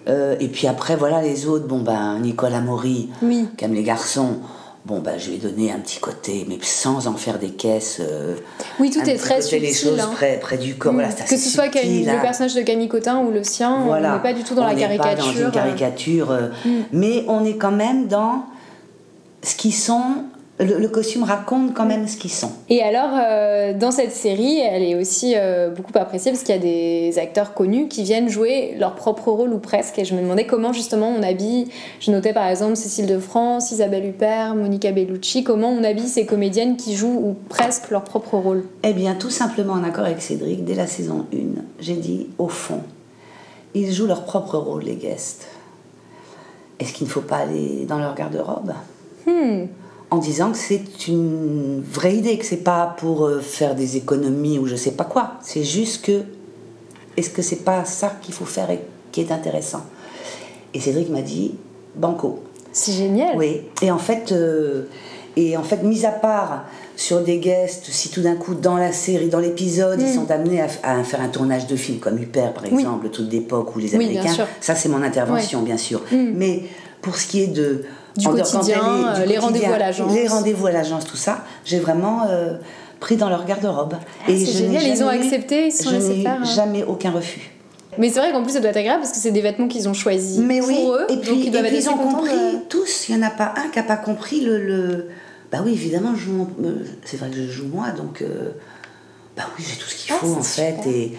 Euh, 0.08 0.36
et 0.40 0.48
puis 0.48 0.66
après, 0.66 0.96
voilà, 0.96 1.20
les 1.22 1.46
autres, 1.46 1.66
bon, 1.66 1.80
ben, 1.80 2.18
Nicolas 2.20 2.60
Maury, 2.60 3.10
Oui. 3.22 3.46
qui 3.56 3.64
aime 3.64 3.74
les 3.74 3.82
garçons, 3.82 4.38
bon, 4.86 4.98
ben, 5.00 5.18
je 5.18 5.30
ai 5.30 5.36
donné 5.36 5.70
un 5.70 5.78
petit 5.78 6.00
côté, 6.00 6.46
mais 6.48 6.58
sans 6.62 7.06
en 7.06 7.14
faire 7.14 7.38
des 7.38 7.50
caisses. 7.50 7.98
euh, 8.00 8.34
Oui, 8.78 8.90
tout 8.90 9.00
est 9.00 9.16
très 9.16 9.42
subtil. 9.42 9.62
les 9.62 9.74
choses 9.74 10.00
hein. 10.00 10.10
près, 10.14 10.38
près 10.40 10.56
du 10.56 10.74
corps. 10.76 10.92
Mm. 10.92 10.96
Voilà, 10.96 11.10
c'est 11.10 11.24
que 11.28 11.36
ce 11.36 11.50
soit 11.50 11.64
subtil, 11.70 12.06
le 12.06 12.20
personnage 12.22 12.54
de 12.54 12.62
Camille 12.62 12.88
Cotin 12.88 13.18
ou 13.18 13.30
le 13.30 13.44
sien, 13.44 13.80
Voilà. 13.84 14.12
on 14.12 14.16
n'est 14.16 14.22
pas 14.22 14.32
du 14.32 14.42
tout 14.42 14.54
dans 14.54 14.62
On 14.62 14.66
la 14.68 14.74
n'est 14.74 14.96
pas 14.96 15.04
caricature. 15.04 15.34
dans 15.34 15.40
une 15.46 15.50
caricature, 15.50 16.30
euh, 16.30 16.48
mais 16.92 17.24
on 17.28 17.44
est 17.44 17.56
quand 17.56 17.72
même 17.72 18.06
dans 18.08 18.44
ce 19.42 19.54
qu'ils 19.54 19.74
sont. 19.74 20.02
Le, 20.60 20.78
le 20.78 20.88
costume 20.88 21.22
raconte 21.22 21.72
quand 21.72 21.86
même 21.86 22.06
ce 22.06 22.18
qu'ils 22.18 22.30
sont. 22.30 22.52
Et 22.68 22.82
alors, 22.82 23.10
euh, 23.14 23.72
dans 23.72 23.90
cette 23.90 24.12
série, 24.12 24.58
elle 24.58 24.82
est 24.82 24.94
aussi 24.94 25.32
euh, 25.34 25.70
beaucoup 25.70 25.92
appréciée 25.94 26.30
parce 26.32 26.44
qu'il 26.44 26.54
y 26.54 26.58
a 26.58 26.60
des 26.60 27.18
acteurs 27.18 27.54
connus 27.54 27.88
qui 27.88 28.02
viennent 28.02 28.28
jouer 28.28 28.74
leur 28.78 28.94
propre 28.94 29.30
rôle 29.30 29.54
ou 29.54 29.58
presque. 29.58 29.98
Et 29.98 30.04
je 30.04 30.14
me 30.14 30.20
demandais 30.20 30.46
comment 30.46 30.74
justement 30.74 31.08
on 31.08 31.22
habille. 31.22 31.68
Je 31.98 32.10
notais 32.10 32.34
par 32.34 32.46
exemple 32.46 32.76
Cécile 32.76 33.06
de 33.06 33.18
France, 33.18 33.72
Isabelle 33.72 34.06
Huppert, 34.06 34.54
Monica 34.54 34.92
Bellucci. 34.92 35.44
Comment 35.44 35.70
on 35.70 35.82
habille 35.82 36.08
ces 36.08 36.26
comédiennes 36.26 36.76
qui 36.76 36.94
jouent 36.94 37.08
ou 37.08 37.36
presque 37.48 37.90
leur 37.90 38.04
propre 38.04 38.36
rôle? 38.36 38.64
Eh 38.82 38.92
bien, 38.92 39.14
tout 39.14 39.30
simplement 39.30 39.72
en 39.72 39.82
accord 39.82 40.04
avec 40.04 40.20
Cédric, 40.20 40.64
dès 40.64 40.74
la 40.74 40.86
saison 40.86 41.24
1, 41.32 41.36
j'ai 41.80 41.94
dit, 41.94 42.26
au 42.38 42.48
fond, 42.48 42.80
ils 43.74 43.92
jouent 43.92 44.06
leur 44.06 44.24
propre 44.24 44.58
rôle, 44.58 44.82
les 44.82 44.96
guests. 44.96 45.46
Est-ce 46.78 46.92
qu'il 46.92 47.06
ne 47.06 47.12
faut 47.12 47.20
pas 47.20 47.36
aller 47.38 47.86
dans 47.86 47.98
leur 47.98 48.14
garde-robe? 48.14 48.72
Hmm. 49.26 49.66
En 50.10 50.18
disant 50.18 50.50
que 50.50 50.58
c'est 50.58 51.06
une 51.06 51.82
vraie 51.88 52.16
idée, 52.16 52.36
que 52.36 52.44
c'est 52.44 52.56
pas 52.64 52.96
pour 52.98 53.26
euh, 53.26 53.40
faire 53.40 53.74
des 53.76 53.96
économies 53.96 54.58
ou 54.58 54.66
je 54.66 54.74
sais 54.74 54.90
pas 54.92 55.04
quoi. 55.04 55.34
C'est 55.42 55.62
juste 55.62 56.04
que, 56.04 56.22
est-ce 57.16 57.30
que 57.30 57.42
c'est 57.42 57.64
pas 57.64 57.84
ça 57.84 58.16
qu'il 58.20 58.34
faut 58.34 58.44
faire 58.44 58.70
et 58.70 58.80
qui 59.12 59.20
est 59.20 59.30
intéressant? 59.30 59.82
Et 60.74 60.80
Cédric 60.80 61.10
m'a 61.10 61.22
dit, 61.22 61.54
banco. 61.94 62.40
C'est 62.72 62.92
génial. 62.92 63.36
Oui, 63.36 63.62
et 63.82 63.90
en 63.92 63.98
fait, 63.98 64.32
euh, 64.32 64.84
et 65.36 65.56
en 65.56 65.62
fait, 65.62 65.82
mis 65.84 66.04
à 66.04 66.10
part 66.12 66.64
sur 66.96 67.20
des 67.22 67.38
guests, 67.38 67.86
si 67.86 68.10
tout 68.10 68.20
d'un 68.20 68.34
coup 68.36 68.54
dans 68.54 68.76
la 68.76 68.92
série, 68.92 69.28
dans 69.28 69.38
l'épisode, 69.38 70.00
ils 70.00 70.12
sont 70.12 70.30
amenés 70.30 70.60
à, 70.60 70.66
à 70.82 71.02
faire 71.04 71.20
un 71.20 71.28
tournage 71.28 71.66
de 71.68 71.76
film 71.76 71.98
comme 71.98 72.18
Huppert 72.18 72.52
par 72.52 72.64
Mm. 72.64 72.68
Oui. 72.72 72.80
exemple, 72.80 73.04
le 73.04 73.10
truc 73.12 73.28
d'époque 73.28 73.74
ou 73.76 73.78
les 73.78 73.94
Américains, 73.94 74.46
ça 74.60 74.74
c'est 74.74 74.88
mon 74.88 75.02
intervention 75.02 75.62
bien 75.62 75.76
sûr. 75.76 76.00
Mm. 76.12 76.32
Mais 76.34 76.62
pour 77.00 77.16
ce 77.16 77.26
qui 77.28 77.42
est 77.42 77.46
de 77.48 77.84
Du 78.20 78.28
en 78.28 78.32
quotidien, 78.32 78.76
est- 78.78 79.18
euh, 79.20 79.22
du 79.22 79.28
les 79.28 79.38
rendez-vous 79.38 79.72
à 79.72 79.78
l'agence. 79.78 80.12
les 80.14 80.26
rendez-vous 80.28 80.66
à 80.66 80.72
l'agence, 80.72 81.04
tout 81.06 81.16
ça, 81.16 81.44
j'ai 81.64 81.78
vraiment 81.78 82.22
euh, 82.28 82.54
pris 83.00 83.16
dans 83.16 83.28
leur 83.28 83.44
garde-robe. 83.44 83.94
Ah, 84.00 84.24
c'est 84.28 84.36
je 84.38 84.64
n'ai 84.64 84.78
génial, 84.78 84.86
ils 84.86 85.02
ont 85.04 85.08
accepté, 85.08 85.66
ils 85.66 85.72
se 85.72 85.84
sont 85.84 85.90
laissés 85.90 86.22
faire, 86.22 86.38
hein. 86.40 86.44
jamais 86.44 86.84
aucun 86.84 87.10
refus. 87.10 87.50
Mais 87.98 88.08
c'est 88.08 88.20
vrai 88.20 88.30
qu'en 88.32 88.42
plus, 88.42 88.52
ça 88.52 88.60
doit 88.60 88.70
être 88.70 88.76
agréable 88.76 89.00
parce 89.00 89.12
que 89.12 89.18
c'est 89.18 89.32
des 89.32 89.40
vêtements 89.40 89.66
qu'ils 89.66 89.88
ont 89.88 89.94
choisis 89.94 90.38
Mais 90.38 90.60
pour 90.60 90.68
oui, 90.68 90.78
eux. 90.86 91.06
et 91.08 91.16
donc 91.16 91.22
puis, 91.24 91.40
ils 91.46 91.50
doivent 91.50 91.64
et 91.66 91.68
puis 91.68 91.76
être 91.78 91.84
ils 91.84 91.88
assez 91.88 91.98
ont 91.98 91.98
compris 92.10 92.30
de- 92.30 92.68
tous. 92.68 93.08
Il 93.08 93.16
n'y 93.16 93.24
en 93.24 93.26
a 93.26 93.30
pas 93.30 93.52
un 93.56 93.68
qui 93.68 93.78
n'a 93.78 93.84
pas 93.84 93.96
compris 93.96 94.40
le, 94.42 94.58
le- 94.64 95.08
Bah 95.50 95.58
oui, 95.64 95.72
évidemment, 95.72 96.12
euh, 96.12 96.74
c'est 97.04 97.16
vrai 97.18 97.30
que 97.30 97.36
je 97.36 97.50
joue 97.50 97.66
moi, 97.66 97.90
donc 97.90 98.22
euh, 98.22 98.50
bah 99.36 99.42
oui, 99.58 99.64
j'ai 99.68 99.76
tout 99.76 99.88
ce 99.88 99.96
qu'il 99.96 100.12
Ah, 100.14 100.18
faut 100.20 100.38
c'est 100.40 100.72
en 100.72 100.82
fait, 100.82 100.88
et, 100.88 101.18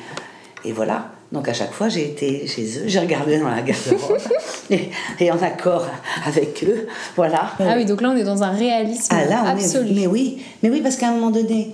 et 0.64 0.72
voilà. 0.72 1.12
Donc 1.32 1.48
à 1.48 1.54
chaque 1.54 1.72
fois, 1.72 1.88
j'ai 1.88 2.06
été 2.08 2.46
chez 2.46 2.64
eux, 2.80 2.84
j'ai 2.88 3.00
regardé 3.00 3.40
dans 3.40 3.48
la 3.50 3.62
garde-robe 3.62 4.18
et, 4.70 4.90
et 5.20 5.32
en 5.32 5.42
accord 5.42 5.88
avec 6.26 6.64
eux, 6.68 6.88
voilà. 7.16 7.52
Ah 7.60 7.76
oui, 7.78 7.86
donc 7.86 8.02
là, 8.02 8.10
on 8.10 8.18
est 8.18 8.24
dans 8.26 8.44
un 8.44 8.52
réalisme 8.52 9.08
Ah 9.12 9.24
là, 9.26 9.44
on 9.46 9.50
absolu. 9.50 9.92
est. 9.92 9.94
Mais 9.94 10.08
oui, 10.08 10.40
mais 10.62 10.70
oui, 10.70 10.82
parce 10.82 10.98
qu'à 10.98 11.08
un 11.08 11.14
moment 11.14 11.32
donné, 11.32 11.74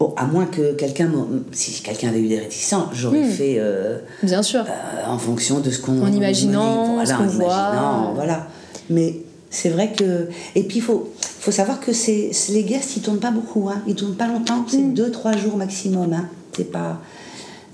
bon, 0.00 0.12
à 0.16 0.24
moins 0.24 0.46
que 0.46 0.72
quelqu'un, 0.72 1.08
si 1.52 1.82
quelqu'un 1.82 2.08
avait 2.08 2.18
eu 2.20 2.26
des 2.28 2.40
réticents, 2.40 2.88
j'aurais 2.92 3.20
Hmm. 3.22 3.30
fait. 3.30 3.56
euh, 3.58 3.98
Bien 4.24 4.42
sûr. 4.42 4.64
euh, 4.68 5.06
en 5.08 5.18
fonction 5.18 5.60
de 5.60 5.70
ce 5.70 5.78
qu'on 5.80 6.02
En 6.02 6.12
imaginant 6.12 6.94
voilà, 6.94 7.06
ce 7.06 7.12
en 7.14 7.16
qu'on 7.18 7.24
voit. 7.26 7.44
imaginant, 7.46 8.12
voilà 8.14 8.48
mais 8.90 9.16
c'est 9.50 9.68
vrai 9.70 9.92
que 9.92 10.28
et 10.54 10.62
puis 10.64 10.78
il 10.78 10.82
faut 10.82 11.10
faut 11.40 11.50
savoir 11.52 11.78
que 11.80 11.92
c'est 11.92 12.30
les 12.50 12.62
guests 12.64 12.96
ils 12.96 13.02
tournent 13.02 13.18
pas 13.20 13.30
beaucoup 13.32 13.68
hein. 13.68 13.82
ils 13.86 13.94
tournent 13.96 14.14
pas 14.16 14.26
longtemps 14.28 14.64
c'est 14.68 14.78
Mm. 14.78 14.94
deux 14.94 15.10
trois 15.10 15.36
jours 15.36 15.56
maximum 15.56 16.12
hein. 16.12 16.28
c'est 16.56 16.70
pas 16.70 17.00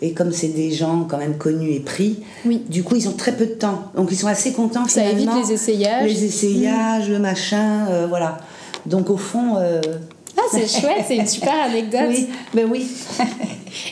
et 0.02 0.12
comme 0.12 0.32
c'est 0.32 0.48
des 0.48 0.70
gens 0.72 1.06
quand 1.08 1.16
même 1.18 1.38
connus 1.38 1.72
et 1.72 1.80
pris 1.80 2.18
Oui. 2.44 2.62
du 2.68 2.82
coup 2.82 2.96
ils 2.96 3.08
ont 3.08 3.12
très 3.16 3.32
peu 3.32 3.46
de 3.46 3.54
temps 3.54 3.84
donc 3.96 4.08
ils 4.10 4.16
sont 4.16 4.26
assez 4.26 4.52
contents 4.52 4.86
Ça 4.88 5.04
évite 5.06 5.30
les 5.42 5.52
essayages. 5.52 6.10
les 6.10 6.24
essayages 6.24 7.08
le 7.08 7.18
machin 7.18 7.86
euh, 7.88 8.06
voilà 8.08 8.38
donc 8.84 9.08
au 9.10 9.16
fond 9.16 9.56
euh, 9.58 9.80
Ah, 10.36 10.42
c'est 10.52 10.66
chouette, 10.80 11.04
c'est 11.06 11.16
une 11.16 11.26
super 11.26 11.54
anecdote. 11.54 12.08
oui 12.08 12.26
ben 12.52 12.68
oui 12.70 12.86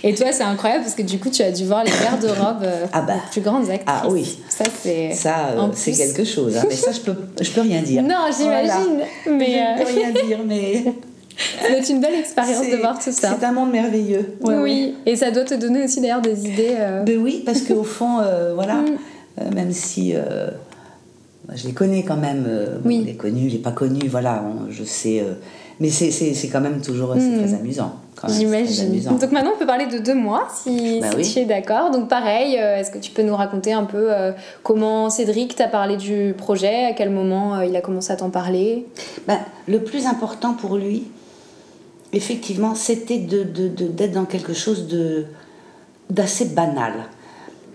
Et 0.02 0.14
toi, 0.14 0.26
c'est 0.30 0.42
incroyable 0.42 0.82
parce 0.84 0.94
que 0.94 1.02
du 1.02 1.18
coup, 1.18 1.30
tu 1.30 1.42
as 1.42 1.50
dû 1.50 1.64
voir 1.64 1.84
les 1.84 1.90
garde-robes 1.90 2.62
euh, 2.64 2.86
Ah 2.92 3.00
bah. 3.00 3.14
plus 3.30 3.40
grandes 3.40 3.70
actrices. 3.70 3.84
Ah 3.86 4.06
oui. 4.10 4.38
Ça, 4.48 4.64
c'est. 4.82 5.12
ça 5.14 5.48
euh, 5.56 5.68
c'est 5.74 5.92
quelque 5.92 6.24
chose 6.24 6.56
hein. 6.56 6.64
mais 6.68 6.74
ça 6.74 6.92
je 6.92 7.00
peux 7.00 7.14
je 7.40 7.50
peux 7.50 7.62
rien 7.62 7.80
dire 7.82 8.02
Non, 8.02 8.26
j'imagine. 8.36 9.00
Mais 9.38 9.52
je 9.52 9.82
euh, 9.82 9.84
peux 9.84 10.00
rien 10.00 10.10
dire 10.10 10.38
mais 10.46 10.84
ça 11.62 11.68
doit 11.68 11.78
être 11.78 11.88
une 11.90 12.00
belle 12.00 12.14
expérience 12.14 12.60
de 12.66 12.70
C'est- 12.70 12.76
voir 12.76 12.98
tout 12.98 13.12
ça. 13.12 13.36
C'est 13.38 13.44
un 13.46 13.52
monde 13.52 13.70
merveilleux. 13.70 14.36
Ouais, 14.42 14.56
oui, 14.58 14.94
et 15.06 15.16
ça 15.16 15.30
doit 15.30 15.44
te 15.44 15.54
donner 15.54 15.84
aussi 15.84 16.00
d'ailleurs 16.00 16.20
des 16.20 16.46
idées. 16.46 16.74
euh. 16.78 17.02
Ben 17.02 17.18
oui, 17.18 17.42
parce 17.44 17.62
qu'au 17.62 17.82
fond, 17.84 18.18
euh, 18.20 18.52
voilà, 18.54 18.74
Mm. 18.76 18.86
euh, 19.40 19.50
même 19.54 19.72
si 19.72 20.12
euh, 20.14 20.48
moi, 21.46 21.56
je 21.56 21.66
les 21.66 21.72
connais 21.72 22.02
quand 22.02 22.16
même, 22.16 22.44
euh, 22.48 22.78
bon, 22.82 22.88
Oui. 22.88 23.04
les 23.06 23.14
connus, 23.14 23.48
les 23.48 23.58
pas 23.58 23.72
connus, 23.72 24.08
voilà, 24.08 24.42
on- 24.44 24.70
je 24.70 24.84
sais. 24.84 25.20
euh, 25.20 25.34
mais 25.80 25.88
c'est- 25.88 26.10
c'est 26.10 26.34
c'est 26.34 26.48
quand 26.48 26.60
même 26.60 26.80
toujours 26.80 27.14
c'est 27.16 27.20
Mm. 27.26 27.38
très 27.44 27.54
amusant. 27.54 27.92
J'imagine. 28.28 28.88
amusant. 28.90 29.12
Donc 29.12 29.32
maintenant, 29.32 29.52
on 29.54 29.58
peut 29.58 29.64
parler 29.66 29.86
de 29.86 29.96
deux 29.96 30.12
mois, 30.14 30.46
si, 30.54 31.00
Bah 31.00 31.06
si 31.12 31.16
oui. 31.16 31.30
tu 31.32 31.38
es 31.38 31.44
d'accord. 31.46 31.90
Donc 31.90 32.08
pareil, 32.10 32.58
euh, 32.58 32.76
est-ce 32.76 32.90
que 32.90 32.98
tu 32.98 33.10
peux 33.12 33.22
nous 33.22 33.34
raconter 33.34 33.72
un 33.72 33.84
peu 33.84 34.12
euh, 34.12 34.32
comment 34.62 35.08
Cédric 35.08 35.56
t'a 35.56 35.68
parlé 35.68 35.96
du 35.96 36.34
projet, 36.36 36.84
à 36.84 36.92
quel 36.92 37.08
moment 37.08 37.54
euh, 37.56 37.64
il 37.64 37.74
a 37.76 37.80
commencé 37.80 38.12
à 38.12 38.16
t'en 38.16 38.28
parler? 38.28 38.84
Ben, 39.26 39.38
le 39.68 39.78
plus 39.78 40.04
important 40.04 40.52
pour 40.52 40.76
lui, 40.76 41.04
effectivement, 42.12 42.74
c'était 42.74 43.18
de, 43.18 43.42
de- 43.44 43.68
de- 43.68 43.86
d'être 43.88 44.12
dans 44.12 44.24
quelque 44.24 44.52
chose 44.54 44.86
d'assez 46.10 46.44
banal. 46.46 46.92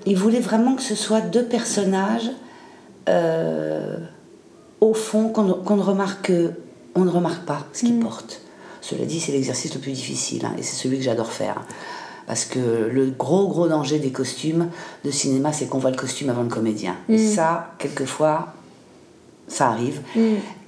Il 0.06 0.18
voulait 0.18 0.40
vraiment 0.40 0.76
que 0.76 0.82
ce 0.84 0.96
soit 0.96 1.22
deux 1.22 1.46
personnages, 1.46 2.30
euh, 3.10 3.98
au 4.82 4.94
fond, 4.94 5.30
qu'on, 5.30 5.44
ne- 5.44 5.82
remarque, 5.82 6.32
on 6.96 7.06
ne 7.06 7.10
remarque 7.10 7.46
pas 7.46 7.66
ce 7.74 7.82
qu'ils 7.82 8.00
portent. 8.00 8.42
Cela 8.82 9.06
dit, 9.06 9.20
c'est 9.20 9.32
l'exercice 9.32 9.74
le 9.74 9.80
plus 9.80 9.94
difficile, 9.94 10.46
hein, 10.46 10.54
et 10.60 10.64
c'est 10.64 10.76
celui 10.76 10.98
que 10.98 11.04
j'adore 11.04 11.32
faire. 11.32 11.62
Parce 12.28 12.46
que 12.46 12.90
le 12.92 13.12
gros, 13.12 13.48
gros 13.48 13.68
danger 13.68 14.00
des 14.00 14.12
costumes 14.12 14.70
de 15.04 15.12
cinéma, 15.12 15.54
c'est 15.54 15.68
qu'on 15.68 15.78
voit 15.80 15.92
le 15.92 15.98
costume 15.98 16.30
avant 16.30 16.44
le 16.44 16.50
comédien. 16.50 16.96
Et 17.10 17.18
ça, 17.28 17.74
quelquefois, 17.80 18.54
ça 19.48 19.68
arrive. 19.70 20.02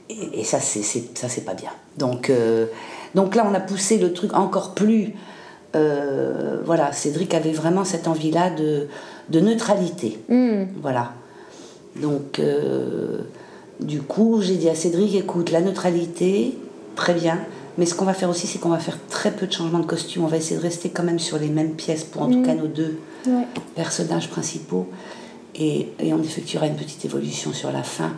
Et, 0.10 0.40
et 0.42 0.44
ça, 0.44 0.60
c'est, 0.60 0.84
c'est- 0.84 1.18
ça, 1.18 1.30
c'est 1.30 1.42
pas 1.42 1.54
bien. 1.56 1.72
Donc, 1.98 2.30
euh, 2.30 2.68
donc 3.16 3.36
là, 3.36 3.48
on 3.50 3.54
a 3.54 3.60
poussé 3.60 3.98
le 3.98 4.14
truc 4.14 4.34
encore 4.34 4.74
plus. 4.74 5.14
euh, 5.76 6.60
voilà, 6.66 6.92
Cédric 6.94 7.34
avait 7.34 7.52
vraiment 7.52 7.84
cette 7.84 8.08
envie-là 8.08 8.50
de, 8.50 8.88
de 9.30 9.40
neutralité. 9.40 10.20
Hmm. 10.30 10.66
Voilà. 10.82 11.14
Donc, 12.02 12.40
euh, 12.40 13.20
du 13.80 14.02
coup, 14.02 14.42
j'ai 14.42 14.56
dit 14.56 14.70
à 14.70 14.76
Cédric 14.76 15.16
écoute, 15.16 15.52
la 15.52 15.62
neutralité, 15.62 16.58
très 16.96 17.14
bien. 17.14 17.40
Mais 17.78 17.86
ce 17.86 17.94
qu'on 17.94 18.06
va 18.06 18.14
faire 18.16 18.30
aussi, 18.30 18.48
c'est 18.48 18.58
qu'on 18.60 18.70
va 18.70 18.80
faire 18.80 18.98
très 19.10 19.32
peu 19.32 19.46
de 19.46 19.52
changements 19.54 19.80
de 19.80 19.86
costume. 19.86 20.24
On 20.24 20.28
va 20.28 20.38
essayer 20.38 20.58
de 20.58 20.62
rester 20.64 20.90
quand 20.90 21.04
même 21.04 21.20
sur 21.20 21.38
les 21.38 21.50
mêmes 21.50 21.74
pièces 21.74 22.04
pour 22.04 22.24
en 22.24 22.30
tout 22.32 22.42
cas 22.42 22.56
nos 22.56 22.68
deux 22.68 22.98
Ouais. 23.28 23.46
personnages 23.76 24.30
principaux. 24.30 24.88
Et, 25.54 25.90
et 26.00 26.14
on 26.14 26.22
effectuera 26.24 26.66
une 26.68 26.76
petite 26.76 27.04
évolution 27.06 27.52
sur 27.54 27.72
la 27.72 27.84
fin. 27.84 28.12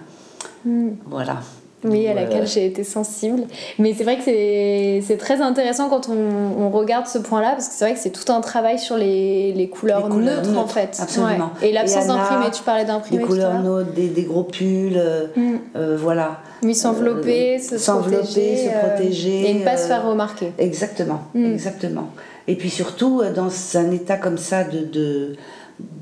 Hmm. 0.66 0.92
Voilà. 1.08 1.42
Oui, 1.86 2.08
à 2.08 2.14
laquelle 2.14 2.46
j'ai 2.46 2.66
été 2.66 2.84
sensible. 2.84 3.44
Mais 3.78 3.94
c'est 3.94 4.04
vrai 4.04 4.18
que 4.18 4.24
c'est 4.26 5.18
très 5.18 5.42
intéressant 5.42 5.88
quand 5.88 6.10
on, 6.10 6.62
on 6.62 6.70
regarde 6.72 7.08
ce 7.08 7.18
point-là, 7.20 7.52
parce 7.52 7.70
que 7.70 7.74
c'est 7.74 7.86
vrai 7.86 7.94
que 7.94 8.00
c'est 8.02 8.10
tout 8.10 8.30
un 8.34 8.42
travail 8.42 8.78
sur 8.78 8.98
les, 8.98 9.54
les 9.54 9.70
couleurs, 9.70 10.04
Les 10.08 10.14
couleurs 10.14 10.42
neutres, 10.46 10.58
en 10.60 10.68
fait. 10.68 10.98
absolument. 11.02 11.52
Ouais. 11.62 11.70
Et 11.70 11.72
l'absence 11.72 12.08
d'imprimé, 12.08 12.52
tu 12.52 12.64
parlais 12.64 12.84
Des 12.84 12.88
d'imprimé 12.88 13.24
à 13.24 13.28
couleurs 13.28 13.62
neutres, 13.64 13.94
des, 13.94 14.08
des 14.10 14.24
gros 14.24 14.44
pulls, 14.44 14.98
euh, 14.98 15.28
Mm. 15.38 15.56
euh, 15.78 15.98
voilà. 15.98 16.40
Oui, 16.64 16.76
s'envelopper, 16.76 17.56
Euh, 17.56 17.78
se 17.78 17.92
protéger. 17.92 18.58
se 18.68 18.88
protéger, 18.88 19.50
et 19.50 19.54
ne 19.54 19.64
pas 19.64 19.78
se 19.78 19.88
faire 19.88 20.06
remarquer. 20.06 20.52
Exactement, 20.58 21.22
Mm. 21.34 21.46
exactement. 21.54 22.10
Et 22.50 22.56
puis 22.56 22.70
surtout, 22.70 23.22
dans 23.34 23.50
un 23.76 23.92
état 23.92 24.18
comme 24.18 24.38
ça 24.38 24.66
de, 24.66 24.80
de, 24.80 25.36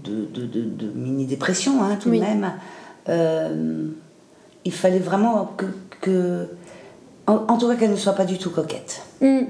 de, 0.05 0.45
de- 0.45 0.91
mini-dépression, 0.95 1.83
hein, 1.83 1.97
tout 2.01 2.09
Oui. 2.09 2.19
de 2.19 2.23
même, 2.25 2.51
il 4.67 4.73
fallait 4.73 4.99
vraiment 4.99 5.51
que. 5.57 5.65
que 6.01 6.47
en, 7.25 7.33
en 7.47 7.57
tout 7.57 7.67
cas, 7.67 7.75
qu'elle 7.75 7.91
ne 7.91 7.95
soit 7.97 8.13
pas 8.13 8.25
du 8.25 8.37
tout 8.37 8.51
coquette. 8.51 9.01
Mm. 9.21 9.41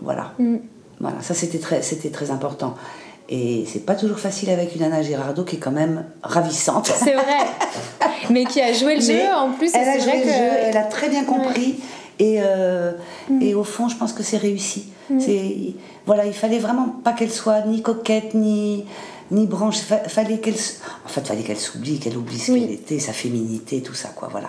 Voilà. 0.00 0.32
Mm. 0.38 0.56
Voilà, 1.00 1.16
ça 1.22 1.34
c'était 1.34 1.58
très, 1.58 1.82
c'était 1.82 2.10
très 2.10 2.30
important. 2.30 2.74
Et 3.28 3.64
c'est 3.66 3.86
pas 3.86 3.94
toujours 3.94 4.18
facile 4.18 4.50
avec 4.50 4.74
une 4.74 4.82
Anna 4.82 5.02
Girardot 5.02 5.44
qui 5.44 5.56
est 5.56 5.60
quand 5.60 5.70
même 5.70 6.04
ravissante. 6.22 6.86
C'est 6.94 7.14
vrai. 7.14 7.46
Mais 8.30 8.44
qui 8.44 8.60
a 8.60 8.72
joué 8.72 8.96
le 8.96 9.06
Mais 9.06 9.20
jeu 9.26 9.32
en 9.34 9.52
plus. 9.52 9.70
elle 9.74 9.88
a 9.88 9.92
c'est 9.94 10.00
joué 10.00 10.10
vrai 10.10 10.18
le 10.18 10.24
que... 10.24 10.28
jeu, 10.28 10.58
elle 10.68 10.76
a 10.76 10.82
très 10.84 11.08
bien 11.08 11.24
compris. 11.24 11.76
Et, 12.18 12.38
euh, 12.40 12.92
Mm. 13.30 13.42
et 13.42 13.54
au 13.54 13.64
fond, 13.64 13.88
je 13.88 13.96
pense 13.96 14.12
que 14.12 14.22
c'est 14.24 14.36
réussi. 14.36 14.88
Mm. 15.08 15.20
C'est 15.20 15.56
voilà, 16.06 16.26
il 16.26 16.32
fallait 16.34 16.58
vraiment 16.58 16.88
pas 17.04 17.12
qu'elle 17.12 17.30
soit 17.30 17.60
ni 17.66 17.80
coquette 17.82 18.34
ni 18.34 18.84
ni 19.30 19.46
branche. 19.46 19.78
fallait 20.08 20.38
qu'elle, 20.38 20.56
en 21.04 21.08
fait, 21.08 21.26
fallait 21.26 21.42
qu'elle 21.42 21.56
s'oublie, 21.58 22.00
qu'elle 22.00 22.16
oublie 22.16 22.38
ce 22.38 22.50
qu'elle 22.52 22.72
était, 22.72 22.98
sa 22.98 23.12
féminité, 23.12 23.80
tout 23.80 23.94
ça, 23.94 24.08
quoi. 24.08 24.28
Voilà. 24.32 24.48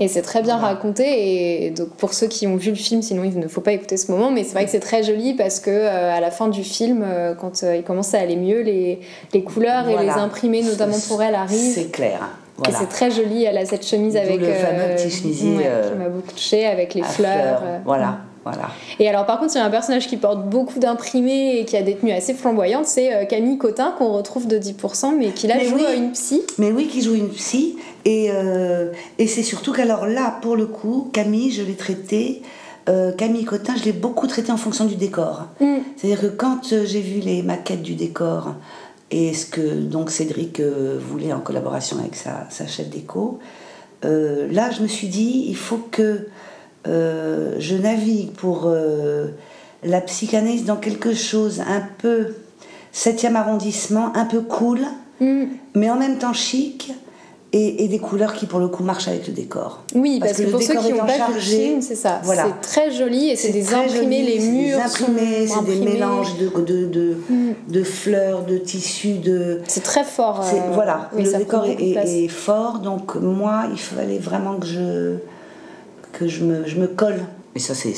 Et 0.00 0.08
c'est 0.08 0.22
très 0.22 0.40
bien 0.40 0.56
raconté. 0.56 1.66
Et 1.66 1.70
donc 1.70 1.90
pour 1.90 2.14
ceux 2.14 2.26
qui 2.26 2.46
ont 2.46 2.56
vu 2.56 2.70
le 2.70 2.76
film, 2.76 3.02
sinon 3.02 3.22
il 3.22 3.38
ne 3.38 3.46
faut 3.48 3.60
pas 3.60 3.72
écouter 3.72 3.98
ce 3.98 4.10
moment. 4.10 4.30
Mais 4.30 4.44
c'est 4.44 4.54
vrai 4.54 4.64
que 4.64 4.70
c'est 4.70 4.80
très 4.80 5.02
joli 5.02 5.34
parce 5.34 5.60
que 5.60 5.70
euh, 5.70 6.10
à 6.10 6.20
la 6.20 6.30
fin 6.30 6.48
du 6.48 6.64
film, 6.64 7.04
euh, 7.06 7.34
quand 7.34 7.62
euh, 7.62 7.76
il 7.76 7.82
commence 7.82 8.14
à 8.14 8.18
aller 8.18 8.36
mieux, 8.36 8.62
les, 8.62 9.00
les 9.34 9.44
couleurs 9.44 9.86
et 9.88 10.02
les 10.02 10.10
imprimés, 10.10 10.62
notamment 10.62 10.96
pour 11.06 11.22
elle, 11.22 11.34
arrivent. 11.34 11.74
C'est 11.74 11.92
clair. 11.92 12.30
Et 12.66 12.72
c'est 12.72 12.88
très 12.88 13.10
joli. 13.10 13.44
Elle 13.44 13.58
a 13.58 13.66
cette 13.66 13.86
chemise 13.86 14.16
avec 14.16 14.40
le 14.40 14.52
fameux 14.52 14.96
petit 14.96 15.10
chemisier 15.10 15.58
qui 15.58 15.98
m'a 15.98 16.08
beaucoup 16.08 16.32
touchée 16.32 16.66
avec 16.66 16.94
les 16.94 17.02
fleurs. 17.02 17.62
Voilà. 17.84 18.20
Voilà. 18.52 18.70
Et 18.98 19.08
alors, 19.08 19.26
par 19.26 19.38
contre, 19.38 19.54
il 19.54 19.58
y 19.58 19.60
a 19.60 19.64
un 19.64 19.70
personnage 19.70 20.08
qui 20.08 20.16
porte 20.16 20.48
beaucoup 20.48 20.78
d'imprimés 20.78 21.58
et 21.58 21.64
qui 21.64 21.76
a 21.76 21.82
des 21.82 21.96
tenues 21.96 22.12
assez 22.12 22.34
flamboyantes, 22.34 22.86
c'est 22.86 23.14
euh, 23.14 23.24
Camille 23.24 23.58
Cotin, 23.58 23.94
qu'on 23.96 24.12
retrouve 24.12 24.46
de 24.46 24.58
10%, 24.58 25.16
mais 25.16 25.30
qui 25.30 25.46
là 25.46 25.62
joue 25.62 25.78
une 25.96 26.12
psy. 26.12 26.42
Mais 26.58 26.72
oui, 26.72 26.86
qui 26.86 27.02
joue 27.02 27.14
une 27.14 27.30
psy. 27.30 27.76
Et, 28.04 28.30
euh, 28.30 28.92
et 29.18 29.26
c'est 29.26 29.42
surtout 29.42 29.72
qu'alors 29.72 30.06
là, 30.06 30.38
pour 30.42 30.56
le 30.56 30.66
coup, 30.66 31.10
Camille, 31.12 31.50
je 31.50 31.62
l'ai 31.62 31.74
traitée. 31.74 32.42
Euh, 32.88 33.12
Camille 33.12 33.44
Cotin, 33.44 33.74
je 33.76 33.84
l'ai 33.84 33.92
beaucoup 33.92 34.26
traitée 34.26 34.52
en 34.52 34.56
fonction 34.56 34.84
du 34.84 34.96
décor. 34.96 35.46
Mm. 35.60 35.76
C'est-à-dire 35.96 36.20
que 36.20 36.34
quand 36.34 36.74
j'ai 36.84 37.00
vu 37.00 37.20
les 37.20 37.42
maquettes 37.42 37.82
du 37.82 37.94
décor 37.94 38.54
et 39.10 39.34
ce 39.34 39.46
que 39.46 39.60
donc 39.60 40.10
Cédric 40.10 40.60
voulait 40.60 41.32
en 41.32 41.40
collaboration 41.40 41.98
avec 41.98 42.16
sa, 42.16 42.46
sa 42.48 42.66
chef 42.66 42.88
déco, 42.88 43.38
là, 44.02 44.70
je 44.70 44.82
me 44.82 44.88
suis 44.88 45.08
dit, 45.08 45.44
il 45.48 45.56
faut 45.56 45.80
que 45.90 46.28
euh, 46.86 47.56
je 47.58 47.76
navigue 47.76 48.30
pour 48.32 48.64
euh, 48.66 49.28
la 49.84 50.00
psychanalyse 50.00 50.64
dans 50.64 50.76
quelque 50.76 51.14
chose 51.14 51.60
un 51.60 51.82
peu 51.98 52.34
7e 52.94 53.34
arrondissement, 53.34 54.12
un 54.16 54.24
peu 54.24 54.40
cool, 54.40 54.80
mm. 55.20 55.44
mais 55.74 55.90
en 55.90 55.96
même 55.96 56.18
temps 56.18 56.32
chic. 56.32 56.92
Et, 57.52 57.88
des 57.88 57.98
couleurs 57.98 58.34
qui 58.34 58.46
pour 58.46 58.60
le 58.60 58.68
coup 58.68 58.84
marchent 58.84 59.08
avec 59.08 59.26
le 59.26 59.32
décor. 59.32 59.82
Oui, 59.96 60.20
parce, 60.20 60.34
que, 60.34 60.44
pour 60.44 60.62
ceux 60.62 60.74
qui 60.74 60.92
ont 60.92 61.04
pas 61.04 61.30
le 61.34 61.40
film, 61.40 61.82
c'est 61.82 61.96
ça. 61.96 62.20
Voilà. 62.22 62.44
C'est 62.44 62.68
très 62.68 62.90
joli 62.92 63.30
et 63.30 63.34
c'est 63.34 63.50
des 63.50 63.74
imprimés, 63.74 64.22
les 64.22 64.38
murs. 64.38 64.76
Des 64.76 64.82
imprimés, 64.84 65.48
c'est 65.48 65.64
des 65.64 65.84
mélanges 65.84 66.38
de, 66.38 66.48
de, 66.60 66.86
de, 66.86 67.16
mm. 67.28 67.54
de, 67.66 67.82
fleurs, 67.82 68.44
de 68.44 68.56
tissus, 68.56 69.14
de. 69.14 69.62
C'est 69.66 69.82
très 69.82 70.04
fort. 70.04 70.42
Euh, 70.42 70.58
voilà, 70.72 71.10
le 71.16 71.38
décor 71.38 71.64
est, 71.64 71.82
est, 71.82 72.28
fort, 72.28 72.78
donc 72.78 73.16
moi, 73.16 73.64
il 73.72 73.80
fallait 73.80 74.18
vraiment 74.18 74.54
que 74.54 74.68
je 74.68 75.16
que 76.12 76.28
je 76.28 76.44
me, 76.44 76.66
je 76.66 76.76
me 76.76 76.86
colle. 76.86 77.24
Et 77.54 77.58
ça, 77.58 77.74
c'est 77.74 77.94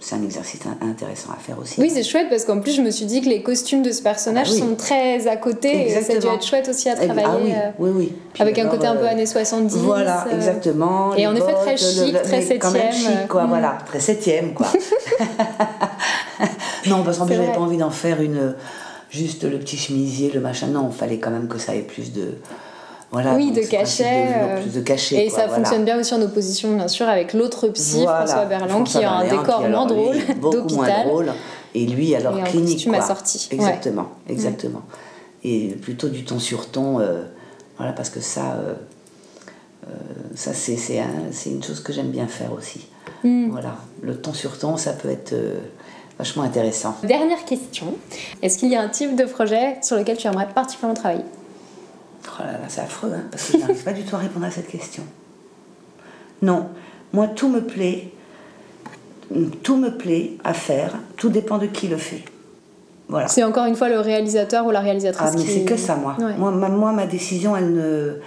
c'est 0.00 0.14
un 0.14 0.22
exercice 0.22 0.60
intéressant 0.80 1.30
à 1.32 1.36
faire 1.36 1.58
aussi. 1.58 1.80
Oui, 1.80 1.90
c'est 1.92 2.04
chouette 2.04 2.28
parce 2.30 2.44
qu'en 2.44 2.60
plus, 2.60 2.76
je 2.76 2.82
me 2.82 2.90
suis 2.90 3.04
dit 3.04 3.20
que 3.20 3.28
les 3.28 3.42
costumes 3.42 3.82
de 3.82 3.90
ce 3.90 4.00
personnage 4.00 4.48
ah 4.52 4.58
sont 4.58 4.76
très 4.76 5.26
à 5.26 5.36
côté 5.36 5.88
et 5.88 5.90
ça 5.90 6.12
a 6.12 6.18
dû 6.18 6.26
être 6.26 6.46
chouette 6.46 6.68
aussi 6.68 6.88
à 6.88 6.94
eh 7.00 7.06
travailler. 7.06 7.28
Ah 7.28 7.38
oui, 7.42 7.52
euh, 7.52 7.70
oui, 7.78 7.90
oui. 7.94 8.12
avec 8.38 8.58
un 8.60 8.68
côté 8.68 8.86
un 8.86 8.94
peu 8.94 9.04
euh, 9.04 9.10
années 9.10 9.26
70. 9.26 9.76
Voilà, 9.78 10.26
euh, 10.28 10.36
exactement. 10.36 11.16
Et 11.16 11.26
en 11.26 11.34
effet, 11.34 11.52
très 11.52 11.76
chic, 11.76 12.14
très 12.22 12.42
septième. 12.42 12.92
chic, 12.92 13.28
quoi, 13.28 13.44
mm. 13.44 13.48
voilà, 13.48 13.78
très 13.86 13.98
septième, 13.98 14.54
quoi. 14.54 14.68
non, 16.86 17.02
parce 17.02 17.18
qu'en 17.18 17.26
plus, 17.26 17.34
j'avais 17.34 17.52
pas 17.52 17.60
envie 17.60 17.78
d'en 17.78 17.90
faire 17.90 18.20
une. 18.20 18.54
Juste 19.10 19.44
le 19.44 19.58
petit 19.58 19.78
chemisier, 19.78 20.30
le 20.30 20.40
machin. 20.40 20.66
Non, 20.66 20.90
il 20.92 20.96
fallait 20.96 21.18
quand 21.18 21.30
même 21.30 21.48
que 21.48 21.56
ça 21.56 21.74
ait 21.74 21.80
plus 21.80 22.12
de 22.12 22.34
oui, 23.12 23.52
de 23.52 23.62
cachet. 23.62 24.04
Euh, 24.36 24.66
de 24.66 24.80
cachet. 24.80 25.26
Et 25.26 25.30
ça 25.30 25.48
fonctionne 25.48 25.84
bien 25.84 25.98
aussi 25.98 26.14
en 26.14 26.22
opposition, 26.22 26.74
bien 26.76 26.88
sûr, 26.88 27.08
avec 27.08 27.32
l'autre 27.32 27.68
psy, 27.68 28.02
François 28.02 28.44
Berland, 28.44 28.84
qui 28.84 29.02
a 29.02 29.12
un 29.12 29.28
décor 29.28 29.62
moins 29.68 29.86
drôle, 29.86 30.16
d'hôpital. 30.40 31.08
Et 31.74 31.86
lui, 31.86 32.14
alors, 32.14 32.38
et 32.38 32.42
clinique. 32.42 32.80
Tu 32.80 32.90
m'as 32.90 33.06
sorti. 33.06 33.48
Exactement, 33.50 34.08
exactement. 34.28 34.82
Et 35.44 35.68
plutôt 35.80 36.08
du 36.08 36.24
ton 36.24 36.38
sur 36.38 36.70
ton, 36.70 36.98
euh, 37.00 37.22
voilà, 37.76 37.92
parce 37.92 38.10
que 38.10 38.20
ça, 38.20 38.56
euh, 38.56 38.74
ça 40.34 40.52
c'est 40.52 40.98
une 41.46 41.62
chose 41.62 41.80
que 41.80 41.92
j'aime 41.92 42.10
bien 42.10 42.26
faire 42.26 42.52
aussi. 42.52 42.88
Mm. 43.22 43.50
Voilà, 43.50 43.76
le 44.02 44.16
ton 44.16 44.32
sur 44.32 44.58
ton, 44.58 44.76
ça 44.76 44.92
peut 44.92 45.08
être 45.08 45.34
vachement 46.18 46.42
intéressant. 46.42 46.96
Dernière 47.04 47.44
question, 47.44 47.94
est-ce 48.42 48.58
qu'il 48.58 48.70
y 48.70 48.76
a 48.76 48.82
un 48.82 48.88
type 48.88 49.14
de 49.14 49.24
projet 49.24 49.78
sur 49.82 49.96
lequel 49.96 50.16
tu 50.16 50.26
aimerais 50.26 50.48
particulièrement 50.52 50.98
travailler? 50.98 51.24
Oh 52.38 52.42
là 52.42 52.52
là, 52.52 52.58
c'est 52.68 52.80
affreux, 52.80 53.12
hein, 53.14 53.24
parce 53.30 53.46
que 53.46 53.52
je 53.52 53.58
n'arrive 53.58 53.82
pas 53.82 53.92
du 53.92 54.04
tout 54.04 54.14
à 54.16 54.18
répondre 54.18 54.46
à 54.46 54.50
cette 54.50 54.68
question. 54.68 55.02
Non, 56.42 56.68
moi 57.12 57.26
tout 57.28 57.48
me 57.48 57.60
plaît, 57.60 58.12
tout 59.62 59.76
me 59.76 59.96
plaît 59.96 60.32
à 60.44 60.54
faire, 60.54 60.94
tout 61.16 61.28
dépend 61.28 61.58
de 61.58 61.66
qui 61.66 61.88
le 61.88 61.96
fait. 61.96 62.24
Voilà. 63.08 63.26
C'est 63.28 63.42
encore 63.42 63.64
une 63.64 63.74
fois 63.74 63.88
le 63.88 64.00
réalisateur 64.00 64.66
ou 64.66 64.70
la 64.70 64.80
réalisatrice 64.80 65.30
ah, 65.32 65.36
mais 65.36 65.44
c'est 65.44 65.64
que 65.64 65.76
ça, 65.76 65.96
moi. 65.96 66.16
Moi, 66.36 66.50
ma, 66.50 66.68
moi, 66.68 66.92
ma 66.92 67.06
décision, 67.06 67.56
elle 67.56 67.72
ne, 67.72 68.20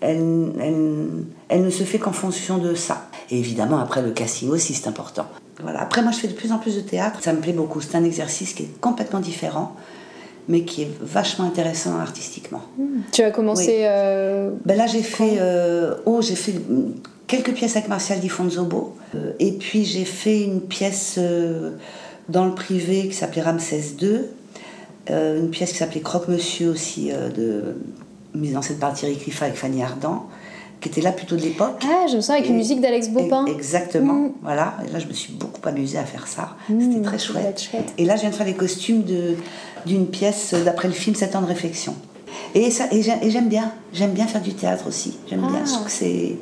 elle, 0.00 0.52
elle, 0.60 1.08
elle 1.48 1.64
ne 1.64 1.70
se 1.70 1.82
fait 1.82 1.98
qu'en 1.98 2.12
fonction 2.12 2.58
de 2.58 2.74
ça. 2.74 3.08
Et 3.30 3.38
évidemment, 3.38 3.78
après, 3.78 4.00
le 4.00 4.12
casting 4.12 4.48
aussi, 4.50 4.74
c'est 4.74 4.86
important. 4.86 5.26
Voilà. 5.60 5.80
Après, 5.80 6.02
moi, 6.02 6.12
je 6.12 6.18
fais 6.18 6.28
de 6.28 6.34
plus 6.34 6.52
en 6.52 6.58
plus 6.58 6.76
de 6.76 6.80
théâtre. 6.80 7.18
Ça 7.20 7.32
me 7.32 7.40
plaît 7.40 7.52
beaucoup. 7.52 7.80
C'est 7.80 7.96
un 7.96 8.04
exercice 8.04 8.54
qui 8.54 8.64
est 8.64 8.80
complètement 8.80 9.20
différent 9.20 9.74
mais 10.48 10.62
qui 10.62 10.82
est 10.82 10.90
vachement 11.00 11.46
intéressant 11.46 11.98
artistiquement. 11.98 12.62
Tu 13.12 13.22
as 13.22 13.30
commencé. 13.30 13.82
Euh, 13.82 14.50
ben 14.64 14.76
là, 14.76 14.86
j'ai 14.86 15.02
fait. 15.02 15.38
Euh, 15.38 15.96
oh, 16.06 16.20
j'ai 16.20 16.34
fait 16.34 16.54
quelques 17.26 17.52
pièces 17.52 17.76
avec 17.76 17.88
Martial 17.88 18.18
Di 18.20 18.28
Fonzobo. 18.28 18.96
Euh, 19.14 19.32
et 19.38 19.52
puis, 19.52 19.84
j'ai 19.84 20.04
fait 20.04 20.42
une 20.42 20.60
pièce 20.60 21.18
dans 22.28 22.44
le 22.44 22.54
privé 22.54 23.08
qui 23.08 23.14
s'appelait 23.14 23.42
Ramsès 23.42 23.96
II. 24.00 24.20
une 25.08 25.50
pièce 25.50 25.72
qui 25.72 25.78
s'appelait 25.78 26.00
Croque-Monsieur 26.00 26.70
aussi, 26.70 27.10
de, 27.10 27.76
mise 28.34 28.56
en 28.56 28.62
scène 28.62 28.78
par 28.78 28.94
Thierry 28.94 29.16
Cliffat 29.16 29.46
avec 29.46 29.56
Fanny 29.56 29.82
Ardant 29.82 30.28
qui 30.82 30.88
était 30.88 31.00
là 31.00 31.12
plutôt 31.12 31.36
de 31.36 31.40
l'époque. 31.40 31.80
Ah, 31.84 32.06
je 32.10 32.16
me 32.16 32.20
sens 32.20 32.30
avec 32.30 32.48
une 32.48 32.56
musique 32.56 32.80
d'Alex 32.80 33.08
Bopin. 33.08 33.46
Exactement, 33.46 34.14
mm. 34.14 34.32
voilà. 34.42 34.74
Et 34.86 34.92
là, 34.92 34.98
je 34.98 35.06
me 35.06 35.12
suis 35.12 35.32
beaucoup 35.32 35.66
amusée 35.66 35.96
à 35.96 36.04
faire 36.04 36.26
ça. 36.26 36.56
C'était 36.66 36.98
mm, 36.98 37.02
très 37.02 37.18
chouette. 37.18 37.70
Et 37.96 38.04
là, 38.04 38.16
je 38.16 38.22
viens 38.22 38.30
de 38.30 38.34
faire 38.34 38.46
les 38.46 38.54
costumes 38.54 39.04
d'une 39.86 40.06
pièce 40.08 40.54
d'après 40.54 40.88
le 40.88 40.94
film 40.94 41.14
7 41.14 41.36
ans 41.36 41.40
de 41.40 41.46
réflexion. 41.46 41.94
Et, 42.54 42.70
ça, 42.70 42.84
et 42.90 43.02
j'aime 43.02 43.48
bien, 43.48 43.72
j'aime 43.92 44.10
bien 44.10 44.26
faire 44.26 44.42
du 44.42 44.54
théâtre 44.54 44.88
aussi. 44.88 45.16
J'aime 45.28 45.40
bien, 45.40 45.64
je 45.64 45.70
trouve 45.70 45.84
que 45.86 45.90
c'est... 45.90 46.36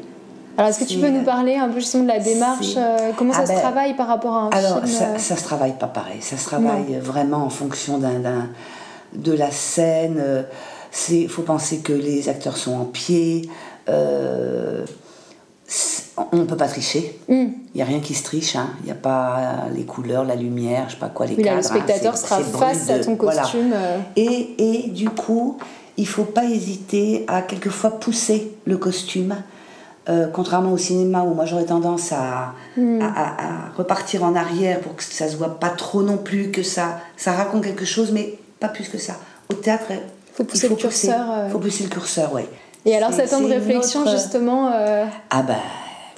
Alors, 0.57 0.71
est-ce 0.71 0.81
que 0.81 0.85
tu 0.85 0.99
peux 0.99 1.11
nous 1.11 1.23
parler 1.23 1.57
un 1.57 1.69
peu 1.69 1.79
justement 1.79 2.05
de 2.05 2.09
la 2.09 2.19
démarche 2.19 2.75
euh, 2.77 3.13
Comment 3.17 3.33
ça 3.33 3.41
ah 3.43 3.47
se 3.47 3.53
ben, 3.53 3.61
travaille 3.61 3.95
par 3.95 4.09
rapport 4.09 4.35
à 4.35 4.41
un 4.43 4.49
alors, 4.51 4.85
film 4.85 4.87
ça, 4.87 5.05
euh 5.05 5.19
ça 5.19 5.37
se 5.37 5.45
travaille 5.45 5.79
pas 5.79 5.87
pareil. 5.87 6.19
Ça 6.21 6.37
se 6.37 6.45
travaille 6.45 6.99
vraiment 7.01 7.45
en 7.45 7.51
fonction 7.51 7.99
d'un, 7.99 8.49
de 9.15 9.33
la 9.33 9.51
scène. 9.51 10.45
Il 11.11 11.29
faut 11.29 11.43
penser 11.43 11.79
que 11.79 11.93
les 11.93 12.29
acteurs 12.29 12.57
sont 12.57 12.77
en 12.77 12.85
pied. 12.85 13.49
Euh, 13.91 14.85
on 16.33 16.37
ne 16.37 16.45
peut 16.45 16.57
pas 16.57 16.69
tricher. 16.69 17.19
Hmm. 17.29 17.49
Il 17.75 17.77
n'y 17.77 17.83
a 17.83 17.85
rien 17.85 18.01
qui 18.01 18.15
se 18.15 18.25
triche. 18.25 18.57
Hein. 18.57 18.71
Il 18.81 18.87
n'y 18.87 18.93
a 18.93 18.97
pas 18.97 19.67
les 19.75 19.85
couleurs, 19.85 20.25
la 20.25 20.35
lumière, 20.35 20.85
je 20.89 20.95
sais 20.95 21.01
pas 21.01 21.09
quoi, 21.09 21.27
les 21.27 21.37
cadres. 21.37 21.51
le 21.51 21.59
hein. 21.59 21.63
spectateur 21.63 22.17
sera 22.17 22.41
face 22.41 22.91
à 22.91 22.99
ton 22.99 23.17
costume. 23.17 23.73
Euh. 23.75 23.99
Et, 24.17 24.55
et, 24.59 24.89
du 24.89 25.11
coup, 25.11 25.59
il 25.97 26.07
faut 26.07 26.25
pas 26.25 26.45
hésiter 26.45 27.25
à 27.29 27.43
quelquefois 27.43 27.99
pousser 27.99 28.53
le 28.65 28.77
costume. 28.77 29.37
Euh, 30.09 30.27
contrairement 30.33 30.73
au 30.73 30.79
cinéma 30.79 31.23
où 31.23 31.35
moi 31.35 31.45
j'aurais 31.45 31.67
tendance 31.67 32.11
hmm. 32.77 33.01
à, 33.03 33.05
à, 33.05 33.71
repartir 33.77 34.25
en 34.25 34.35
arrière 34.35 34.81
pour 34.81 34.97
que 34.97 35.05
ça 35.05 35.29
se 35.29 35.37
voit 35.37 35.61
pas 35.61 35.69
trop 35.69 36.03
non 36.03 36.17
plus, 36.17 36.51
que 36.51 36.63
ça, 36.63 37.01
ça 37.17 37.33
raconte 37.33 37.63
quelque 37.63 37.85
chose, 37.85 38.11
mais 38.11 38.39
pas 38.59 38.69
plus 38.69 38.89
que 38.89 38.99
ça. 38.99 39.17
Au 39.51 39.55
théâtre, 39.55 39.85
faut 40.33 40.45
pousser 40.45 40.67
il 40.67 40.71
faut, 40.71 40.77
pousser, 40.77 41.09
le 41.09 41.13
curseur. 41.13 41.51
faut 41.53 41.59
pousser 41.59 41.85
le 41.85 41.91
curseur, 41.91 42.31
oui. 42.33 42.43
Et 42.87 42.97
alors, 42.97 43.13
cette 43.13 43.31
temps 43.31 43.41
de 43.41 43.49
réflexion, 43.49 44.07
justement. 44.11 44.71
Euh, 44.73 45.05
ah 45.31 45.43
ben. 45.43 45.57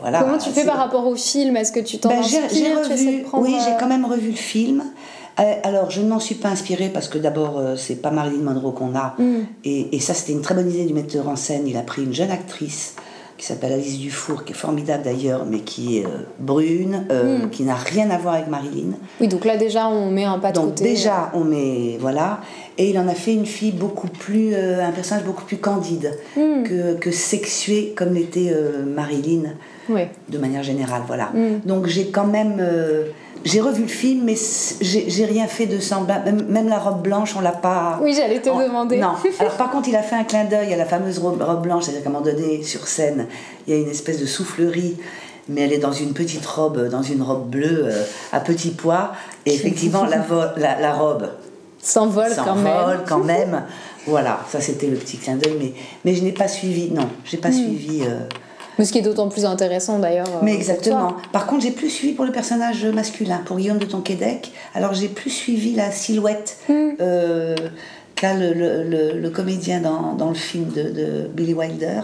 Voilà, 0.00 0.20
Comment 0.20 0.38
tu 0.38 0.50
fais 0.50 0.64
par 0.64 0.78
rapport 0.78 1.06
au 1.06 1.14
film? 1.14 1.56
Est-ce 1.56 1.70
que 1.70 1.78
tu 1.78 1.98
t'en 1.98 2.08
ben, 2.08 2.22
j'ai 2.22 2.40
revu, 2.40 3.24
Oui, 3.34 3.56
j'ai 3.64 3.72
euh, 3.72 3.76
quand 3.78 3.86
même 3.86 4.04
revu 4.04 4.30
le 4.30 4.36
film. 4.36 4.82
Euh, 5.38 5.54
alors, 5.62 5.90
je 5.90 6.00
ne 6.00 6.08
m'en 6.08 6.18
suis 6.18 6.34
pas 6.34 6.48
inspirée 6.48 6.88
parce 6.88 7.06
que 7.06 7.18
d'abord, 7.18 7.62
c'est 7.76 8.02
pas 8.02 8.10
Marilyn 8.10 8.42
Monroe 8.42 8.72
qu'on 8.72 8.96
a. 8.96 9.14
Mm. 9.18 9.44
Et, 9.64 9.96
et, 9.96 10.00
ça, 10.00 10.12
c'était 10.12 10.32
une 10.32 10.42
très 10.42 10.54
bonne 10.54 10.70
idée 10.70 10.84
du 10.86 10.92
metteur 10.92 11.28
en 11.28 11.36
scène. 11.36 11.68
Il 11.68 11.76
a 11.76 11.82
pris 11.82 12.02
une 12.02 12.12
jeune 12.12 12.32
actrice 12.32 12.96
qui 13.42 13.48
s'appelle 13.48 13.72
Alice 13.72 13.98
Dufour, 13.98 14.44
qui 14.44 14.52
est 14.52 14.56
formidable 14.56 15.02
d'ailleurs, 15.02 15.44
mais 15.44 15.58
qui 15.58 15.98
est 15.98 16.06
brune, 16.38 17.06
mm. 17.10 17.50
qui 17.50 17.64
n'a 17.64 17.74
rien 17.74 18.08
à 18.10 18.16
voir 18.16 18.34
avec 18.34 18.46
Marilyn. 18.46 18.92
Oui, 19.20 19.26
donc 19.26 19.44
là 19.44 19.56
déjà, 19.56 19.88
on 19.88 20.12
met 20.12 20.22
un 20.22 20.38
pas 20.38 20.52
de 20.52 20.54
donc, 20.54 20.74
déjà, 20.76 21.32
on 21.34 21.42
met. 21.42 21.96
Voilà. 21.98 22.38
Et 22.78 22.90
il 22.90 22.98
en 23.00 23.08
a 23.08 23.14
fait 23.14 23.34
une 23.34 23.44
fille 23.44 23.72
beaucoup 23.72 24.06
plus, 24.06 24.54
euh, 24.54 24.86
un 24.86 24.92
personnage 24.92 25.24
beaucoup 25.24 25.44
plus 25.44 25.56
candide 25.56 26.16
hmm. 26.36 26.62
que, 26.62 26.94
que 26.94 27.10
sexué 27.10 27.94
comme 27.96 28.14
l'était 28.14 28.52
euh, 28.52 28.84
Marilyn, 28.86 29.54
de 29.88 30.38
manière 30.38 30.62
générale. 30.62 31.02
Voilà. 31.08 31.30
Hmm. 31.34 31.66
Donc 31.66 31.88
j'ai 31.88 32.10
quand 32.10 32.28
même, 32.28 32.58
euh, 32.60 33.06
j'ai 33.44 33.60
revu 33.60 33.82
le 33.82 33.88
film, 33.88 34.24
mais 34.24 34.36
j'ai 34.80 35.24
rien 35.24 35.46
fait 35.46 35.66
de 35.66 35.78
semblable. 35.78 36.44
Même, 36.48 36.68
la 36.68 36.78
robe 36.78 37.02
blanche, 37.02 37.34
on 37.36 37.40
l'a 37.40 37.52
pas. 37.52 37.98
Oui, 38.02 38.14
j'allais 38.16 38.40
te 38.40 38.48
demander. 38.48 38.98
Non. 38.98 39.14
Alors 39.38 39.54
par 39.54 39.70
contre, 39.70 39.88
il 39.88 39.96
a 39.96 40.02
fait 40.02 40.16
un 40.16 40.24
clin 40.24 40.44
d'œil 40.44 40.72
à 40.72 40.76
la 40.76 40.86
fameuse 40.86 41.18
robe, 41.18 41.42
robe 41.42 41.62
blanche, 41.62 41.84
c'est-à-dire 41.84 42.02
qu'à 42.02 42.10
un 42.10 42.12
moment 42.12 42.24
donné, 42.24 42.62
sur 42.62 42.86
scène, 42.86 43.26
il 43.66 43.74
y 43.74 43.76
a 43.76 43.80
une 43.80 43.90
espèce 43.90 44.20
de 44.20 44.26
soufflerie 44.26 44.96
mais 45.48 45.62
elle 45.62 45.72
est 45.72 45.78
dans 45.78 45.92
une 45.92 46.12
petite 46.12 46.46
robe, 46.46 46.88
dans 46.88 47.02
une 47.02 47.20
robe 47.20 47.50
bleue 47.50 47.88
à 48.32 48.38
petits 48.38 48.70
pois, 48.70 49.12
Et 49.44 49.52
effectivement, 49.52 50.04
la, 50.04 50.24
la, 50.56 50.80
la 50.80 50.92
robe 50.94 51.28
s'envole 51.82 52.32
quand 52.36 52.54
même. 52.54 53.00
quand 53.06 53.24
même. 53.24 53.62
voilà, 54.06 54.40
ça 54.48 54.60
c'était 54.60 54.86
le 54.86 54.96
petit 54.96 55.18
clin 55.18 55.36
d'œil, 55.36 55.56
mais, 55.58 55.72
mais 56.04 56.14
je 56.14 56.22
n'ai 56.22 56.32
pas 56.32 56.48
suivi, 56.48 56.90
non, 56.90 57.08
j'ai 57.24 57.38
pas 57.38 57.50
hmm. 57.50 57.52
suivi. 57.52 58.02
Euh, 58.02 58.20
mais 58.78 58.84
ce 58.84 58.92
qui 58.92 58.98
est 58.98 59.02
d'autant 59.02 59.28
plus 59.28 59.44
intéressant 59.44 59.98
d'ailleurs. 59.98 60.28
Euh, 60.28 60.40
mais 60.42 60.54
exactement. 60.54 61.16
Par 61.32 61.46
contre, 61.46 61.62
j'ai 61.62 61.70
plus 61.70 61.90
suivi 61.90 62.14
pour 62.14 62.24
le 62.24 62.32
personnage 62.32 62.84
masculin, 62.86 63.42
pour 63.44 63.56
Guillaume 63.56 63.78
de 63.78 63.86
Tonquédec. 63.86 64.52
Alors 64.74 64.94
j'ai 64.94 65.08
plus 65.08 65.30
suivi 65.30 65.74
la 65.74 65.90
silhouette 65.90 66.58
hmm. 66.68 66.90
euh, 67.00 67.54
qu'a 68.14 68.34
le, 68.34 68.52
le, 68.52 69.18
le, 69.18 69.30
comédien 69.30 69.80
dans, 69.80 70.14
dans, 70.14 70.28
le 70.28 70.34
film 70.34 70.70
de, 70.70 70.82
de 70.82 71.28
Billy 71.32 71.54
Wilder. 71.54 72.02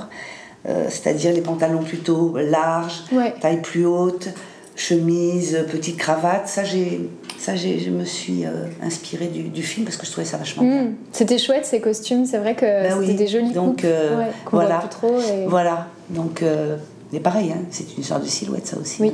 c'est-à-dire 0.88 1.32
les 1.32 1.40
pantalons 1.40 1.82
plutôt 1.82 2.36
larges, 2.36 3.04
taille 3.40 3.62
plus 3.62 3.86
haute, 3.86 4.28
chemise, 4.74 5.64
petite 5.70 5.96
cravate. 5.96 6.48
Ça, 6.48 6.64
j'ai, 6.64 7.08
ça, 7.48 7.56
je 7.56 7.90
me 7.90 8.04
suis 8.04 8.44
euh, 8.44 8.66
inspirée 8.82 9.28
du, 9.28 9.44
du, 9.44 9.62
film 9.62 9.86
parce 9.86 9.96
que 9.96 10.04
je 10.04 10.12
trouvais 10.12 10.26
ça 10.26 10.36
vachement 10.36 10.64
bien. 10.64 10.82
Hmm. 10.84 10.94
C'était 11.12 11.38
chouette 11.38 11.64
ces 11.64 11.80
costumes. 11.80 12.26
C'est 12.26 12.38
vrai 12.38 12.54
que 12.54 12.66
ben 12.66 13.00
c'était 13.00 13.14
des 13.14 13.26
jolis 13.26 13.52
Donc 13.52 13.84
euh, 13.84 14.24
voilà, 14.50 14.84
trop 14.90 15.18
voilà. 15.46 15.86
Donc, 16.10 16.42
euh, 16.42 16.76
mais 17.12 17.20
pareil, 17.20 17.52
hein, 17.52 17.62
c'est 17.70 17.96
une 17.96 18.04
sorte 18.04 18.24
de 18.24 18.28
silhouette, 18.28 18.66
ça 18.66 18.76
aussi. 18.78 19.02
Oui. 19.02 19.12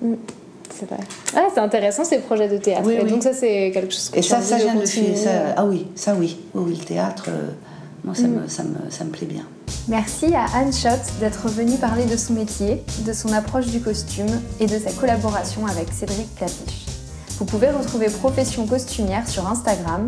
Hmm. 0.00 0.14
C'est 0.72 0.86
vrai. 0.88 1.00
Ah, 1.36 1.48
c'est 1.52 1.60
intéressant 1.60 2.04
ces 2.04 2.18
projets 2.20 2.48
de 2.48 2.56
théâtre. 2.56 2.88
et 2.90 3.04
donc 3.04 3.22
ça, 3.22 3.34
c'est 3.34 3.70
quelque 3.72 3.92
chose 3.92 4.08
que 4.08 4.18
Et 4.18 4.22
ça, 4.22 4.40
ça 4.40 4.56
vient 4.56 4.76
de, 4.76 4.86
ça, 4.86 5.30
Ah 5.56 5.66
oui, 5.66 5.86
ça 5.94 6.14
oui. 6.18 6.38
oui, 6.54 6.76
le 6.78 6.84
théâtre, 6.84 7.28
moi, 8.04 8.14
ça, 8.14 8.22
hmm. 8.22 8.42
me, 8.42 8.48
ça, 8.48 8.62
me, 8.62 8.90
ça 8.90 9.04
me 9.04 9.10
plaît 9.10 9.26
bien. 9.26 9.44
Merci 9.88 10.34
à 10.34 10.46
Anne 10.56 10.72
Schott 10.72 11.00
d'être 11.20 11.48
venue 11.48 11.76
parler 11.76 12.06
de 12.06 12.16
son 12.16 12.32
métier, 12.32 12.82
de 13.06 13.12
son 13.12 13.32
approche 13.32 13.66
du 13.66 13.80
costume 13.80 14.40
et 14.60 14.66
de 14.66 14.78
sa 14.78 14.92
collaboration 14.92 15.66
avec 15.66 15.92
Cédric 15.92 16.34
Clapiche. 16.36 16.89
Vous 17.40 17.46
pouvez 17.46 17.70
retrouver 17.70 18.10
Profession 18.10 18.66
Costumière 18.66 19.26
sur 19.26 19.48
Instagram, 19.48 20.04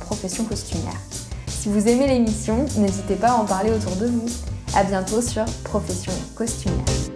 profession 0.00 0.44
costumière. 0.44 1.00
Si 1.46 1.70
vous 1.70 1.88
aimez 1.88 2.06
l'émission, 2.06 2.66
n'hésitez 2.76 3.14
pas 3.14 3.30
à 3.30 3.36
en 3.36 3.46
parler 3.46 3.70
autour 3.70 3.96
de 3.96 4.04
vous. 4.04 4.26
A 4.74 4.84
bientôt 4.84 5.22
sur 5.22 5.46
Profession 5.64 6.12
Costumière. 6.34 7.13